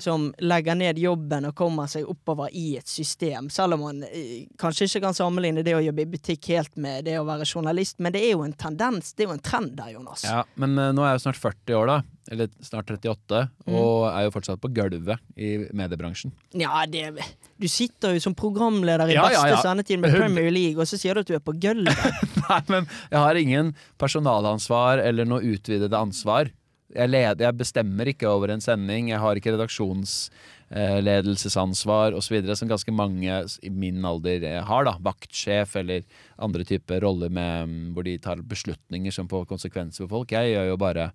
[0.02, 3.50] som legger ned jobben og kommer seg oppover i et system.
[3.52, 7.06] Selv om man eh, kanskje ikke kan sammenligne det å jobbe i butikk helt med
[7.08, 9.76] det å være journalist, men det er jo en tendens, det er jo en trend
[9.78, 10.24] der, Jonas.
[10.26, 12.00] Ja, men uh, nå er jeg jo snart 40 år, da.
[12.30, 13.40] Eller snart 38.
[13.66, 13.74] Mm.
[13.74, 16.30] Og er jo fortsatt på gulvet i mediebransjen.
[16.54, 17.10] Ja, det
[17.58, 19.58] Du sitter jo som programleder i Ja, ja, ja.
[19.64, 22.22] sendetid med Premier League, og så sier du at du er på gulvet.
[22.46, 26.52] Nei, men jeg har ingen personalansvar eller noe utvidede ansvar.
[26.90, 29.08] Jeg, leder, jeg bestemmer ikke over en sending.
[29.12, 34.84] Jeg har ikke redaksjonsledelsesansvar osv., som ganske mange i min alder eh, har.
[34.88, 36.00] da Vaktsjef eller
[36.38, 40.28] andre typer roller med, mm, hvor de tar beslutninger som får konsekvenser for folk.
[40.34, 41.06] Jeg gjør jo bare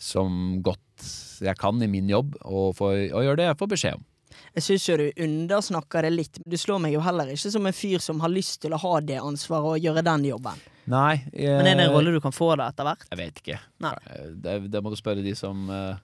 [0.00, 0.80] som godt
[1.44, 4.04] jeg kan i min jobb, og, får, og gjør det jeg får beskjed om.
[4.54, 6.38] Jeg syns jo du undersnakker det litt.
[6.46, 8.94] Du slår meg jo heller ikke som en fyr som har lyst til å ha
[9.02, 10.62] det ansvaret og gjøre den jobben.
[10.90, 11.22] Nei.
[11.32, 13.06] Jeg, Men er det en rolle du kan få da etter hvert?
[13.10, 13.60] Jeg vet ikke.
[13.84, 13.94] Nei.
[14.44, 16.02] Det, det må du spørre de som eh,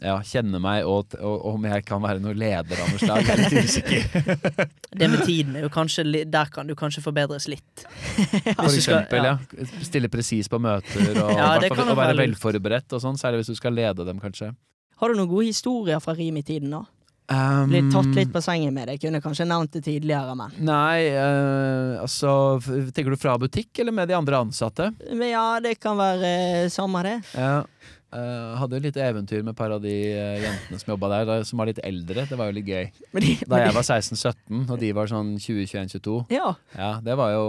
[0.00, 3.26] ja, kjenner meg, og, og om jeg kan være noen leder av noe slag.
[3.26, 4.06] Jeg er litt usikker.
[5.00, 7.84] Det med tiden er jo kanskje Der kan du kanskje forbedres litt.
[8.58, 9.36] For eksempel, ja.
[9.86, 13.20] Stille presis på møter, og, Ja, og være være velforberedt og sånn.
[13.20, 14.52] Særlig hvis du skal lede dem, kanskje.
[15.00, 16.84] Har du noen gode historier fra rim i tiden, da?
[17.30, 18.96] Um, Blitt tatt litt på sengen med det.
[19.04, 22.58] Kunne kanskje nevnt det tidligere, men Nei, uh, altså
[22.90, 24.88] Tenker du fra butikk eller med de andre ansatte?
[25.12, 26.32] Men ja, det kan være
[26.66, 27.16] uh, samme det.
[27.38, 27.60] Ja.
[28.10, 31.44] Uh, hadde jo litt eventyr med et par av de uh, jentene som jobba der,
[31.46, 32.24] som var litt eldre.
[32.26, 32.88] Det var jo litt gøy.
[33.14, 36.16] Men de, Da jeg var 16-17, og de var sånn 20-21-22.
[36.34, 37.44] ja, Ja, det var jo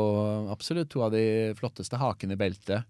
[0.54, 1.26] absolutt to av de
[1.58, 2.86] flotteste hakene i beltet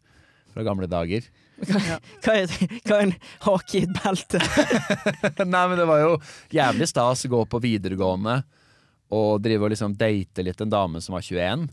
[0.52, 1.24] fra gamle dager.
[1.68, 2.56] Hva, hva, er,
[2.88, 3.14] hva er en
[3.48, 4.42] hake i et belte?
[5.46, 6.16] Nei, men det var jo
[6.56, 8.42] jævlig stas å gå på videregående
[9.12, 11.66] og drive og liksom date litt en dame som var 21.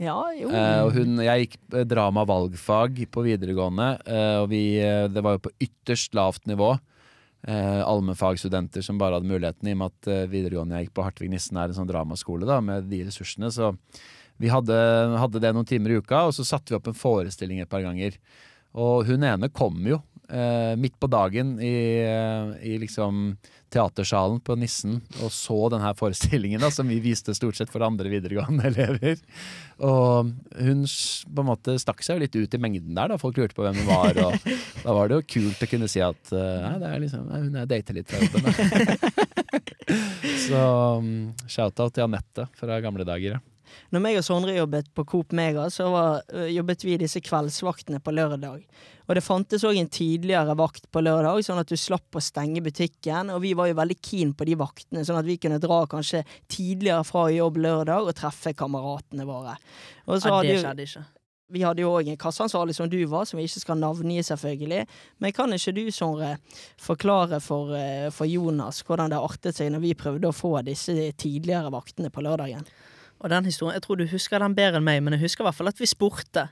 [0.00, 0.48] Ja, jo.
[0.52, 5.22] Eh, og hun, jeg gikk eh, drama valgfag på videregående, eh, og vi, eh, det
[5.24, 6.74] var jo på ytterst lavt nivå.
[7.46, 11.04] eh, allmennfagstudenter som bare hadde muligheten, i og med at eh, videregående jeg gikk på
[11.06, 13.52] Hartvig Nissen er en sånn dramaskole da, med de ressursene.
[13.54, 13.70] Så
[14.42, 14.74] vi hadde,
[15.20, 17.84] hadde det noen timer i uka, og så satte vi opp en forestilling et par
[17.86, 18.16] ganger.
[18.76, 23.36] Og hun ene kom jo eh, midt på dagen i, eh, i liksom
[23.72, 28.10] teatersalen på Nissen og så denne forestillingen da, som vi viste stort sett for andre
[28.12, 29.18] videregående elever.
[29.82, 33.38] Og hun på en måte stakk seg jo litt ut i mengden der, da folk
[33.40, 34.22] lurte på hvem hun var.
[34.22, 34.52] Og
[34.84, 37.42] da var det jo kult å kunne si at eh, nei, det er liksom, nei,
[37.48, 38.46] hun er data litt fra jobben.
[38.46, 38.52] da.
[40.46, 40.62] Så
[41.00, 41.12] um,
[41.50, 43.38] shout-out til Anette fra gamle dager.
[43.38, 43.55] Ja.
[43.94, 48.14] Når meg og Sondre jobbet på Coop Mega, så var, jobbet vi disse kveldsvaktene på
[48.14, 48.64] lørdag.
[49.06, 52.62] Og det fantes òg en tidligere vakt på lørdag, sånn at du slapp å stenge
[52.64, 53.30] butikken.
[53.34, 56.24] Og vi var jo veldig keen på de vaktene, sånn at vi kunne dra kanskje
[56.50, 59.54] tidligere fra jobb lørdag og treffe kameratene våre.
[60.06, 61.04] Og så Ja, det skjedde ikke.
[61.54, 64.82] vi hadde jo òg en kasseansvarlig som du var, som vi ikke skal navngi, selvfølgelig.
[65.22, 66.38] Men kan ikke du, Sondre,
[66.82, 71.12] forklare for, eh, for Jonas hvordan det artet seg når vi prøvde å få disse
[71.14, 72.66] tidligere vaktene på lørdagen?
[73.18, 75.46] Og den historien, Jeg tror du husker den bedre enn meg, men jeg husker i
[75.46, 76.48] hvert fall at vi spurte.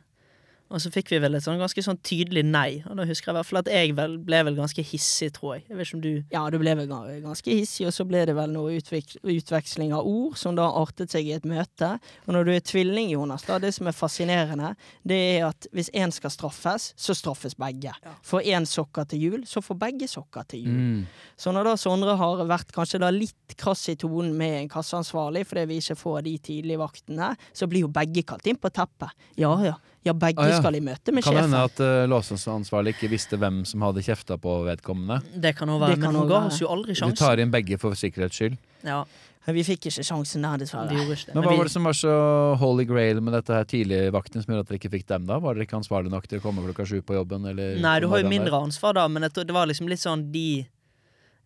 [0.74, 2.82] Og så fikk vi vel et sånn ganske sånn tydelig nei.
[2.90, 5.56] Og da husker jeg i hvert fall at jeg vel, ble vel ganske hissig, tror
[5.56, 5.66] jeg.
[5.68, 8.34] Jeg vet ikke om du Ja, du ble vel ganske hissig, og så ble det
[8.34, 11.92] vel noe utvik utveksling av ord, som da artet seg i et møte.
[12.26, 14.72] Og når du er tvilling, Jonas, da, det som er fascinerende,
[15.06, 17.94] det er at hvis én skal straffes, så straffes begge.
[18.26, 20.74] Får én sokker til jul, så får begge sokker til jul.
[20.74, 21.00] Mm.
[21.38, 25.44] Så når da Sondre har vært kanskje da litt krass i tonen med en kasseansvarlig
[25.46, 29.12] fordi vi ikke får de tidlige vaktene, så blir jo begge kalt inn på teppet.
[29.38, 29.74] Ja ja,
[30.04, 30.58] ja begge Ah, ja.
[30.60, 34.02] skal i møte med Kan det hende at uh, låseansvarlig ikke visste hvem som hadde
[34.04, 35.22] kjefta på vedkommende?
[35.40, 37.50] Det kan òg være, Det kan men hun ga oss jo aldri Du tar inn
[37.54, 38.58] begge for sikkerhets skyld.
[38.84, 39.04] Ja,
[39.46, 40.88] Men vi fikk ikke sjansen der, dessverre.
[40.88, 41.34] vi ikke det.
[41.34, 42.12] Men Men Hva var det som var så
[42.60, 45.38] holy grail med dette her tidligvakten som gjorde at dere ikke fikk dem da?
[45.38, 47.44] Var dere ikke ansvarlig nok til å komme klokka sju på jobben?
[47.50, 50.66] Eller Nei, du har jo mindre ansvar da, men det var liksom litt sånn de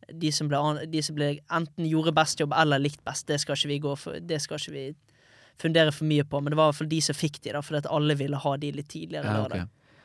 [0.09, 3.59] de som, ble, de som ble enten gjorde best jobb eller likt best, det skal
[3.59, 4.85] ikke vi gå for Det skal ikke vi
[5.59, 7.63] fundere for mye på, men det var i hvert fall de som fikk de, da,
[7.65, 9.25] fordi at alle ville ha de litt tidligere.
[9.27, 9.65] Ja, okay.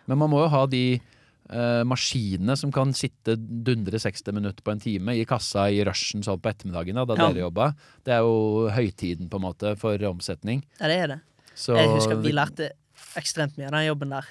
[0.10, 4.74] Men man må jo ha de eh, maskinene som kan sitte dundre 60 minutter på
[4.74, 7.30] en time i kassa i rushen sånn på ettermiddagen, da, da Ja.
[7.32, 7.74] dere jobba.
[8.04, 10.64] Det er jo høytiden på en måte for omsetning.
[10.80, 11.20] Ja, det er det.
[11.56, 12.72] Så Jeg husker vi lærte
[13.16, 14.26] ekstremt mye av den jobben der.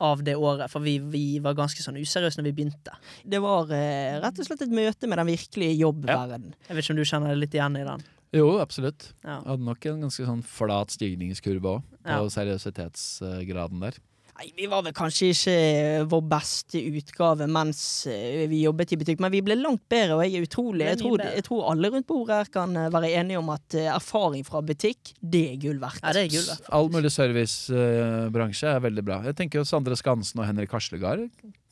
[0.00, 2.94] Av det året, for vi, vi var ganske sånn useriøse når vi begynte.
[3.28, 6.54] Det var eh, rett og slett et møte med den virkelige jobbverden.
[6.68, 8.06] Jeg vet ikke om du kjenner deg litt igjen i den?
[8.32, 9.08] Jo, absolutt.
[9.24, 9.40] Ja.
[9.42, 12.20] Hadde nok en ganske sånn flat stigningskurve òg, på Ja.
[12.30, 13.98] seriøsitetsgraden der.
[14.40, 18.96] Nei, vi var vel kanskje ikke eh, vår beste utgave mens eh, vi jobbet i
[18.96, 21.90] butikk, men vi ble langt bedre, og jeg er utrolig Jeg tror, jeg tror alle
[21.92, 25.82] rundt bordet her kan eh, være enige om at erfaring fra butikk, det er gull
[25.82, 26.00] verdt.
[26.00, 29.18] Ja, det er gull, verdt All mulig servicebransje er veldig bra.
[29.28, 31.26] Jeg tenker jo Sandre Skansen og Henrik Haslegard.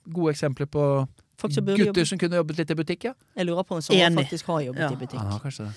[0.09, 0.85] Gode eksempler på
[1.39, 3.05] Gutter jobbe- som kunne jobbet litt i butikk.
[3.05, 3.15] Ja.
[3.39, 4.91] Jeg lurer på om Sara faktisk har jobbet Ja.
[4.93, 5.23] i butikk.
[5.23, 5.75] Ja, kanskje det.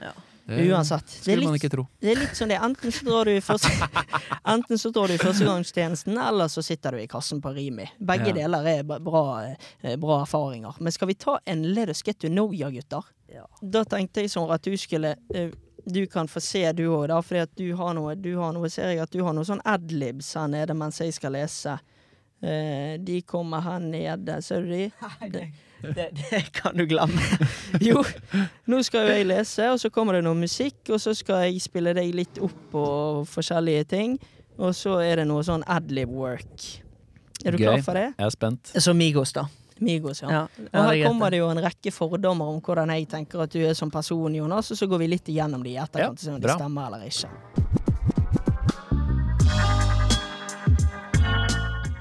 [0.00, 0.12] Ja.
[0.46, 1.06] Det Uansett.
[1.06, 1.86] Det er, skulle man ikke tro.
[2.00, 2.58] det er litt sånn det.
[2.60, 3.70] Enten så drar du i første
[5.24, 7.86] førstegangstjenesten, eller så sitter du i kassen på Rimi.
[7.98, 8.34] Begge Ja.
[8.42, 9.22] deler er bra,
[9.80, 10.76] eh, bra erfaringer.
[10.80, 13.02] Men skal vi ta en Let us get to know you, gutter?
[13.32, 13.46] Ja.
[13.62, 15.50] Da tenkte jeg sånn at du skulle eh,
[15.86, 18.90] Du kan få se du òg, da, at du har noe Du har noe, ser
[18.92, 21.78] jeg at du har noe sånn adlibs her nede mens jeg skal lese.
[22.42, 24.90] Eh, de kommer her nede, ser du de?
[25.84, 27.20] Det, det, det kan du glemme.
[27.88, 28.02] Jo,
[28.70, 31.60] nå skal jo jeg lese, og så kommer det noe musikk, og så skal jeg
[31.64, 32.84] spille deg litt opp på
[33.28, 34.16] forskjellige ting.
[34.56, 36.54] Og så er det noe sånn adlib work.
[37.44, 37.66] Er du Gøy.
[37.66, 38.06] klar for det?
[38.14, 38.70] Jeg er spent.
[38.78, 39.46] Så Migos, da.
[39.82, 40.30] Migos, ja.
[40.30, 43.58] Ja, Og her kommer det jo en rekke fordommer om hvordan jeg tenker at du
[43.66, 46.36] er som person, Jonas, og så går vi litt igjennom de i etterkant, og ser
[46.36, 47.83] om de stemmer eller ikke.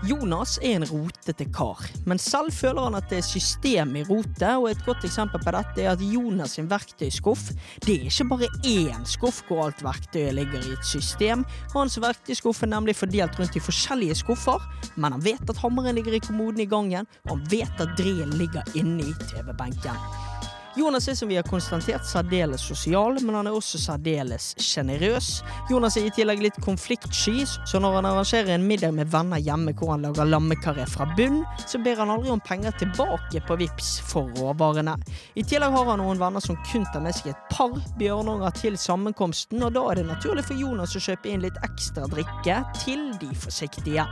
[0.03, 1.79] Jonas er en rotete kar,
[2.09, 5.53] men selv føler han at det er system i rotet, og et godt eksempel på
[5.55, 7.53] dette er at Jonas sin verktøyskuff,
[7.85, 11.45] det er ikke bare én skuff hvor alt verktøyet ligger i et system.
[11.71, 14.59] Hans verktøyskuff er nemlig fordelt rundt i forskjellige skuffer,
[14.97, 18.35] men han vet at hammeren ligger i kommoden i gangen, og han vet at drillen
[18.43, 20.32] ligger inne i TV-benken.
[20.75, 25.27] Jonas er som vi har konstatert særdeles sosial, men han er også særdeles sjenerøs.
[25.69, 29.75] Jonas er i tillegg litt konfliktsky, så når han arrangerer en middag med venner hjemme
[29.77, 33.91] hvor han lager lammekaré fra bunn, så ber han aldri om penger tilbake på VIPS
[34.09, 34.95] for råvarene.
[35.37, 38.79] I tillegg har han noen venner som kun tar med seg et par bjørnunger til
[38.79, 43.11] sammenkomsten, og da er det naturlig for Jonas å kjøpe inn litt ekstra drikke til
[43.21, 44.09] de forsiktige.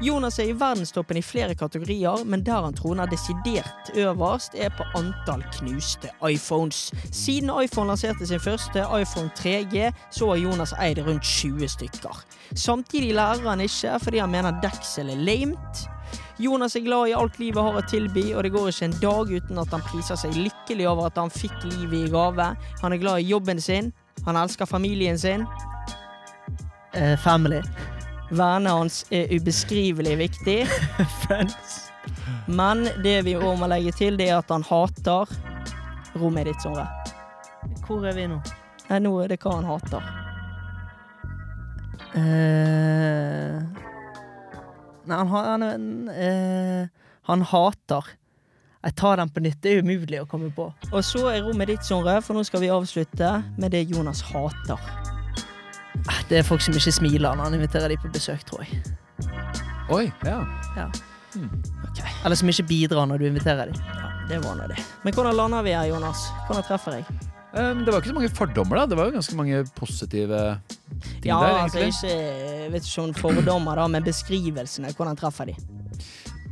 [0.00, 4.86] Jonas er i verdenstoppen i flere kategorier, men der han troner desidert øverst, er på
[4.94, 6.92] antall knuste iPhones.
[7.10, 12.22] Siden iPhone lanserte sin første iPhone 3G, så har Jonas eid rundt 20 stykker.
[12.54, 15.84] Samtidig lærer han ikke fordi han mener deksel er lamet.
[16.38, 19.34] Jonas er glad i alt livet har å tilby, og det går ikke en dag
[19.34, 22.52] uten at han priser seg lykkelig over at han fikk livet i gave.
[22.84, 23.90] Han er glad i jobben sin,
[24.22, 25.42] han elsker familien sin.
[26.94, 27.58] Uh, family.
[28.30, 30.58] Vernet hans er ubeskrivelig viktig.
[31.24, 31.84] Friends.
[32.48, 35.28] Men det vi òg må legge til, det er at han hater
[36.18, 36.84] rommet ditt, Sondre.
[37.86, 38.38] Hvor er vi nå?
[38.88, 40.04] Nei, nå er det hva han hater.
[42.18, 43.58] Uh,
[45.04, 46.86] nei, han, har- han, eh,
[47.28, 48.08] han hater
[48.84, 49.58] Jeg tar den på nytt.
[49.62, 50.68] Det er umulig å komme på.
[50.92, 54.78] Og så er rommet ditt, Sondre, for nå skal vi avslutte med det Jonas hater.
[56.06, 58.82] Eh, Det er folk som ikke smiler når han inviterer dem på besøk, tror jeg.
[59.90, 60.42] Oi, ja.
[60.78, 63.80] Ok, Eller som ikke bidrar når du inviterer dem.
[63.94, 64.78] ja, det var nå det.
[65.04, 66.26] Men hvordan lander vi her, Jonas?
[66.46, 67.06] Hvordan treffer jeg?
[67.56, 68.86] Um, det var ikke så mange fordommer, da.
[68.86, 70.40] Det var jo ganske mange positive
[71.22, 74.92] ting Ja, der, altså ikke jeg vet ikke om fordommer, da, men beskrivelsene.
[74.96, 75.54] Hvordan treffer de?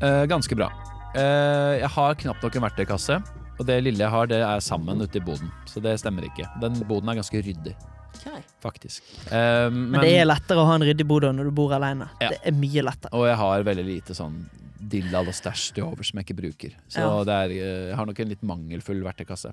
[0.01, 0.71] Uh, ganske bra.
[1.17, 3.21] Uh, jeg har knapt nok en verktøykasse.
[3.59, 5.49] Og det lille jeg har, det er sammen ute i boden.
[5.69, 6.45] Så det stemmer ikke.
[6.61, 7.73] Den boden er ganske ryddig,
[8.17, 8.53] Ok.
[8.65, 9.03] faktisk.
[9.31, 12.09] Eh, men, Men det er lettere å ha en ryddig bod når du bor alene.
[12.21, 12.33] Ja.
[12.35, 13.13] Det er mye lettere.
[13.17, 14.41] Og jeg har veldig lite sånn
[14.87, 16.75] dillal og stæsj til overs som jeg ikke bruker.
[16.89, 17.25] Så Ja.
[17.25, 19.53] det er, eh, jeg har nok en litt mangelfull verktøykasse.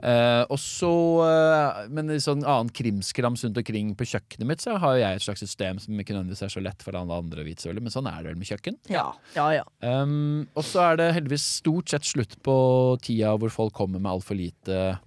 [0.00, 4.78] Uh, og så uh, Men i sånn annen krimskrams rundt omkring på kjøkkenet mitt, så
[4.80, 7.44] har jeg et slags system som ikke nødvendigvis er så lett for alle andre å
[7.44, 8.78] vite, selvfølgelig, men sånn er det vel med kjøkken.
[8.88, 9.12] Ja.
[9.36, 9.64] Ja, ja.
[9.84, 12.56] Um, og så er det heldigvis stort sett slutt på
[13.04, 14.98] tida hvor folk kommer med altfor lite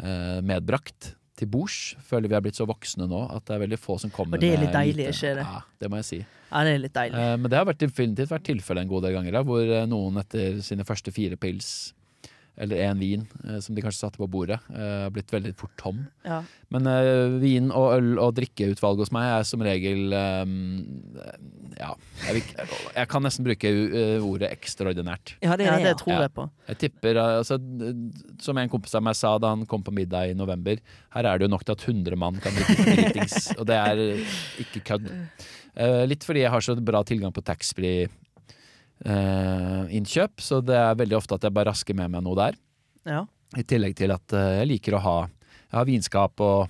[0.00, 1.78] uh, medbrakt til bords.
[2.06, 4.44] Føler vi er blitt så voksne nå at det er veldig få som kommer Og
[4.44, 5.46] det er litt deilig, ikke det?
[5.46, 6.20] Ja, det må jeg si.
[6.22, 7.22] ja, det er litt deilig.
[7.22, 9.88] Eh, men det har vært definitivt vært tilfellet en god del ganger, da, hvor eh,
[9.90, 11.72] noen etter sine første fire pils
[12.58, 15.72] eller én vin, eh, som de kanskje satte på bordet, eh, har blitt veldig fort
[15.80, 16.06] tom.
[16.24, 16.42] Ja.
[16.70, 20.44] Men eh, vin og øl og drikkeutvalg hos meg er som regel eh,
[21.80, 21.94] Ja,
[22.26, 23.70] jeg, vil, jeg kan nesten bruke
[24.20, 25.36] ordet ekstraordinært.
[25.40, 25.86] Ja, det Ja, er det.
[25.86, 26.20] det tror Ja.
[26.26, 26.48] jeg på.
[26.68, 27.56] Jeg tipper, altså,
[28.42, 30.76] Som en kompis av meg sa da han kom på middag i november,
[31.14, 33.52] her er det jo nok til at 100 mann kan drikke dritings.
[33.58, 33.96] og det er
[34.60, 35.08] ikke kødd.
[35.80, 38.08] Eh, litt fordi jeg har så bra tilgang på taxfree
[39.04, 42.58] eh, innkjøp, så det er veldig ofte at jeg bare rasker med meg noe der.
[43.08, 43.24] Ja.
[43.58, 46.68] I tillegg til at eh, jeg liker å ha Jeg har vinskap og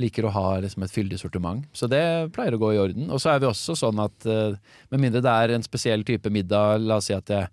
[0.00, 1.66] liker å ha liksom et fyldig sortiment.
[1.76, 2.02] Så det
[2.34, 3.10] pleier å gå i orden.
[3.14, 4.56] Og så er vi også sånn at eh,
[4.90, 7.46] med mindre det er en spesiell type middag, la oss si at jeg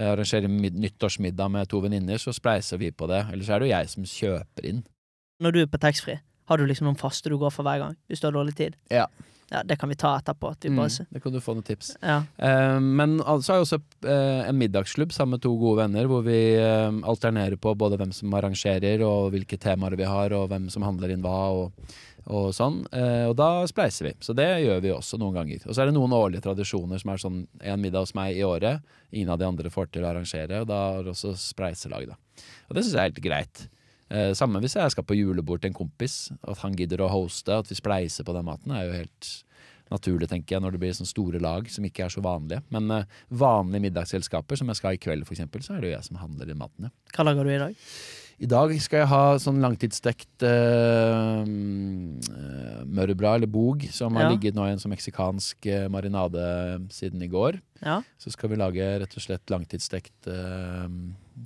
[0.00, 3.24] arrangerer mid nyttårsmiddag med to venninner, så spleiser vi på det.
[3.32, 4.84] Ellers er det jo jeg som kjøper inn.
[5.42, 6.20] Når du er på taxfree,
[6.50, 7.98] har du liksom noen faste du går for hver gang?
[8.06, 8.78] Hvis du har dårlig tid?
[8.92, 9.08] Ja.
[9.50, 10.54] Ja, Det kan vi ta etterpå.
[10.62, 11.96] Vi Mm, det kan du få noen tips.
[12.00, 12.22] Ja.
[12.38, 16.22] Eh, men altså har jeg også eh, en middagsklubb sammen med to gode venner, hvor
[16.22, 20.70] vi eh, alternerer på både hvem som arrangerer, og hvilke temaer vi har, og hvem
[20.70, 21.72] som handler inn hva, og,
[22.30, 22.84] og sånn.
[22.94, 24.14] Eh, og da spleiser vi.
[24.22, 25.66] Så det gjør vi også noen ganger.
[25.66, 28.46] Og så er det noen årlige tradisjoner som er sånn en middag hos meg i
[28.46, 28.86] året.
[29.10, 32.14] Ingen av de andre får til å arrangere, og da har det også spleiselag, da.
[32.70, 33.66] Og det syns jeg er helt greit.
[34.10, 37.60] Eh, samme hvis jeg skal på julebord til en kompis, at han gidder å hoste,
[37.62, 39.30] at vi spleiser på den maten, er jo helt
[39.90, 42.62] naturlig, tenker jeg, når det blir sånne store lag som ikke er så vanlige.
[42.70, 45.96] Men eh, vanlige middagsselskaper, som jeg skal ha i kveld f.eks., så er det jo
[45.96, 46.94] jeg som handler inn maten, ja.
[47.16, 47.78] Hva lager du i dag?
[48.40, 51.42] I dag skal jeg ha sånn langtidsstekt uh,
[52.88, 54.30] mørbra, eller bog, som har Ja.
[54.32, 57.60] ligget nå i en sånn meksikansk uh, marinade siden i går.
[57.84, 60.88] Ja, Så skal vi lage rett og slett langtidsstekt eh,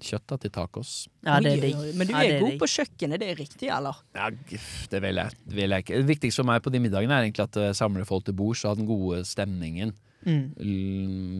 [0.02, 0.94] kjøtt til tacos.
[1.26, 1.82] ja det er digg.
[1.98, 2.60] Men du er ja, er god digg.
[2.62, 4.00] på kjøkkenet, det er riktig, eller?
[4.16, 6.00] Ja, det vil jeg, vil jeg ikke.
[6.00, 8.64] Det viktigste for meg på de middagene er egentlig at jeg samler folk til bords
[8.64, 9.94] og har den gode stemningen.
[10.24, 10.54] Mm.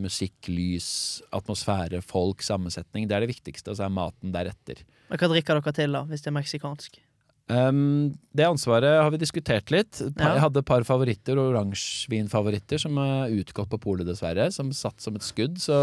[0.03, 0.89] Musikk, lys,
[1.33, 3.09] atmosfære, folk, sammensetning.
[3.09, 4.83] Det er det viktigste, og så er maten deretter.
[5.09, 7.01] Hva drikker dere til, da, hvis det er meksikansk?
[7.45, 9.99] Um, det ansvaret har vi diskutert litt.
[10.01, 14.47] Jeg hadde et par favoritter, oransjevinfavoritter, som er utgått på polet, dessverre.
[14.53, 15.59] Som satt som et skudd.
[15.61, 15.77] Så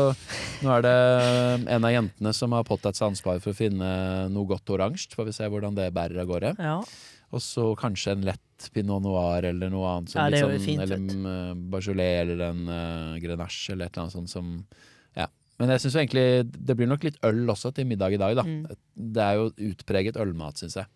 [0.64, 0.96] nå er det
[1.70, 3.92] en av jentene som har påtatt seg ansvar for å finne
[4.34, 5.14] noe godt oransje.
[5.14, 6.54] Får vi se hvordan det bærer av gårde.
[6.58, 6.80] Ja.
[7.32, 10.16] Og så kanskje en lett pinot noir eller noe annet.
[10.18, 10.98] Ja, sånn- fint, Eller
[11.72, 14.66] Bajolet mm, eller en uh, Grenache eller et eller annet sånt som
[15.16, 15.28] Ja.
[15.58, 18.42] Men jeg syns egentlig det blir nok litt øl også til middag i dag, da.
[18.42, 18.66] Mm.
[18.96, 20.90] Det er jo utpreget ølmat, syns jeg.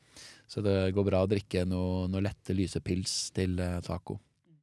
[0.47, 4.21] Så det går bra å drikke noe, noe lette, lyse pils til eh, taco.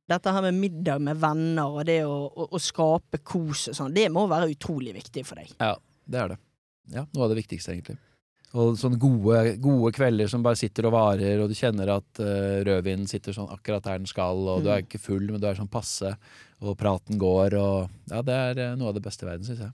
[0.10, 3.94] Dette her med middag med venner og det å, å, å skape kos og sånn,
[3.96, 5.54] det må være utrolig viktig for deg.
[5.60, 5.76] Ja,
[6.06, 6.40] det er det.
[6.92, 7.96] Ja, Noe av det viktigste, egentlig.
[8.54, 12.60] Og sånne gode, gode kvelder som bare sitter og varer, og du kjenner at uh,
[12.68, 15.58] rødvinen sitter sånn akkurat der den skal, og du er ikke full, men du er
[15.58, 16.12] sånn passe,
[16.62, 19.64] og praten går, og Ja, det er eh, noe av det beste i verden, syns
[19.66, 19.74] jeg.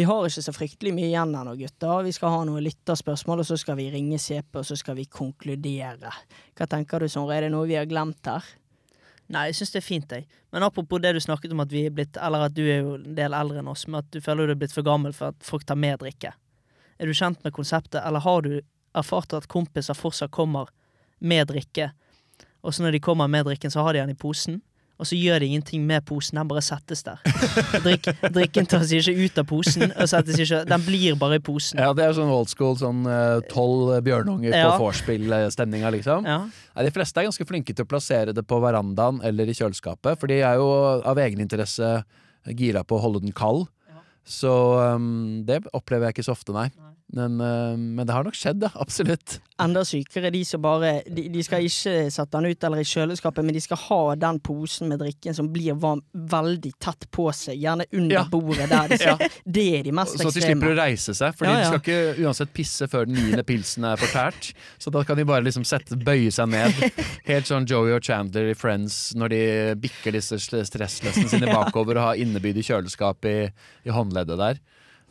[0.00, 2.06] Vi har ikke så fryktelig mye igjen ennå, gutter.
[2.06, 5.04] Vi skal ha noen lytterspørsmål, og så skal vi ringe CP, og så skal vi
[5.04, 6.12] konkludere.
[6.56, 7.34] Hva tenker du, Sondre?
[7.36, 8.46] Er det noe vi har glemt her?
[9.28, 10.24] Nei, jeg syns det er fint, jeg.
[10.56, 12.94] Men apropos det du snakket om at vi er blitt Eller at du er jo
[12.96, 15.34] en del eldre enn oss, men at du føler du er blitt for gammel for
[15.34, 16.32] at folk tar med drikke.
[16.96, 18.54] Er du kjent med konseptet, eller har du
[18.96, 20.72] erfart at kompiser fortsatt kommer
[21.20, 21.92] med drikke,
[22.64, 24.62] og så når de kommer med drikken, så har de den i posen?
[25.00, 27.22] Og så gjør de ingenting med posen, den bare settes der.
[27.86, 31.80] Drikk, drikken tas ikke ut av posen, ikke Den blir bare i posen.
[31.80, 34.74] Ja, det er sånn old school, sånn eh, tolv bjørnunger Ja.
[34.74, 36.28] på vorspiel-stemninga, liksom.
[36.28, 36.42] Ja.
[36.76, 40.20] Nei, de fleste er ganske flinke til å plassere det på verandaen eller i kjøleskapet,
[40.20, 40.68] for de er jo
[41.00, 41.94] av egeninteresse
[42.56, 43.66] gira på å holde den kald.
[44.30, 44.52] Så
[44.94, 46.68] um, det opplever jeg ikke så ofte, nei.
[47.12, 48.70] Men, uh, men det har nok skjedd, ja.
[48.84, 49.40] Absolutt.
[49.60, 53.44] Enda sykere de som bare de, de skal ikke sette den ut eller i kjøleskapet,
[53.44, 57.58] men de skal ha den posen med drikken som blir varm veldig tett på seg,
[57.60, 58.24] gjerne under Ja.
[58.30, 58.88] bordet der.
[58.94, 59.16] Det, Ja.
[59.44, 60.30] det er de mest ekstreme.
[60.30, 61.56] Så de slipper å reise seg, ja.
[61.58, 64.52] de skal ikke uansett pisse før den niende pilsen er fortært.
[64.78, 66.78] Så da kan de bare liksom sette, bøye seg ned.
[67.30, 69.42] Helt sånn Joey og Chandler i Friends når de
[69.82, 73.38] bikker disse stressløsene sine bakover og har innebygd i kjøleskap i,
[73.86, 74.60] i håndleddet der.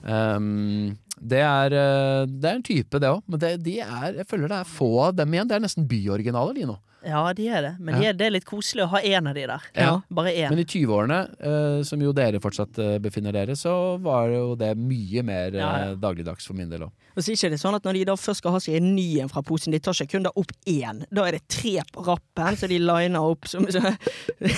[0.04, 4.28] Um, det, er, eh, det er en type, det òg, men det, de er, jeg
[4.30, 5.50] føler det er få av dem igjen.
[5.50, 6.78] Det er nesten byoriginaler, de nå.
[7.06, 7.72] Ja, de er det.
[7.80, 9.68] Men de er, det er litt koselig å ha én av de der.
[9.78, 9.92] Ja.
[10.12, 10.50] Bare én.
[10.52, 13.74] Men i 20-årene, eh, som jo dere fortsatt eh, befinner dere, så
[14.04, 15.94] var jo det mye mer eh, Ja, ja.
[16.00, 16.96] dagligdags for min del òg.
[17.16, 18.92] Og så er ikke det sånn at når de da først skal ha seg en
[18.96, 21.02] ny en fra posen, de tar ikke kun da opp én.
[21.12, 23.82] Da er det tre på rappen, så de liner opp som så,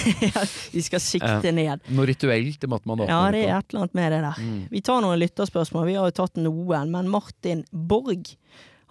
[0.75, 1.81] De skal sikte ned.
[1.93, 4.19] Noe rituelt i måten man åpner Ja, det det er et eller annet med det
[4.27, 4.41] der.
[4.45, 4.59] Mm.
[4.71, 5.87] Vi tar noen lytterspørsmål.
[5.89, 8.35] Vi har jo tatt noen, men Martin Borg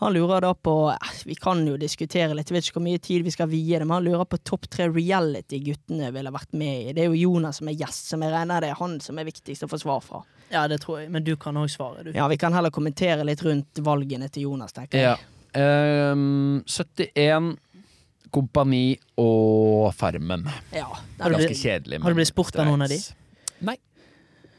[0.00, 3.00] han lurer da på eh, Vi kan jo diskutere litt, jeg vet ikke hvor mye
[3.04, 6.90] tid vi skal vie det, men han lurer på topp tre reality-guttene ville vært med
[6.90, 6.92] i.
[6.96, 9.28] Det er jo Jonas som er gjest, som jeg regner det er han som er
[9.28, 10.22] viktigst å få svar fra.
[10.50, 11.10] Ja, det tror jeg.
[11.14, 12.12] Men du kan òg svare, du.
[12.16, 15.16] Ja, vi kan heller kommentere litt rundt valgene til Jonas, tenker Ja.
[15.16, 15.26] jeg.
[15.60, 17.56] Ehm, 71
[18.30, 20.44] Kompani og Farmen.
[20.72, 22.00] Ja, Har du Ganske blitt- kjedelig.
[22.02, 22.98] har du blitt spurt av noen av de?
[23.60, 23.76] Nei.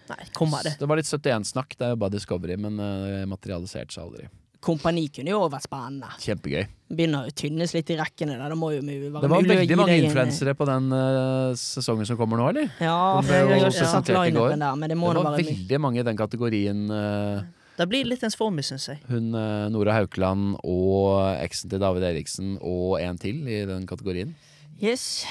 [0.10, 0.76] Nei, kommer det.
[0.80, 1.78] Det var litt 71-snakk.
[1.78, 4.28] Det er jo bare Discovery, men uh, materialiserte seg aldri.
[4.62, 6.10] Kompani kunne jo vært spennende.
[6.22, 6.68] Kjempegøy.
[6.92, 8.52] Begynner å tynnes litt i rekkene der.
[8.54, 12.38] Det må jo være Det var veldig mange influensere på den uh, sesongen som kommer
[12.38, 12.68] nå, eller?
[12.84, 14.54] Ja, for ble jeg har jo ikke satt går.
[14.62, 15.56] der, men det må Det var være mye.
[15.56, 16.84] veldig mange i den kategorien.
[16.92, 17.42] Uh,
[17.80, 19.00] Det blir litt ensformig, syns jeg.
[19.10, 24.36] hun eh, Nora Haukeland og eksen til David Eriksen og en til i den kategorien.
[24.84, 25.24] Yes.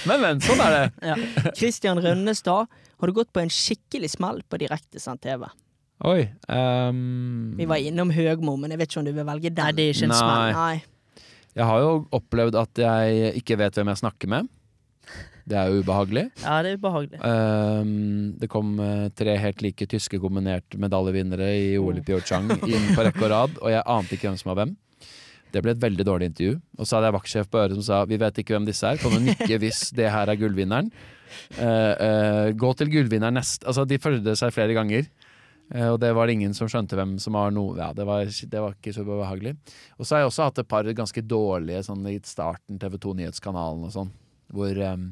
[0.08, 0.86] Men, men, sånn er det.
[1.12, 1.16] Ja.
[1.58, 5.42] Christian Rønnestad, har du gått på en skikkelig smell på direktesendt TV?
[6.08, 6.22] Oi.
[6.50, 7.54] um...
[7.58, 9.62] Vi var innom Høgmo, men jeg vet ikke om du vil velge den.
[9.62, 10.22] Nei, det er ikke en Nei.
[10.22, 10.42] smell.
[10.58, 10.76] Nei.
[11.58, 13.06] jeg har jo opplevd at jeg
[13.42, 14.44] ikke vet hvem jeg snakker med.
[15.52, 16.26] Det er jo ubehagelig.
[16.44, 17.18] Ja, det er ubehagelig.
[17.26, 17.90] um,
[18.40, 23.02] det kom eh, tre helt like tyske kombinert medaljevinnere i OL i Pyeongchang inn på
[23.08, 24.74] rekke og rad, og jeg ante ikke hvem som var hvem.
[25.54, 26.60] Det ble et veldig dårlig intervju.
[26.80, 29.02] Og så hadde jeg vaktsjef på øret som sa vi vet ikke hvem disse er,
[29.02, 30.92] kan du nikke hvis det her er gullvinneren.
[31.56, 35.08] Uh, uh, gå til gullvinneren nest Altså, de følgde seg flere ganger.
[35.72, 38.28] Uh, og det var det ingen som skjønte hvem som var noe Ja, det var,
[38.28, 39.56] det var ikke så behagelig.
[39.98, 43.16] Og så har jeg også hatt et par ganske dårlige sånn i starten, TV 2
[43.22, 44.12] Nyhetskanalen og sånn,
[44.52, 45.08] hvor um,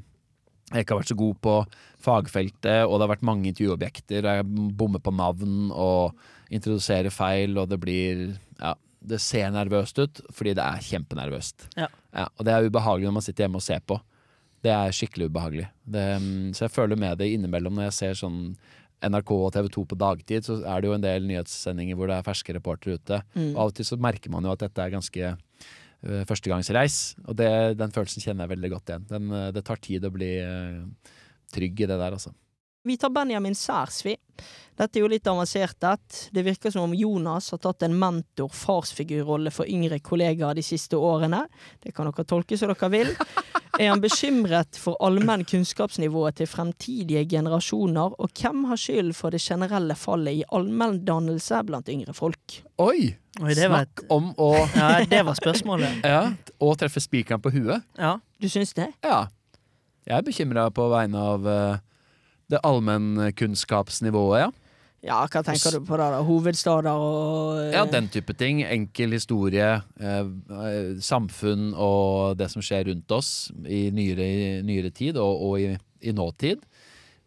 [0.69, 1.55] jeg ikke har vært så god på
[2.03, 6.19] fagfeltet, og det har vært mange intervjuobjekter, og jeg bommer på navn og
[6.53, 8.29] introduserer feil, og det blir
[8.59, 11.69] Ja, det ser nervøst ut, fordi det er kjempenervøst.
[11.79, 11.87] Ja.
[12.35, 13.99] og det er ubehagelig når man sitter hjemme og ser på.
[14.65, 15.69] Det er skikkelig ubehagelig.
[15.87, 18.41] Det, mm, så jeg føler med det innimellom når jeg ser sånn
[18.99, 22.17] NRK og TV 2 på dagtid, så er det jo en del nyhetssendinger hvor det
[22.17, 23.21] er ferske reportere ute.
[23.37, 23.53] Mm.
[23.53, 26.99] Og av og til så merker man jo at dette er ganske uh, førstegangsreis.
[27.23, 27.49] Og det,
[27.79, 29.07] den følelsen kjenner jeg veldig godt igjen.
[29.13, 31.15] Den, uh, det tar tid å bli uh,
[31.55, 32.35] trygg i det der, altså.
[32.83, 34.15] Vi tar Benjamin Særs, vi.
[34.79, 36.19] Dette er jo litt avansert, et.
[36.31, 41.41] Det virker som om Jonas har tatt en mentor-farsfigurrolle for yngre kollegaer de siste årene.
[41.83, 43.11] Det kan dere tolke som dere vil.
[43.79, 49.41] Er han bekymret for allmenn kunnskapsnivået til fremtidige generasjoner, og hvem har skyld for det
[49.43, 52.61] generelle fallet i allmenndannelse blant yngre folk?
[52.79, 53.11] Oi!
[53.39, 55.99] Oi, det var Snakk om å Ja, det var spørsmålet.
[56.15, 56.23] ja,
[56.59, 57.83] å treffe spikeren på huet.
[57.99, 58.15] Ja.
[58.39, 58.89] Du syns det?
[59.03, 59.25] Ja.
[60.07, 61.77] Jeg er bekymra på vegne av øh,
[62.49, 64.49] det allmennkunnskapsnivået, ja.
[64.99, 66.09] Ja, hva tenker du på da?
[66.11, 66.17] da?
[66.27, 68.59] Hovedstader og Ja, den type ting.
[68.67, 75.17] Enkel historie, eh, eh, samfunn og det som skjer rundt oss i nyere, nyere tid
[75.17, 76.59] og, og i, i nåtid,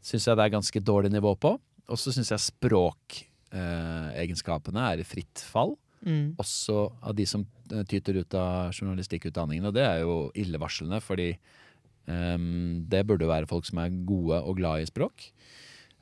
[0.04, 1.56] syns jeg det er ganske dårlig nivå på.
[1.88, 5.76] Og så syns jeg språkegenskapene er i fritt fall.
[6.04, 6.36] Mm.
[6.42, 9.66] Også av de som eh, tyter ut av journalistikkutdanningen.
[9.70, 11.38] Og det er jo illevarslende, fordi
[12.08, 15.28] ehm, det burde være folk som er gode og glad i språk.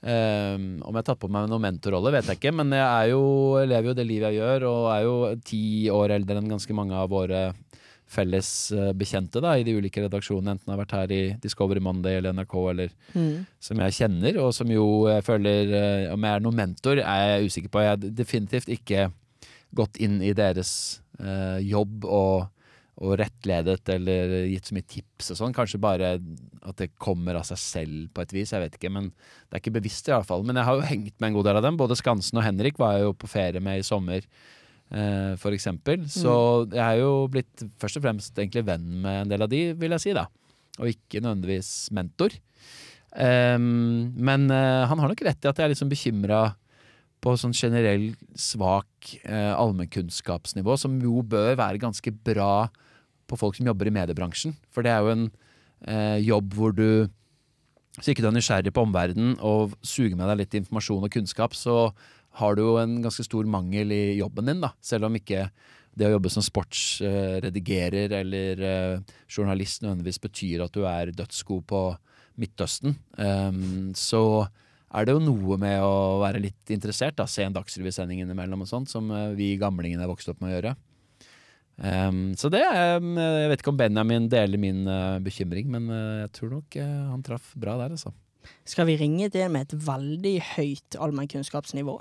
[0.00, 3.18] Um, om jeg har tatt på meg noen mentorrolle, vet jeg ikke, men jeg jo,
[3.60, 5.60] jeg lever jo det livet jeg gjør, og er jo ti
[5.92, 7.42] år eldre enn ganske mange av våre
[8.10, 11.82] felles eh, bekjente da, i de ulike redaksjonene, enten jeg har vært her i Discovery
[11.84, 13.44] Monday eller NRK, eller Mm.
[13.60, 17.20] som jeg kjenner, og som jo jeg føler eh, Om jeg er noen mentor, er
[17.36, 17.80] jeg usikker på.
[17.84, 19.10] Jeg har definitivt ikke
[19.74, 20.72] gått inn i deres
[21.20, 22.48] eh, jobb og,
[23.00, 25.54] og rettledet eller gitt så mye tips og sånn.
[25.56, 28.90] Kanskje bare at det kommer av seg selv på et vis, jeg vet ikke.
[28.92, 30.44] Men det er ikke bevisst i alle fall.
[30.44, 31.78] Men jeg har jo hengt med en god del av dem.
[31.80, 34.26] Både Skansen og Henrik var jeg jo på ferie med i sommer.
[34.92, 36.04] eh, For eksempel.
[36.12, 36.34] Så
[36.68, 39.96] jeg er jo blitt først og fremst egentlig venn med en del av de, vil
[39.96, 40.26] jeg si, da.
[40.78, 42.36] Og ikke nødvendigvis mentor.
[43.10, 46.42] Um, men uh, han har nok rett i at jeg er liksom bekymra
[47.20, 52.68] på sånn generell svak uh, allmennkunnskapsnivå, som jo bør være ganske bra
[53.30, 54.56] på folk som jobber i mediebransjen.
[54.74, 55.26] For det er jo en
[55.86, 57.08] eh, jobb hvor du
[57.98, 61.56] Hvis ikke du er nysgjerrig på omverdenen og suger med deg litt informasjon og kunnskap,
[61.58, 61.90] så
[62.38, 64.70] har du jo en ganske stor mangel i jobben din, da.
[64.80, 65.48] Selv om ikke
[65.98, 71.82] det å jobbe som sportsredigerer eller eh, journalist nødvendigvis betyr at du er dødsgod på
[72.40, 72.94] Midtøsten.
[73.18, 74.22] um, så
[74.90, 78.70] er det jo noe med å være litt interessert, da, se en Dagsrevy-sending innimellom og
[78.70, 80.72] sånt, som eh, vi gamlingene er vokst opp med å gjøre.
[81.80, 86.20] Ehm, så det er Jeg vet ikke om Benjamin deler min uh, bekymring, men uh,
[86.26, 88.12] jeg tror nok uh, han traff bra der, altså.
[88.68, 92.00] Skal vi ringe til med et veldig høyt allmennkunnskapsnivå?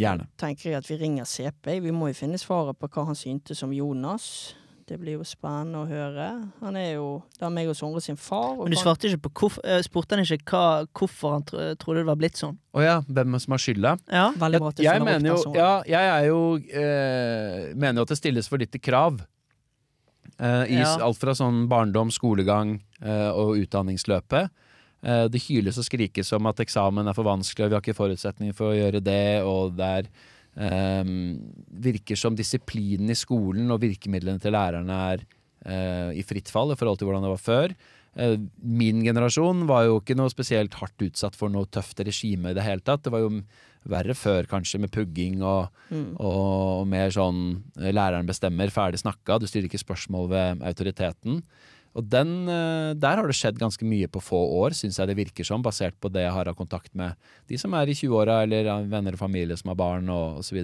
[0.00, 0.28] Gjerne.
[0.38, 1.80] tenker jeg at vi ringer CP.
[1.82, 4.54] Vi må jo finne svaret på hva han syntes om Jonas.
[4.90, 6.24] Det blir jo spennende å høre.
[6.64, 8.56] Han er jo Det er meg og Sondre sin far.
[8.58, 10.62] og Men du svarte ikke på hvorfor eh, Spurte han ikke hva,
[10.98, 12.56] hvorfor han tro, trodde det var blitt sånn?
[12.74, 13.92] Å ja, hvem som har skylda?
[14.10, 14.24] Ja.
[14.40, 18.14] Veldig bra til jeg, jeg mener jo, ja, jeg er jo eh, mener jo at
[18.16, 19.20] det stilles for lite krav.
[20.40, 20.96] Eh, I Ja.
[21.06, 24.50] alt fra sånn barndom, skolegang eh, og utdanningsløpet.
[25.02, 27.96] Eh, det hyles og skrikes om at eksamen er for vanskelig, og vi har ikke
[28.02, 30.10] forutsetninger for å gjøre det, og det er
[30.56, 35.24] virker som disiplinen i skolen og virkemidlene til lærerne er
[35.66, 37.74] eh, i fritt fall i forhold til hvordan det var før.
[38.16, 42.56] Eh, Min generasjon var jo ikke noe spesielt hardt utsatt for noe tøft regime i
[42.58, 43.04] det hele tatt.
[43.06, 43.42] Det var jo
[43.88, 46.14] verre før, kanskje, med pugging og, Mm.
[46.20, 51.42] og mer sånn eh, læreren bestemmer, ferdig snakka, du stiller ikke spørsmål ved autoriteten.
[51.98, 55.18] Og den, eh, der har det skjedd ganske mye på få år, syns jeg det
[55.18, 57.18] virker som, basert på det jeg har av kontakt med
[57.50, 60.60] de som er i 20-åra, eller venner og familie som har barn, og osv.,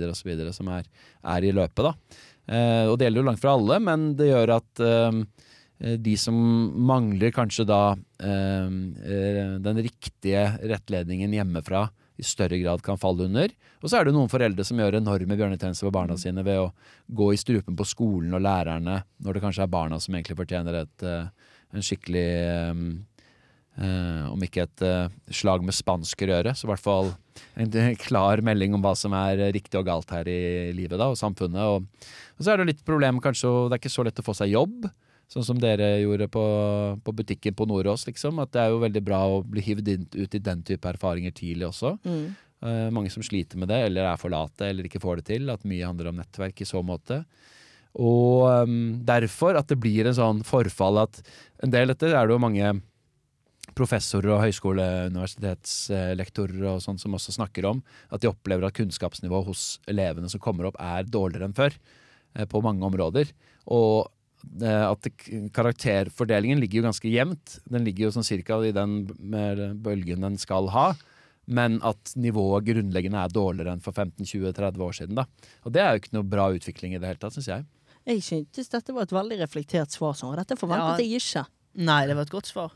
[0.54, 0.86] som er,
[1.34, 2.22] er i løpet, da.
[2.46, 5.20] Eh, og det gjelder jo langt fra alle, men det gjør at eh,
[6.00, 6.36] de som
[6.88, 7.80] mangler kanskje da
[8.22, 8.68] eh,
[9.10, 13.52] eh, den riktige rettledningen hjemmefra, i større grad kan falle under.
[13.82, 16.70] Og så er det noen foreldre som gjør enorme bjørnetjenester for barna sine ved å
[17.06, 20.80] gå i strupen på skolen og lærerne, når det kanskje er barna som egentlig fortjener
[20.80, 22.26] et, eh, en skikkelig
[22.72, 22.82] um,
[23.78, 27.12] uh, Om ikke et uh, slag med spanskrøre, så i hvert fall
[27.60, 31.20] en klar melding om hva som er riktig og galt her i livet da, og
[31.20, 31.60] samfunnet.
[31.68, 34.26] Og, og så er det litt problem kanskje, og det er ikke så lett å
[34.26, 34.88] få seg jobb.
[35.26, 36.42] Sånn som dere gjorde på,
[37.02, 38.38] på butikken på Nordås, liksom.
[38.42, 41.66] At det er jo veldig bra å bli hivd ut i den type erfaringer tidlig
[41.72, 41.96] også.
[42.06, 42.26] Mm.
[42.62, 45.50] Uh, mange som sliter med det, eller er for late, eller ikke får det til.
[45.50, 47.24] At mye handler om nettverk i så måte.
[47.96, 51.18] Og um, derfor at det blir en sånn forfall at
[51.64, 52.74] en del av dette er det jo mange
[53.76, 57.82] professorer og høyskole- og sånn som også snakker om
[58.14, 62.46] at de opplever at kunnskapsnivået hos elevene som kommer opp, er dårligere enn før eh,
[62.46, 63.32] på mange områder.
[63.66, 64.06] Og
[64.62, 65.06] at
[65.56, 67.58] karakterfordelingen ligger jo ganske jevnt.
[67.68, 69.04] Den ligger jo sånn cirka i den
[69.82, 70.94] bølgen den skal ha.
[71.46, 75.14] Men at nivået grunnleggende er dårligere enn for 15-20-30 år siden.
[75.20, 75.26] da.
[75.64, 77.66] Og det er jo ikke noe bra utvikling i det hele tatt, syns jeg.
[78.06, 80.34] Jeg syntes dette var et veldig reflektert svar, Sånn.
[80.38, 81.04] Dette forventet Ja.
[81.04, 81.46] jeg ikke.
[81.76, 82.72] Nei, det var et godt svar.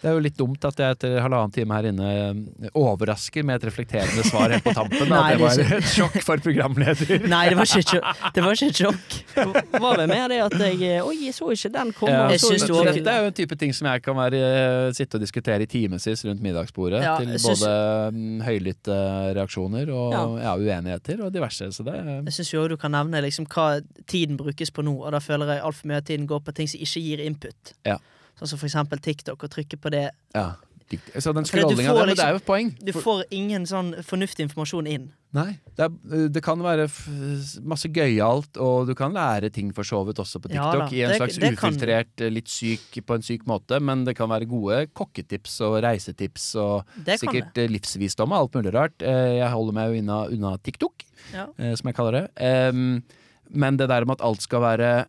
[0.00, 3.58] Det er jo litt dumt at jeg etter halvannen time her inne eh, overrasker med
[3.60, 5.08] et reflekterende svar helt på tampen.
[5.10, 7.26] Nei, At det var et sjokk for programleder.
[7.32, 8.24] Nei, det var ikke et sjokk.
[8.36, 9.16] Det var ikke et sjokk.
[9.36, 12.12] Det var vel mer det at jeg eh, Oi, jeg så ikke den komme.
[12.12, 12.90] Ja, den.
[12.96, 15.70] Dette er jo en type ting som jeg kan være, eh, sitte og diskutere i
[15.70, 17.02] timevis rundt middagsbordet.
[17.04, 18.44] Ja, til både synes...
[18.46, 18.98] høylytte
[19.36, 20.24] reaksjoner og Ja.
[20.44, 20.56] ja.
[20.56, 21.70] uenigheter og diverse.
[21.72, 25.12] Så det Jeg syns jo du kan nevne liksom hva tiden brukes på nå, og
[25.12, 27.74] da føler jeg altfor mye av tiden går på ting som ikke gir input.
[27.86, 27.98] Ja.
[28.38, 30.10] Sånn som for eksempel TikTok, og trykke på det.
[30.34, 30.52] ja.
[31.18, 32.68] Så den scrollinga der, men det liksom- er jo et poeng.
[32.78, 35.08] Du får ingen sånn fornuftig informasjon inn.
[35.34, 35.58] Nei.
[35.74, 36.86] Det, er, det kan være
[37.66, 40.92] masse gøyalt, og du kan lære ting for så vidt også på TikTok.
[40.92, 42.32] Ja, I en det- slags det ufiltrert, kan...
[42.32, 43.80] litt syk på en syk måte.
[43.82, 46.84] Men det kan være gode kokketips og reisetips og
[47.18, 49.02] sikkert livsvisdom og alt mulig rart.
[49.02, 51.02] Eh, Jeg holder meg jo unna, unna TikTok,
[51.34, 51.48] Ja.
[51.58, 52.30] eh, som jeg kaller det.
[53.50, 55.06] Men det der med at alt skal være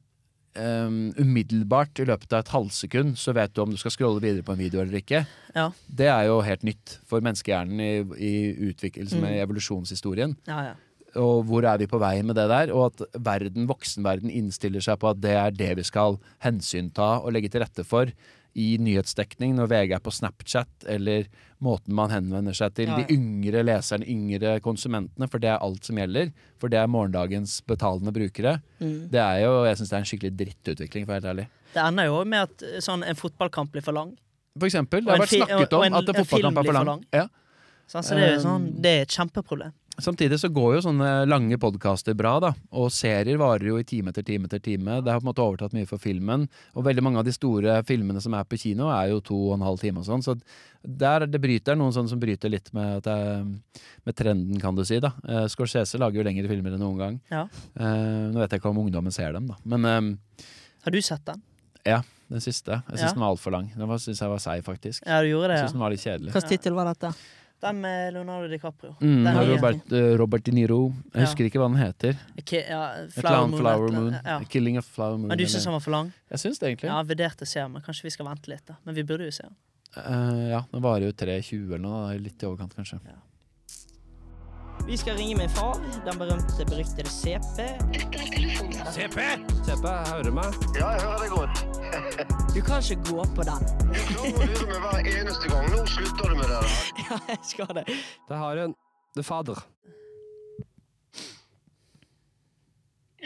[0.58, 4.44] em, umiddelbart i løpet av et halvsekund, så vet du om du skal scrolle videre
[4.44, 5.24] på en video eller ikke.
[5.56, 5.70] Ja.
[5.88, 8.34] Det er jo helt nytt for menneskehjernen i, i
[8.72, 9.42] utviklelse med Mm.
[9.46, 10.36] evolusjonshistorien.
[10.48, 10.76] Ja, ja.
[11.18, 12.70] og hvor er vi på vei med det der?
[12.76, 17.32] Og at verden, voksenverden innstiller seg på at det er det vi skal hensynta og
[17.34, 18.12] legge til rette for
[18.58, 21.28] i nyhetsdekning når VG er på Snapchat, eller
[21.64, 23.06] måten man henvender seg til Ja, ja.
[23.06, 26.32] de yngre leserne, yngre konsumentene, for det er alt som gjelder.
[26.62, 28.56] For det er morgendagens betalende brukere.
[28.82, 29.10] Mm.
[29.14, 31.48] Det er jo, Jeg syns det er en skikkelig drittutvikling, for å være helt ærlig.
[31.74, 34.16] Det ender jo med at eh, sånn, en fotballkamp blir for lang.
[34.58, 36.74] For eksempel, det har vært snakket og om en- at en en fotballkamp er for
[36.74, 36.86] for lang.
[36.88, 37.04] lang.
[37.14, 37.28] Ja.
[37.88, 39.72] Så, altså, det er, jo sånn, Um, det er et kjempeproblem.
[39.98, 42.52] Samtidig så går jo sånne lange podkaster bra, da.
[42.78, 45.00] Og serier varer jo i time etter time etter time.
[45.02, 46.44] Det har på en måte overtatt mye for filmen.
[46.78, 49.56] Og veldig mange av de store filmene som er på kino, er jo to og
[49.56, 50.22] en halv time og sånn.
[50.22, 50.36] Så
[50.86, 54.78] der det bryter noen sånne som bryter litt med, at det er, med trenden, kan
[54.78, 55.00] du si.
[55.02, 55.16] da.
[55.26, 57.18] Uh, Scorsese lager jo lengre filmer enn noen gang.
[57.34, 57.48] Ja.
[57.74, 59.58] Uh, nå vet jeg ikke om ungdommen ser dem, da.
[59.66, 60.46] Men uh,
[60.86, 61.42] Har du sett den?
[61.88, 62.04] Ja.
[62.30, 62.84] den siste.
[62.92, 63.14] Jeg syns Ja.
[63.16, 63.72] den var altfor lang.
[63.74, 65.02] Den syns jeg var seig, faktisk.
[65.08, 65.74] Ja, du gjorde det, Jeg ja.
[65.74, 66.32] den var litt kjedelig.
[66.36, 67.14] Hvilken tittel var dette?
[67.62, 68.92] Den med Leonardo DiCaprio.
[69.02, 69.38] Mm, Den.
[69.50, 70.94] Robert, eh, Robert De Niro.
[71.14, 71.26] Jeg Ja.
[71.26, 72.18] husker ikke hva den heter.
[72.38, 72.82] Ikke, ja,
[73.16, 73.60] Flower Moon.
[73.60, 74.16] Flower Moon.
[74.24, 74.40] Ja.
[74.46, 75.28] Killing of Flower Moon.
[75.28, 76.12] Men du syns den var for lang?
[76.30, 76.90] Jeg syns det, egentlig.
[76.92, 78.76] Ja, vurderte se den, kanskje vi skal vente litt, da.
[78.86, 79.56] Men vi burde jo se den.
[79.98, 82.18] Uh, ja, den varer jo 3.20 eller noe.
[82.20, 83.00] Litt i overkant, kanskje.
[84.88, 85.74] Vi skal ringe min far,
[86.06, 87.58] den berømte, beryktede CP.
[88.96, 89.20] CP!
[89.66, 90.54] CP, hører du meg?
[90.80, 91.66] Ja, jeg hører deg godt.
[92.56, 93.68] Du kan ikke gå på den.
[93.92, 95.68] Du klarer å lure meg hver eneste gang.
[95.74, 96.62] Nå slutter du med det.
[96.64, 96.80] der.
[97.10, 97.84] Ja, jeg skal det.
[98.30, 98.76] Det har en
[99.18, 99.60] The fader.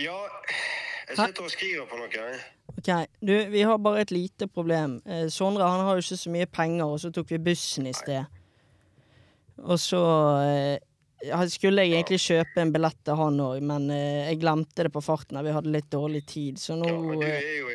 [0.01, 0.17] Ja,
[1.09, 2.27] jeg sitter og skriver på noe.
[2.73, 4.97] Ok, du, vi har bare et lite problem.
[5.05, 7.93] Eh, Sondre han har jo ikke så mye penger, og så tok vi bussen i
[7.93, 8.25] sted.
[9.61, 10.01] Og så
[10.47, 10.77] eh,
[11.53, 15.03] skulle jeg egentlig kjøpe en billett til han òg, men eh, jeg glemte det på
[15.05, 15.39] farten.
[15.45, 17.71] Vi hadde litt dårlig tid, så nå Ja, du eh, er jo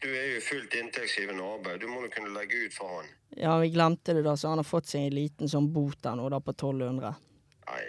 [0.00, 1.82] du er jo fullt inntektsgivende arbeid.
[1.82, 3.08] Du må jo kunne legge ut for han.
[3.36, 6.16] Ja, vi glemte det, da, så han har fått seg en liten sånn bot der
[6.16, 7.10] nå, da, på 1200.
[7.68, 7.82] Nei.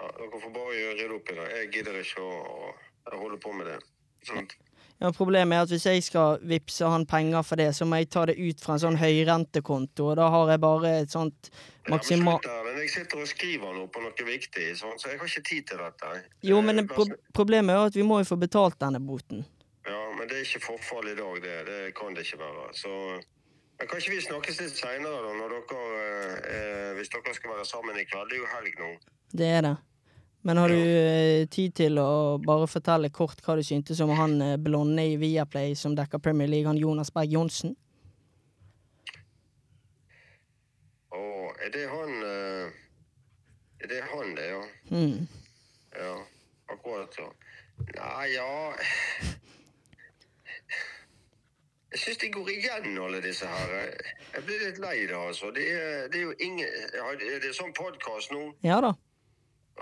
[0.00, 1.48] Ja, dere får bare gjøre rydde opp i det.
[1.52, 2.70] Jeg gidder ikke å,
[3.12, 3.76] å holde på med det.
[4.24, 4.56] Sant?
[5.00, 8.10] Ja, Problemet er at hvis jeg skal vippse han penger for det, så må jeg
[8.12, 11.48] ta det ut fra en sånn høyrentekonto, og da har jeg bare et sånt
[11.88, 15.46] Ja, men Jeg sitter og skriver nå på noe viktig, sånn, så jeg har ikke
[15.48, 16.12] tid til dette.
[16.44, 19.44] Jo, men Eh, pro problemet er jo at vi må jo få betalt denne boten.
[19.88, 21.58] Ja, men det er ikke forfall i dag, det.
[21.66, 22.68] Det kan det ikke være.
[22.76, 22.92] Så
[23.80, 25.84] men kan ikke vi snakkes litt seinere, da, dere
[26.44, 28.28] eh, Hvis dere skal være sammen i kveld?
[28.28, 28.90] Det er jo helg nå.
[29.32, 29.76] Det er det.
[30.42, 34.38] Men har du eh, tid til å bare fortelle kort hva du syntes om han
[34.40, 37.74] eh, blonde i Viaplay som dekker Premier League, han Jonas Berg Johnsen?
[41.12, 41.20] Å,
[41.60, 42.80] er det han eh,
[43.84, 44.64] Er det han, det, ja?
[44.88, 45.28] Mm.
[46.00, 46.16] Ja,
[46.72, 47.28] akkurat så.
[47.96, 48.48] Nei, ja
[51.90, 53.72] Jeg syns de går igjen, alle disse her.
[54.36, 55.50] Jeg blir litt lei det, altså.
[55.52, 58.54] Det er, det er jo ingen Er det sånn podkast nå?
[58.64, 58.94] Ja da,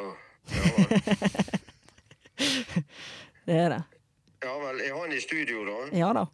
[0.02, 0.24] Åh.
[3.46, 3.82] det er det.
[4.44, 4.80] Ja vel.
[4.80, 5.78] Er han i studio, da?
[5.98, 6.24] Ja da.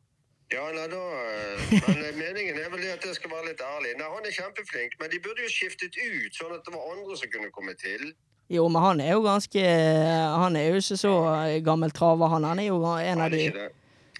[0.52, 3.62] Ja, nei, da eh, Men eh, meningen er vel det at jeg skal være litt
[3.64, 3.94] ærlig.
[3.98, 7.16] Nei, Han er kjempeflink, men de burde jo skiftet ut, sånn at det var andre
[7.18, 8.12] som kunne komme til.
[8.52, 9.62] Jo, men han er jo ganske
[10.36, 12.44] Han er jo ikke så eh, gammel traver, han.
[12.44, 13.48] Han er jo en av de.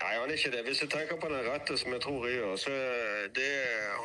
[0.00, 0.64] Nei, han er ikke det.
[0.66, 2.72] Hvis jeg tenker på den rette, som jeg tror jeg gjør, så
[3.36, 3.52] det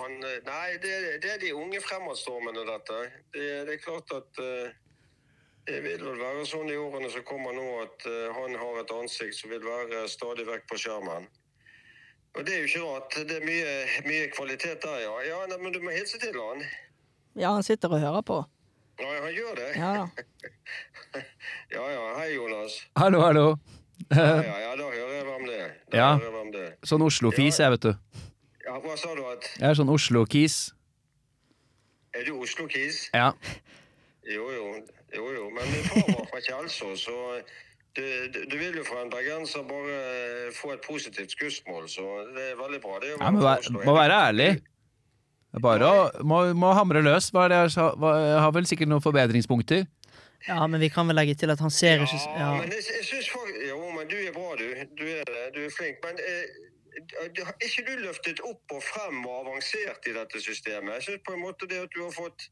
[0.02, 0.94] han Nei, det,
[1.24, 3.02] det er de unge fremadstormende, dette.
[3.34, 4.78] Det, det er klart at eh,
[5.68, 8.92] det vil vel være sånn i årene som kommer nå, at eh, han har et
[8.96, 11.28] ansikt som vil være stadig vekk på skjermen.
[12.38, 13.18] Og det er jo ikke rart.
[13.30, 13.74] Det er mye,
[14.06, 15.14] mye kvalitet der, ja.
[15.26, 16.64] Ja, nei, Men du må hilse til han.
[17.36, 18.38] Ja, han sitter og hører på.
[19.00, 19.70] Ja, han gjør det.
[19.78, 20.08] Ja.
[21.74, 22.02] Ja ja.
[22.20, 22.76] Hei, Jonas.
[22.98, 23.46] Hallo, hallo.
[24.14, 25.72] Ja, ja, ja da hører jeg hvem det er.
[25.92, 26.10] Da Ja.
[26.18, 26.76] hører jeg hvem det er.
[26.86, 27.90] Sånn Oslo-fis, jeg, vet du.
[28.66, 30.58] Ja, hva sa du at Jeg er sånn Oslo-kis.
[32.14, 33.10] Er du Oslo-kis?
[33.14, 33.32] Ja.
[34.30, 34.68] Jo, jo.
[35.16, 35.50] Jo, jo.
[35.56, 37.18] Men min far var fra Kjelsås, så
[37.98, 38.04] du,
[38.52, 42.06] du, vil jo fra en bergenser bare få et positivt skussmål, så
[42.36, 43.00] det er veldig bra.
[43.02, 44.50] Det er jo ja må, være, må være ærlig.
[45.58, 47.32] Bare å må, må hamre løs.
[47.34, 47.88] Hva er det jeg sa?
[47.98, 49.88] Hva, jeg har vel sikkert noen forbedringspunkter.
[50.48, 52.52] Ja, men vi kan vel legge til at han ser ikke Ja, ja.
[52.62, 54.68] men jeg, jeg synes faktisk Jo, men du er bra, du.
[55.00, 55.98] Du er, du er flink.
[56.06, 60.94] Men eh, har ikke du løftet opp og frem og avansert i dette systemet?
[61.00, 62.48] Jeg synes på en måte det at du har fått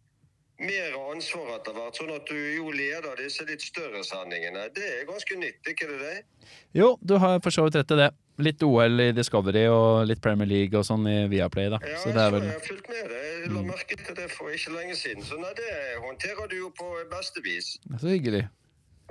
[0.60, 4.68] mer ansvar etter hvert, sånn at du jo leder disse litt større sendingene.
[4.74, 6.16] Det er ganske nytt, ikke det det?
[6.78, 8.10] Jo, du har for så vidt rett i det.
[8.42, 11.80] Litt OL i Discovery og litt Premier League og sånn i Viaplay, da.
[11.82, 13.22] Ja, Så det er vel jeg har fulgt med det.
[13.38, 15.26] Jeg la merke til det for ikke lenge siden.
[15.26, 15.72] Så nei, det
[16.04, 17.76] håndterer du jo på beste vis.
[17.98, 18.44] så hyggelig.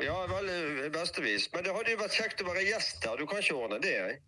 [0.02, 1.48] Ja, veldig beste vis.
[1.54, 3.16] Men det hadde jo vært kjekt å være gjest her.
[3.18, 3.94] Du kan ikke ordne det?
[3.96, 4.18] jeg.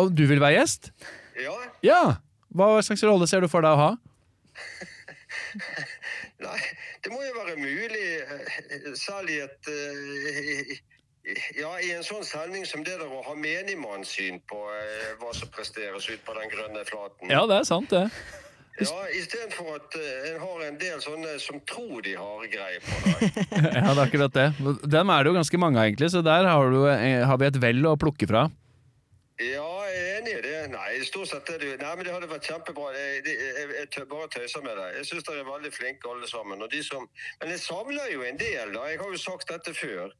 [0.00, 0.92] Og du vil være gjest?
[1.40, 1.56] Ja?
[1.82, 2.02] Ja!
[2.54, 3.90] Hva slags rolle ser du for deg å ha?
[6.44, 6.60] Nei,
[7.04, 8.06] det må jo være mulig,
[8.94, 10.76] særlig selv i et eh,
[11.58, 15.50] ja, I en sånn sending som det der å ha menigmannssyn på eh, hva som
[15.52, 17.32] presteres ut på den grønne flaten.
[17.32, 18.06] Ja, det er sant, det.
[18.80, 23.00] Ja, Istedenfor at eh, en har en del sånne som tror de har greie på
[23.04, 23.28] det.
[23.76, 24.46] Ja, det er akkurat det.
[24.88, 27.50] Dem er det jo ganske mange av, egentlig, så der har, du, eh, har vi
[27.50, 28.46] et vell å plukke fra.
[29.40, 30.49] Ja, jeg er enig i det.
[30.68, 32.90] Nei, stort sett er det jo Nei, men det hadde vært kjempebra.
[32.96, 34.88] Jeg, jeg, jeg, jeg, bare tøyser med det.
[34.96, 36.62] Jeg syns dere er veldig flinke alle sammen.
[36.62, 37.06] Og de som,
[37.40, 38.84] men jeg savner jo en del, da.
[38.90, 40.12] Jeg har jo sagt dette før.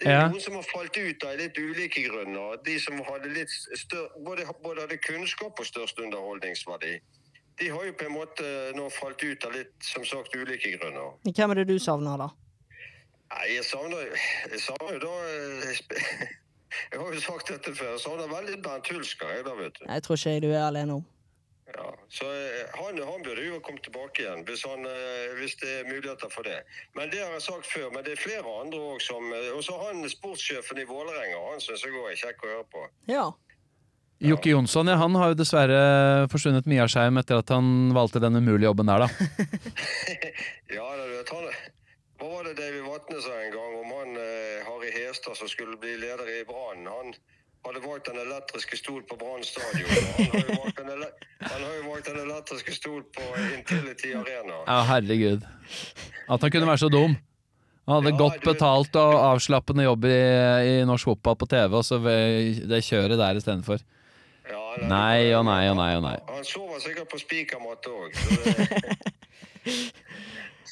[0.00, 0.28] Det er Ja.
[0.28, 2.56] noen som har falt ut av litt ulike grunner.
[2.64, 6.94] De som hadde litt større, både, både hadde kunnskap og størst underholdningsverdi.
[7.60, 11.12] De har jo på en måte nå falt ut av litt, som sagt, ulike grunner.
[11.28, 12.30] Hvem er det du savner, da?
[13.32, 14.08] Nei, jeg savner
[14.50, 16.32] Jeg savner jo da eh,
[16.92, 17.96] Jeg har jo sagt dette før.
[17.98, 19.84] så han er veldig Bernt Hulsker, jeg da, vet du.
[19.88, 21.04] Jeg tror ikke du er alene om.
[21.76, 25.70] Ja, så eh, han, han burde jo komme tilbake igjen, hvis, han, eh, hvis det
[25.78, 26.58] er muligheter for det.
[26.98, 29.62] Men det har jeg sagt før, men det er flere andre òg som eh, Og
[29.64, 32.84] så han sportssjefen i Vålerenga, han syns jeg òg er kjekk å høre på.
[33.12, 33.26] Ja.
[34.22, 35.78] Jokke Jonsson ja, han har jo dessverre
[36.30, 39.08] forsvunnet mye av skjerm etter at han valgte den umulige jobben der, da.
[40.76, 41.48] Ja, du vet, han,
[42.22, 44.01] hva var det David Vatne sa en gang om han
[45.12, 46.86] Harry som skulle bli leder i Brann?
[46.86, 47.14] Han
[47.66, 49.90] hadde valgt den elektriske stol på Brann stadion.
[50.26, 53.22] Han har jo valgt den, elektriske stol på
[53.56, 54.62] Intility Arena.
[54.66, 55.44] Ja, herregud.
[56.28, 57.16] At han kunne være så dum.
[57.86, 60.18] Han hadde Ja, godt betalt og avslappende jobb i,
[60.70, 63.82] i norsk fotball på TV, og så det kjøret der istedenfor.
[64.50, 66.16] Ja, Nei og nei og nei og nei.
[66.30, 68.10] Han sover sikkert på spikermatte òg.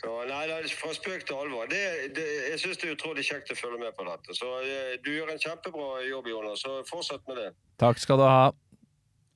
[0.01, 1.67] Så, nei, nei, fra spøk til alvor.
[1.69, 1.81] Det,
[2.17, 4.37] det, jeg syns det er utrolig kjekt å følge med på dette.
[4.39, 6.63] Så eh, du gjør en kjempebra jobb, Jonas.
[6.65, 7.51] Så fortsett med det.
[7.83, 8.47] Takk skal du ha.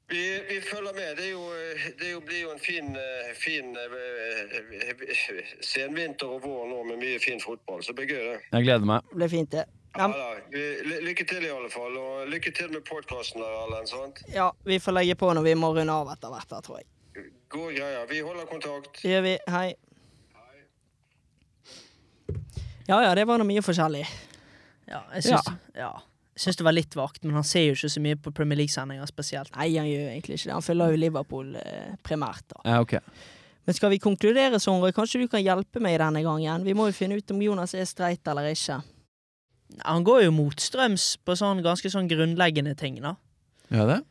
[0.08, 1.10] Vi, vi følger med.
[1.18, 3.76] Det, er jo, eh, det er jo, blir jo en fin, eh, fin
[5.60, 7.84] senvinter og vår nå med mye fin fotball.
[7.84, 8.40] Så det blir gøy, det.
[8.56, 9.08] Jeg gleder meg.
[9.12, 9.66] Det blir fint, det.
[9.94, 10.30] Ja, Ja,
[11.04, 11.94] Lykke til, i alle fall.
[12.00, 13.88] Og lykke til med podkasten der, Erlend.
[13.92, 14.24] sant?
[14.32, 16.88] ja, vi får legge på når vi må runde av etter hvert, tror jeg.
[17.52, 18.06] Gode greier.
[18.10, 19.02] Vi holder kontakt.
[19.02, 19.38] Det gjør vi.
[19.48, 19.68] Hei.
[22.88, 24.04] Ja ja, det var nå mye forskjellig.
[24.90, 25.92] Ja, jeg syns, ja.
[26.34, 28.58] Jeg syns det var litt vagt, men han ser jo ikke så mye på Premier
[28.58, 29.52] League-sendinger spesielt.
[29.54, 30.56] Nei, han gjør egentlig ikke det.
[30.56, 32.60] Han følger jo Liverpool eh, primært, da.
[32.66, 33.00] Ja, okay.
[33.64, 34.92] Men skal vi konkludere, Sondre?
[34.92, 36.66] Kanskje du kan hjelpe meg denne gangen?
[36.66, 38.80] Vi må jo finne ut om Jonas er streit eller ikke.
[39.86, 43.14] Han går jo motstrøms på sånn ganske sånn grunnleggende ting, da.
[43.72, 44.02] Ja, det?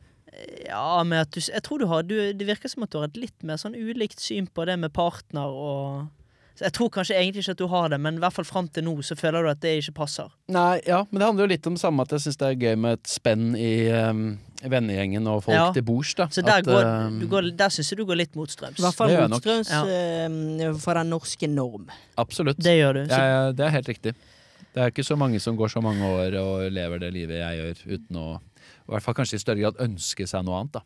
[0.65, 3.05] Ja, men at du Jeg tror du har du, Det virker som at du har
[3.05, 6.07] et litt mer sånn ulikt syn på det med partner og
[6.55, 8.67] så Jeg tror kanskje egentlig ikke at du har det, men i hvert fall fram
[8.69, 10.29] til nå så føler du at det ikke passer.
[10.53, 12.59] Nei, ja, men det handler jo litt om det samme at jeg syns det er
[12.61, 14.21] gøy med et spenn i um,
[14.63, 15.71] vennegjengen og folk Ja.
[15.73, 16.27] til bords, da.
[16.29, 18.77] Så der, At, går, du går, der syns jeg du går litt motstrøms.
[18.79, 19.81] I hvert fall motstrøms Ja.
[19.89, 21.89] eh, for den norske norm.
[22.17, 22.57] Absolutt.
[22.61, 23.03] Det gjør du.
[23.09, 24.13] Ja, Ja, det er helt riktig.
[24.73, 27.59] Det er ikke så mange som går så mange år og lever det livet jeg
[27.59, 28.39] gjør, uten å
[28.83, 30.81] i hvert fall kanskje i større grad ønske seg noe annet, da.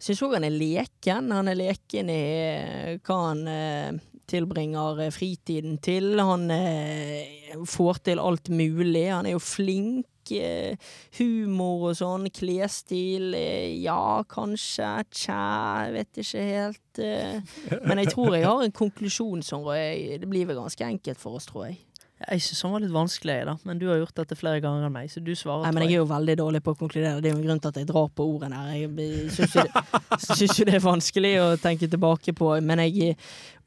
[0.00, 1.30] Syns òg han er leken.
[1.34, 3.98] Han er leken i eh, hva han eh,
[4.30, 6.14] tilbringer eh, fritiden til.
[6.22, 9.08] Han eh, får til alt mulig.
[9.10, 10.06] Han er jo flink.
[10.30, 10.78] Eh,
[11.18, 12.28] humor og sånn.
[12.34, 13.34] Klesstil.
[13.82, 14.90] Ja, kanskje.
[15.10, 15.42] Tja,
[15.94, 17.04] vet ikke helt.
[17.82, 19.80] Men jeg tror jeg har en konklusjon, Sondre.
[20.22, 21.80] Det blir vel ganske enkelt for oss, tror jeg.
[22.20, 23.54] Jeg syns han var litt vanskelig, da.
[23.64, 25.62] Men du har gjort dette flere ganger enn meg, så du svarer.
[25.64, 27.20] Nei, men jeg er jo veldig dårlig på å konkludere.
[27.24, 28.74] Det er jo en grunn til at jeg drar på ordene her.
[28.76, 33.16] Jeg syns jo, det- syns jo det er vanskelig å tenke tilbake på, men jeg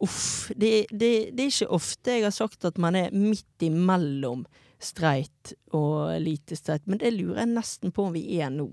[0.04, 0.52] Uff.
[0.58, 4.42] Det, det, det er ikke ofte jeg har sagt at man er midt imellom
[4.84, 8.68] streit og lite streit, men det lurer jeg nesten på om vi er nå.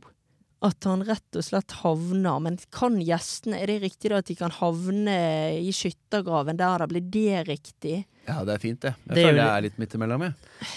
[0.63, 4.35] At han rett og slett havner Men kan gjestene Er det riktig da at de
[4.37, 5.15] kan havne
[5.57, 6.89] i skyttergraven der, da?
[6.91, 8.03] Blir det riktig?
[8.29, 8.93] Ja, det er fint, det.
[9.07, 10.35] Jeg Det er jo føler jeg er litt midt imellom, jeg.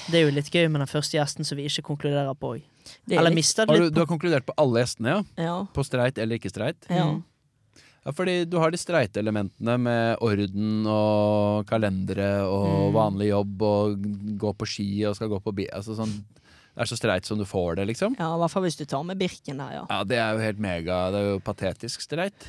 [0.10, 2.64] Det er jo litt gøy med den første gjesten som vi ikke konkluderer på òg.
[3.12, 5.44] Er Eller mista det du, litt du har konkludert på alle gjestene, ja?
[5.44, 5.58] Ja.
[5.76, 6.80] På streit eller ikke streit?
[6.90, 7.12] ja.
[7.12, 7.22] Mm.
[8.04, 12.96] Ja, fordi du har de streite elementene med orden og kalendere og Mm.
[12.98, 14.02] vanlig jobb og
[14.42, 15.68] gå på ski og skal gå på bi...
[15.72, 16.12] Altså sånn
[16.74, 18.16] Det er så streit som du får det, liksom.
[18.18, 19.84] ja, i hvert fall hvis du tar med Birken der, ja.
[19.92, 22.48] Ja, det er jo helt mega Det er jo patetisk streit.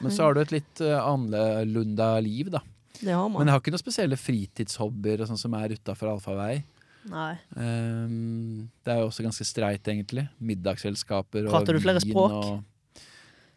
[0.00, 2.62] Men så har du et litt uh, annerlunda liv, da.
[3.00, 6.62] Det har Men jeg har ikke noen spesielle fritidshobbyer og sånn som er utafor allfarvei.
[7.10, 7.32] Nei.
[7.56, 10.26] Um, det er jo også ganske streit, egentlig.
[10.38, 12.36] Middagsselskaper og Prater du flere vin språk?
[12.36, 13.06] Og,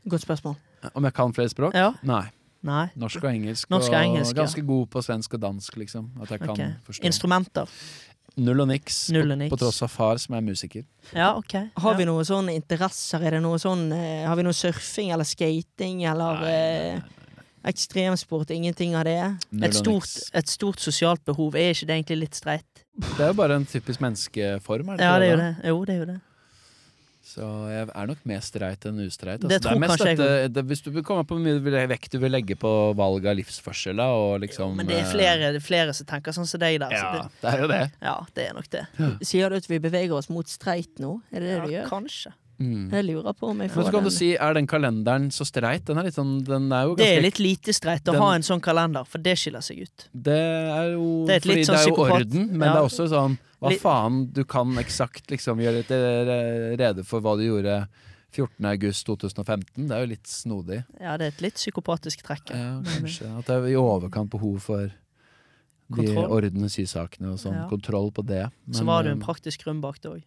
[0.10, 0.56] Godt spørsmål.
[0.94, 1.76] om jeg kan flere språk?
[1.78, 1.92] Ja.
[2.08, 2.26] Nei.
[2.64, 2.86] Nei.
[2.96, 3.70] Norsk og engelsk.
[3.72, 4.42] Norsk og engelsk, ja.
[4.46, 6.10] ganske god på svensk og dansk, liksom.
[6.24, 6.62] At jeg kan Ok.
[6.88, 7.04] forstå.
[7.04, 7.68] Instrumenter.
[8.38, 9.52] Null og niks, Null og på, niks.
[9.54, 10.84] på tross av far som er musiker.
[11.14, 11.54] Ja, OK.
[11.78, 13.22] Har vi noen sånne interesser?
[13.22, 17.38] Er det noe sånn eh, Har vi noe surfing eller skating eller Nei, eh, nei,
[17.38, 17.46] nei.
[17.70, 19.20] Ekstremsport, ingenting av det.
[19.52, 20.32] Null Et og stort, niks.
[20.34, 21.56] et stort sosialt behov.
[21.56, 22.84] Er ikke det egentlig litt streit?
[22.98, 24.90] Det er jo bare en typisk menneskeform.
[24.94, 25.52] Er det Ja, det er jo det.
[25.70, 26.20] Jo, det er jo det.
[27.24, 29.40] Så jeg er nok mer streit enn ustreit.
[29.40, 29.62] Det Altså.
[29.64, 32.12] tror er mest kanskje jeg dette, det, hvis du vil komme på hvor mye vekt
[32.12, 35.62] du vil legge på valg av livsførsel, og liksom Men det er eh, flere, det
[35.62, 36.92] er flere som tenker sånn som deg der.
[36.92, 37.82] så Ja, det, det er jo det.
[38.04, 38.84] ja, det er nok det.
[39.24, 41.22] Sier du at vi beveger oss mot streit nå?
[41.32, 41.88] Er det det Ja, du gjør?
[41.96, 42.34] kanskje.
[42.60, 42.92] Mm.
[42.94, 44.10] Jeg lurer på om jeg Men får så kan den.
[44.12, 45.86] du si, er den kalenderen så streit?
[45.86, 48.32] Den er litt sånn, den er jo Det er litt lite streit å Den- ha
[48.36, 50.08] en sånn kalender, for det skiller seg ut.
[50.14, 52.74] Det er jo Det er fordi sånn det er jo orden, men Ja.
[52.74, 57.44] det er også sånn Hva faen, du kan eksakt liksom gjøre rede for hva du
[57.48, 57.88] gjorde
[58.34, 58.66] 14.
[58.66, 59.88] august 2015.
[59.88, 60.86] Det er jo litt snodig.
[61.00, 62.50] Ja, det er et litt psykopatisk trekk.
[62.50, 62.58] ja.
[62.58, 63.38] Ja, kanskje.
[63.40, 64.92] At det er i overkant behov for
[65.94, 66.70] de Kontroll.
[66.72, 67.54] sysakene og sånn.
[67.54, 67.68] Ja.
[67.70, 68.50] Kontroll på det.
[68.72, 70.24] Så var det jo en eh, praktisk grunn bak det òg.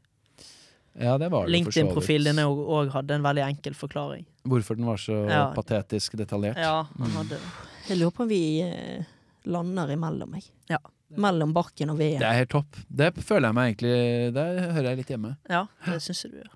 [0.99, 1.53] Ja, det var det.
[1.53, 4.25] LinkedIn-profilen din òg hadde en veldig enkel forklaring.
[4.49, 5.53] Hvorfor den var så Ja.
[5.55, 6.57] patetisk detaljert.
[6.57, 7.17] Ja, han Mm.
[7.17, 7.41] hadde det.
[7.89, 9.05] Jeg lurer på om vi eh,
[9.45, 10.45] lander imellom, jeg.
[10.71, 10.79] Ja.
[11.17, 12.19] Mellom bakken og veden.
[12.19, 12.77] Det er helt topp.
[12.89, 15.37] Det føler jeg meg egentlig Der hører jeg litt hjemme.
[15.49, 16.51] Ja, det syns jeg du gjør.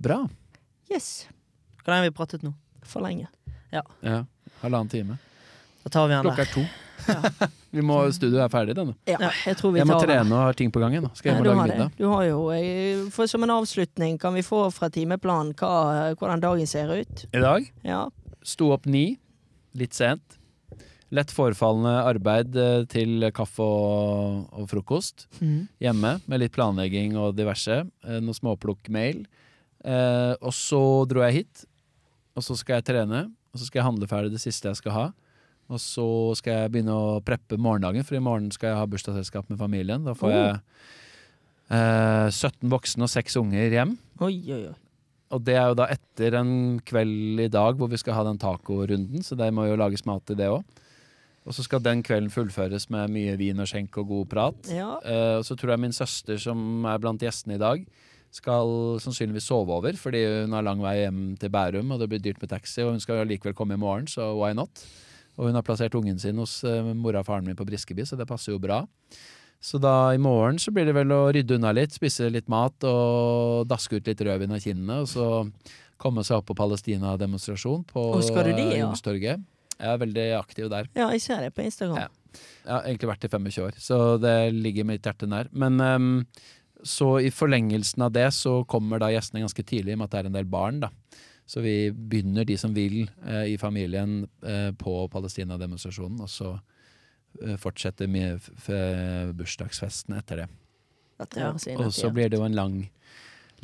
[0.00, 0.28] Bra.
[0.92, 1.26] Yes.
[1.82, 2.54] Hvor lenge har vi pratet nå?
[2.84, 3.26] For lenge.
[3.72, 3.82] Ja.
[4.62, 5.18] Halvannen time.
[5.84, 6.64] Da tar vi han Klokka er to.
[7.76, 8.94] Vi må, Studioet er ferdig, denne.
[9.08, 9.30] Ja, Ja.
[9.44, 11.10] jeg tror vi Jeg må trene og har ting på gang ennå.
[11.18, 11.76] Skal Ja, og har lage det.
[11.76, 11.96] middag.
[11.98, 16.66] Du har jo, for Som en avslutning, kan vi få fra timeplanen hva, hvordan dagen
[16.66, 17.26] ser ut?
[17.34, 18.08] I dag Ja.
[18.42, 19.18] sto opp ni,
[19.74, 20.38] litt sent.
[21.12, 25.26] Lett forefallende arbeid eh, til kaffe og, og frokost.
[25.40, 25.68] mm.
[25.80, 27.84] Hjemme med litt planlegging og diverse.
[28.04, 29.24] Eh, noe småplukk-mail.
[29.84, 31.64] Eh, og så dro jeg hit,
[32.34, 33.26] og så skal jeg trene.
[33.54, 35.04] Og så skal jeg handle ferdig det siste jeg skal ha.
[35.72, 36.06] Og så
[36.38, 40.04] skal jeg begynne å preppe morgendagen, for i morgen skal jeg ha bursdagsselskap med familien.
[40.06, 40.36] Da får Oh.
[40.36, 40.60] jeg
[41.70, 43.96] eh, 17 voksne og 6 unger hjem.
[44.22, 44.74] Oi, oi, oi.
[45.34, 46.52] Og det er jo da etter en
[46.86, 50.22] kveld i dag hvor vi skal ha den tacorunden, så det må jo lages mat
[50.28, 50.62] til det òg.
[51.46, 54.70] Og så skal den kvelden fullføres med mye vin og skjenk og god prat.
[54.70, 54.96] Ja.
[55.02, 57.82] Eh, og så tror jeg min søster, som er blant gjestene i dag,
[58.34, 62.22] skal sannsynligvis sove over, fordi hun har lang vei hjem til Bærum, og det blir
[62.22, 64.82] dyrt med taxi, og hun skal likevel komme i morgen, så why not?
[65.36, 68.18] Og hun har plassert ungen sin hos uh, mora og faren min på Briskeby, så
[68.18, 68.82] det passer jo bra.
[69.62, 72.84] Så da i morgen så blir det vel å rydde unna litt, spise litt mat
[72.86, 75.26] og daske ut litt rødvin av kinnene, og så
[76.00, 78.66] komme seg opp på Palestina-demonstrasjon på ja?
[78.82, 79.44] Youngstorget.
[79.76, 80.88] Jeg er veldig aktiv der.
[80.96, 82.04] ja, jeg ser det på Instagram.
[82.04, 82.42] Ja.
[82.66, 85.48] Jeg har egentlig vært i 25 år, så det ligger mitt hjerte nær.
[85.56, 86.10] Men um,
[86.84, 90.14] så i forlengelsen av det så kommer da gjestene ganske tidlig, i og med at
[90.14, 90.82] det er en del barn.
[90.84, 90.92] da.
[91.46, 96.56] Så vi begynner, de som vil, eh, i familien eh, på Palestina-demonstrasjonen, og så
[97.42, 98.42] eh, fortsetter med
[99.38, 100.48] bursdagsfesten etter det.
[101.38, 101.52] Ja.
[101.78, 102.74] Og så blir det jo en lang,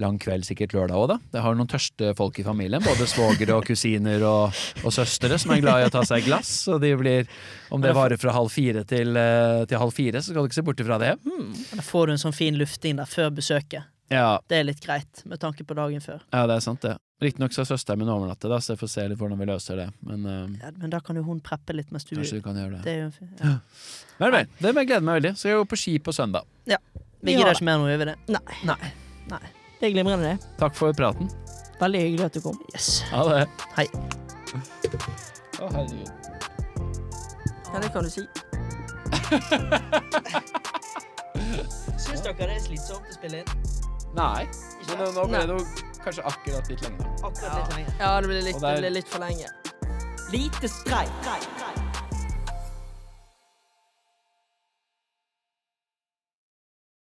[0.00, 1.16] lang kveld, sikkert lørdag òg, da.
[1.34, 2.80] Det har noen tørste folk i familien.
[2.84, 6.30] Både svogere og kusiner og, og søstre som er glad i å ta seg et
[6.30, 6.52] glass.
[6.72, 7.28] Og de blir,
[7.74, 10.60] om det varer fra halv fire til, eh, til halv fire, så skal du ikke
[10.60, 11.16] se bort ifra det.
[11.74, 13.91] Da får du en sånn fin lufting der før besøket.
[14.12, 16.20] Ja, Det er litt greit, med tanke på dagen før.
[16.32, 16.96] ja det er sant, det.
[17.22, 19.88] Riktignok skal søsteren min overnatte, da, så jeg får se litt hvordan vi løser det.
[20.02, 22.56] Men uh, Ja, men da kan jo hun preppe litt mens du kanskje du kan
[22.58, 22.82] gjøre det.
[22.84, 23.44] Det er jo fin- ja.
[24.22, 24.46] Vel, vel.
[24.58, 25.32] Det gleder jeg meg veldig.
[25.38, 26.42] Så jeg gå på ski på søndag.
[26.68, 26.76] Ja.
[27.22, 28.16] Vi gidder ikke mer nå, gjør vi det?
[28.34, 28.76] Nei, Nei.
[29.80, 30.38] det er glimrende, det.
[30.58, 31.26] Takk for praten.
[31.80, 32.58] Veldig hyggelig at du kom.
[32.74, 32.86] Yes.
[33.10, 33.46] Ha det.
[33.78, 33.86] Hei.
[35.62, 36.10] Å, herregud.
[37.72, 38.22] Ja, det kan du si.
[42.02, 43.50] Syns dere det er slitsomt å spille inn?
[44.14, 44.48] Nei.
[44.88, 45.46] Men nå- nå ble Nei.
[45.46, 45.66] det jo
[46.04, 47.06] kanskje akkurat litt lenge.
[47.22, 47.94] Akkurat litt lenge.
[47.98, 49.48] Ja, det ble litt, det er- det ble litt for lenge.
[50.32, 51.10] Lite streit.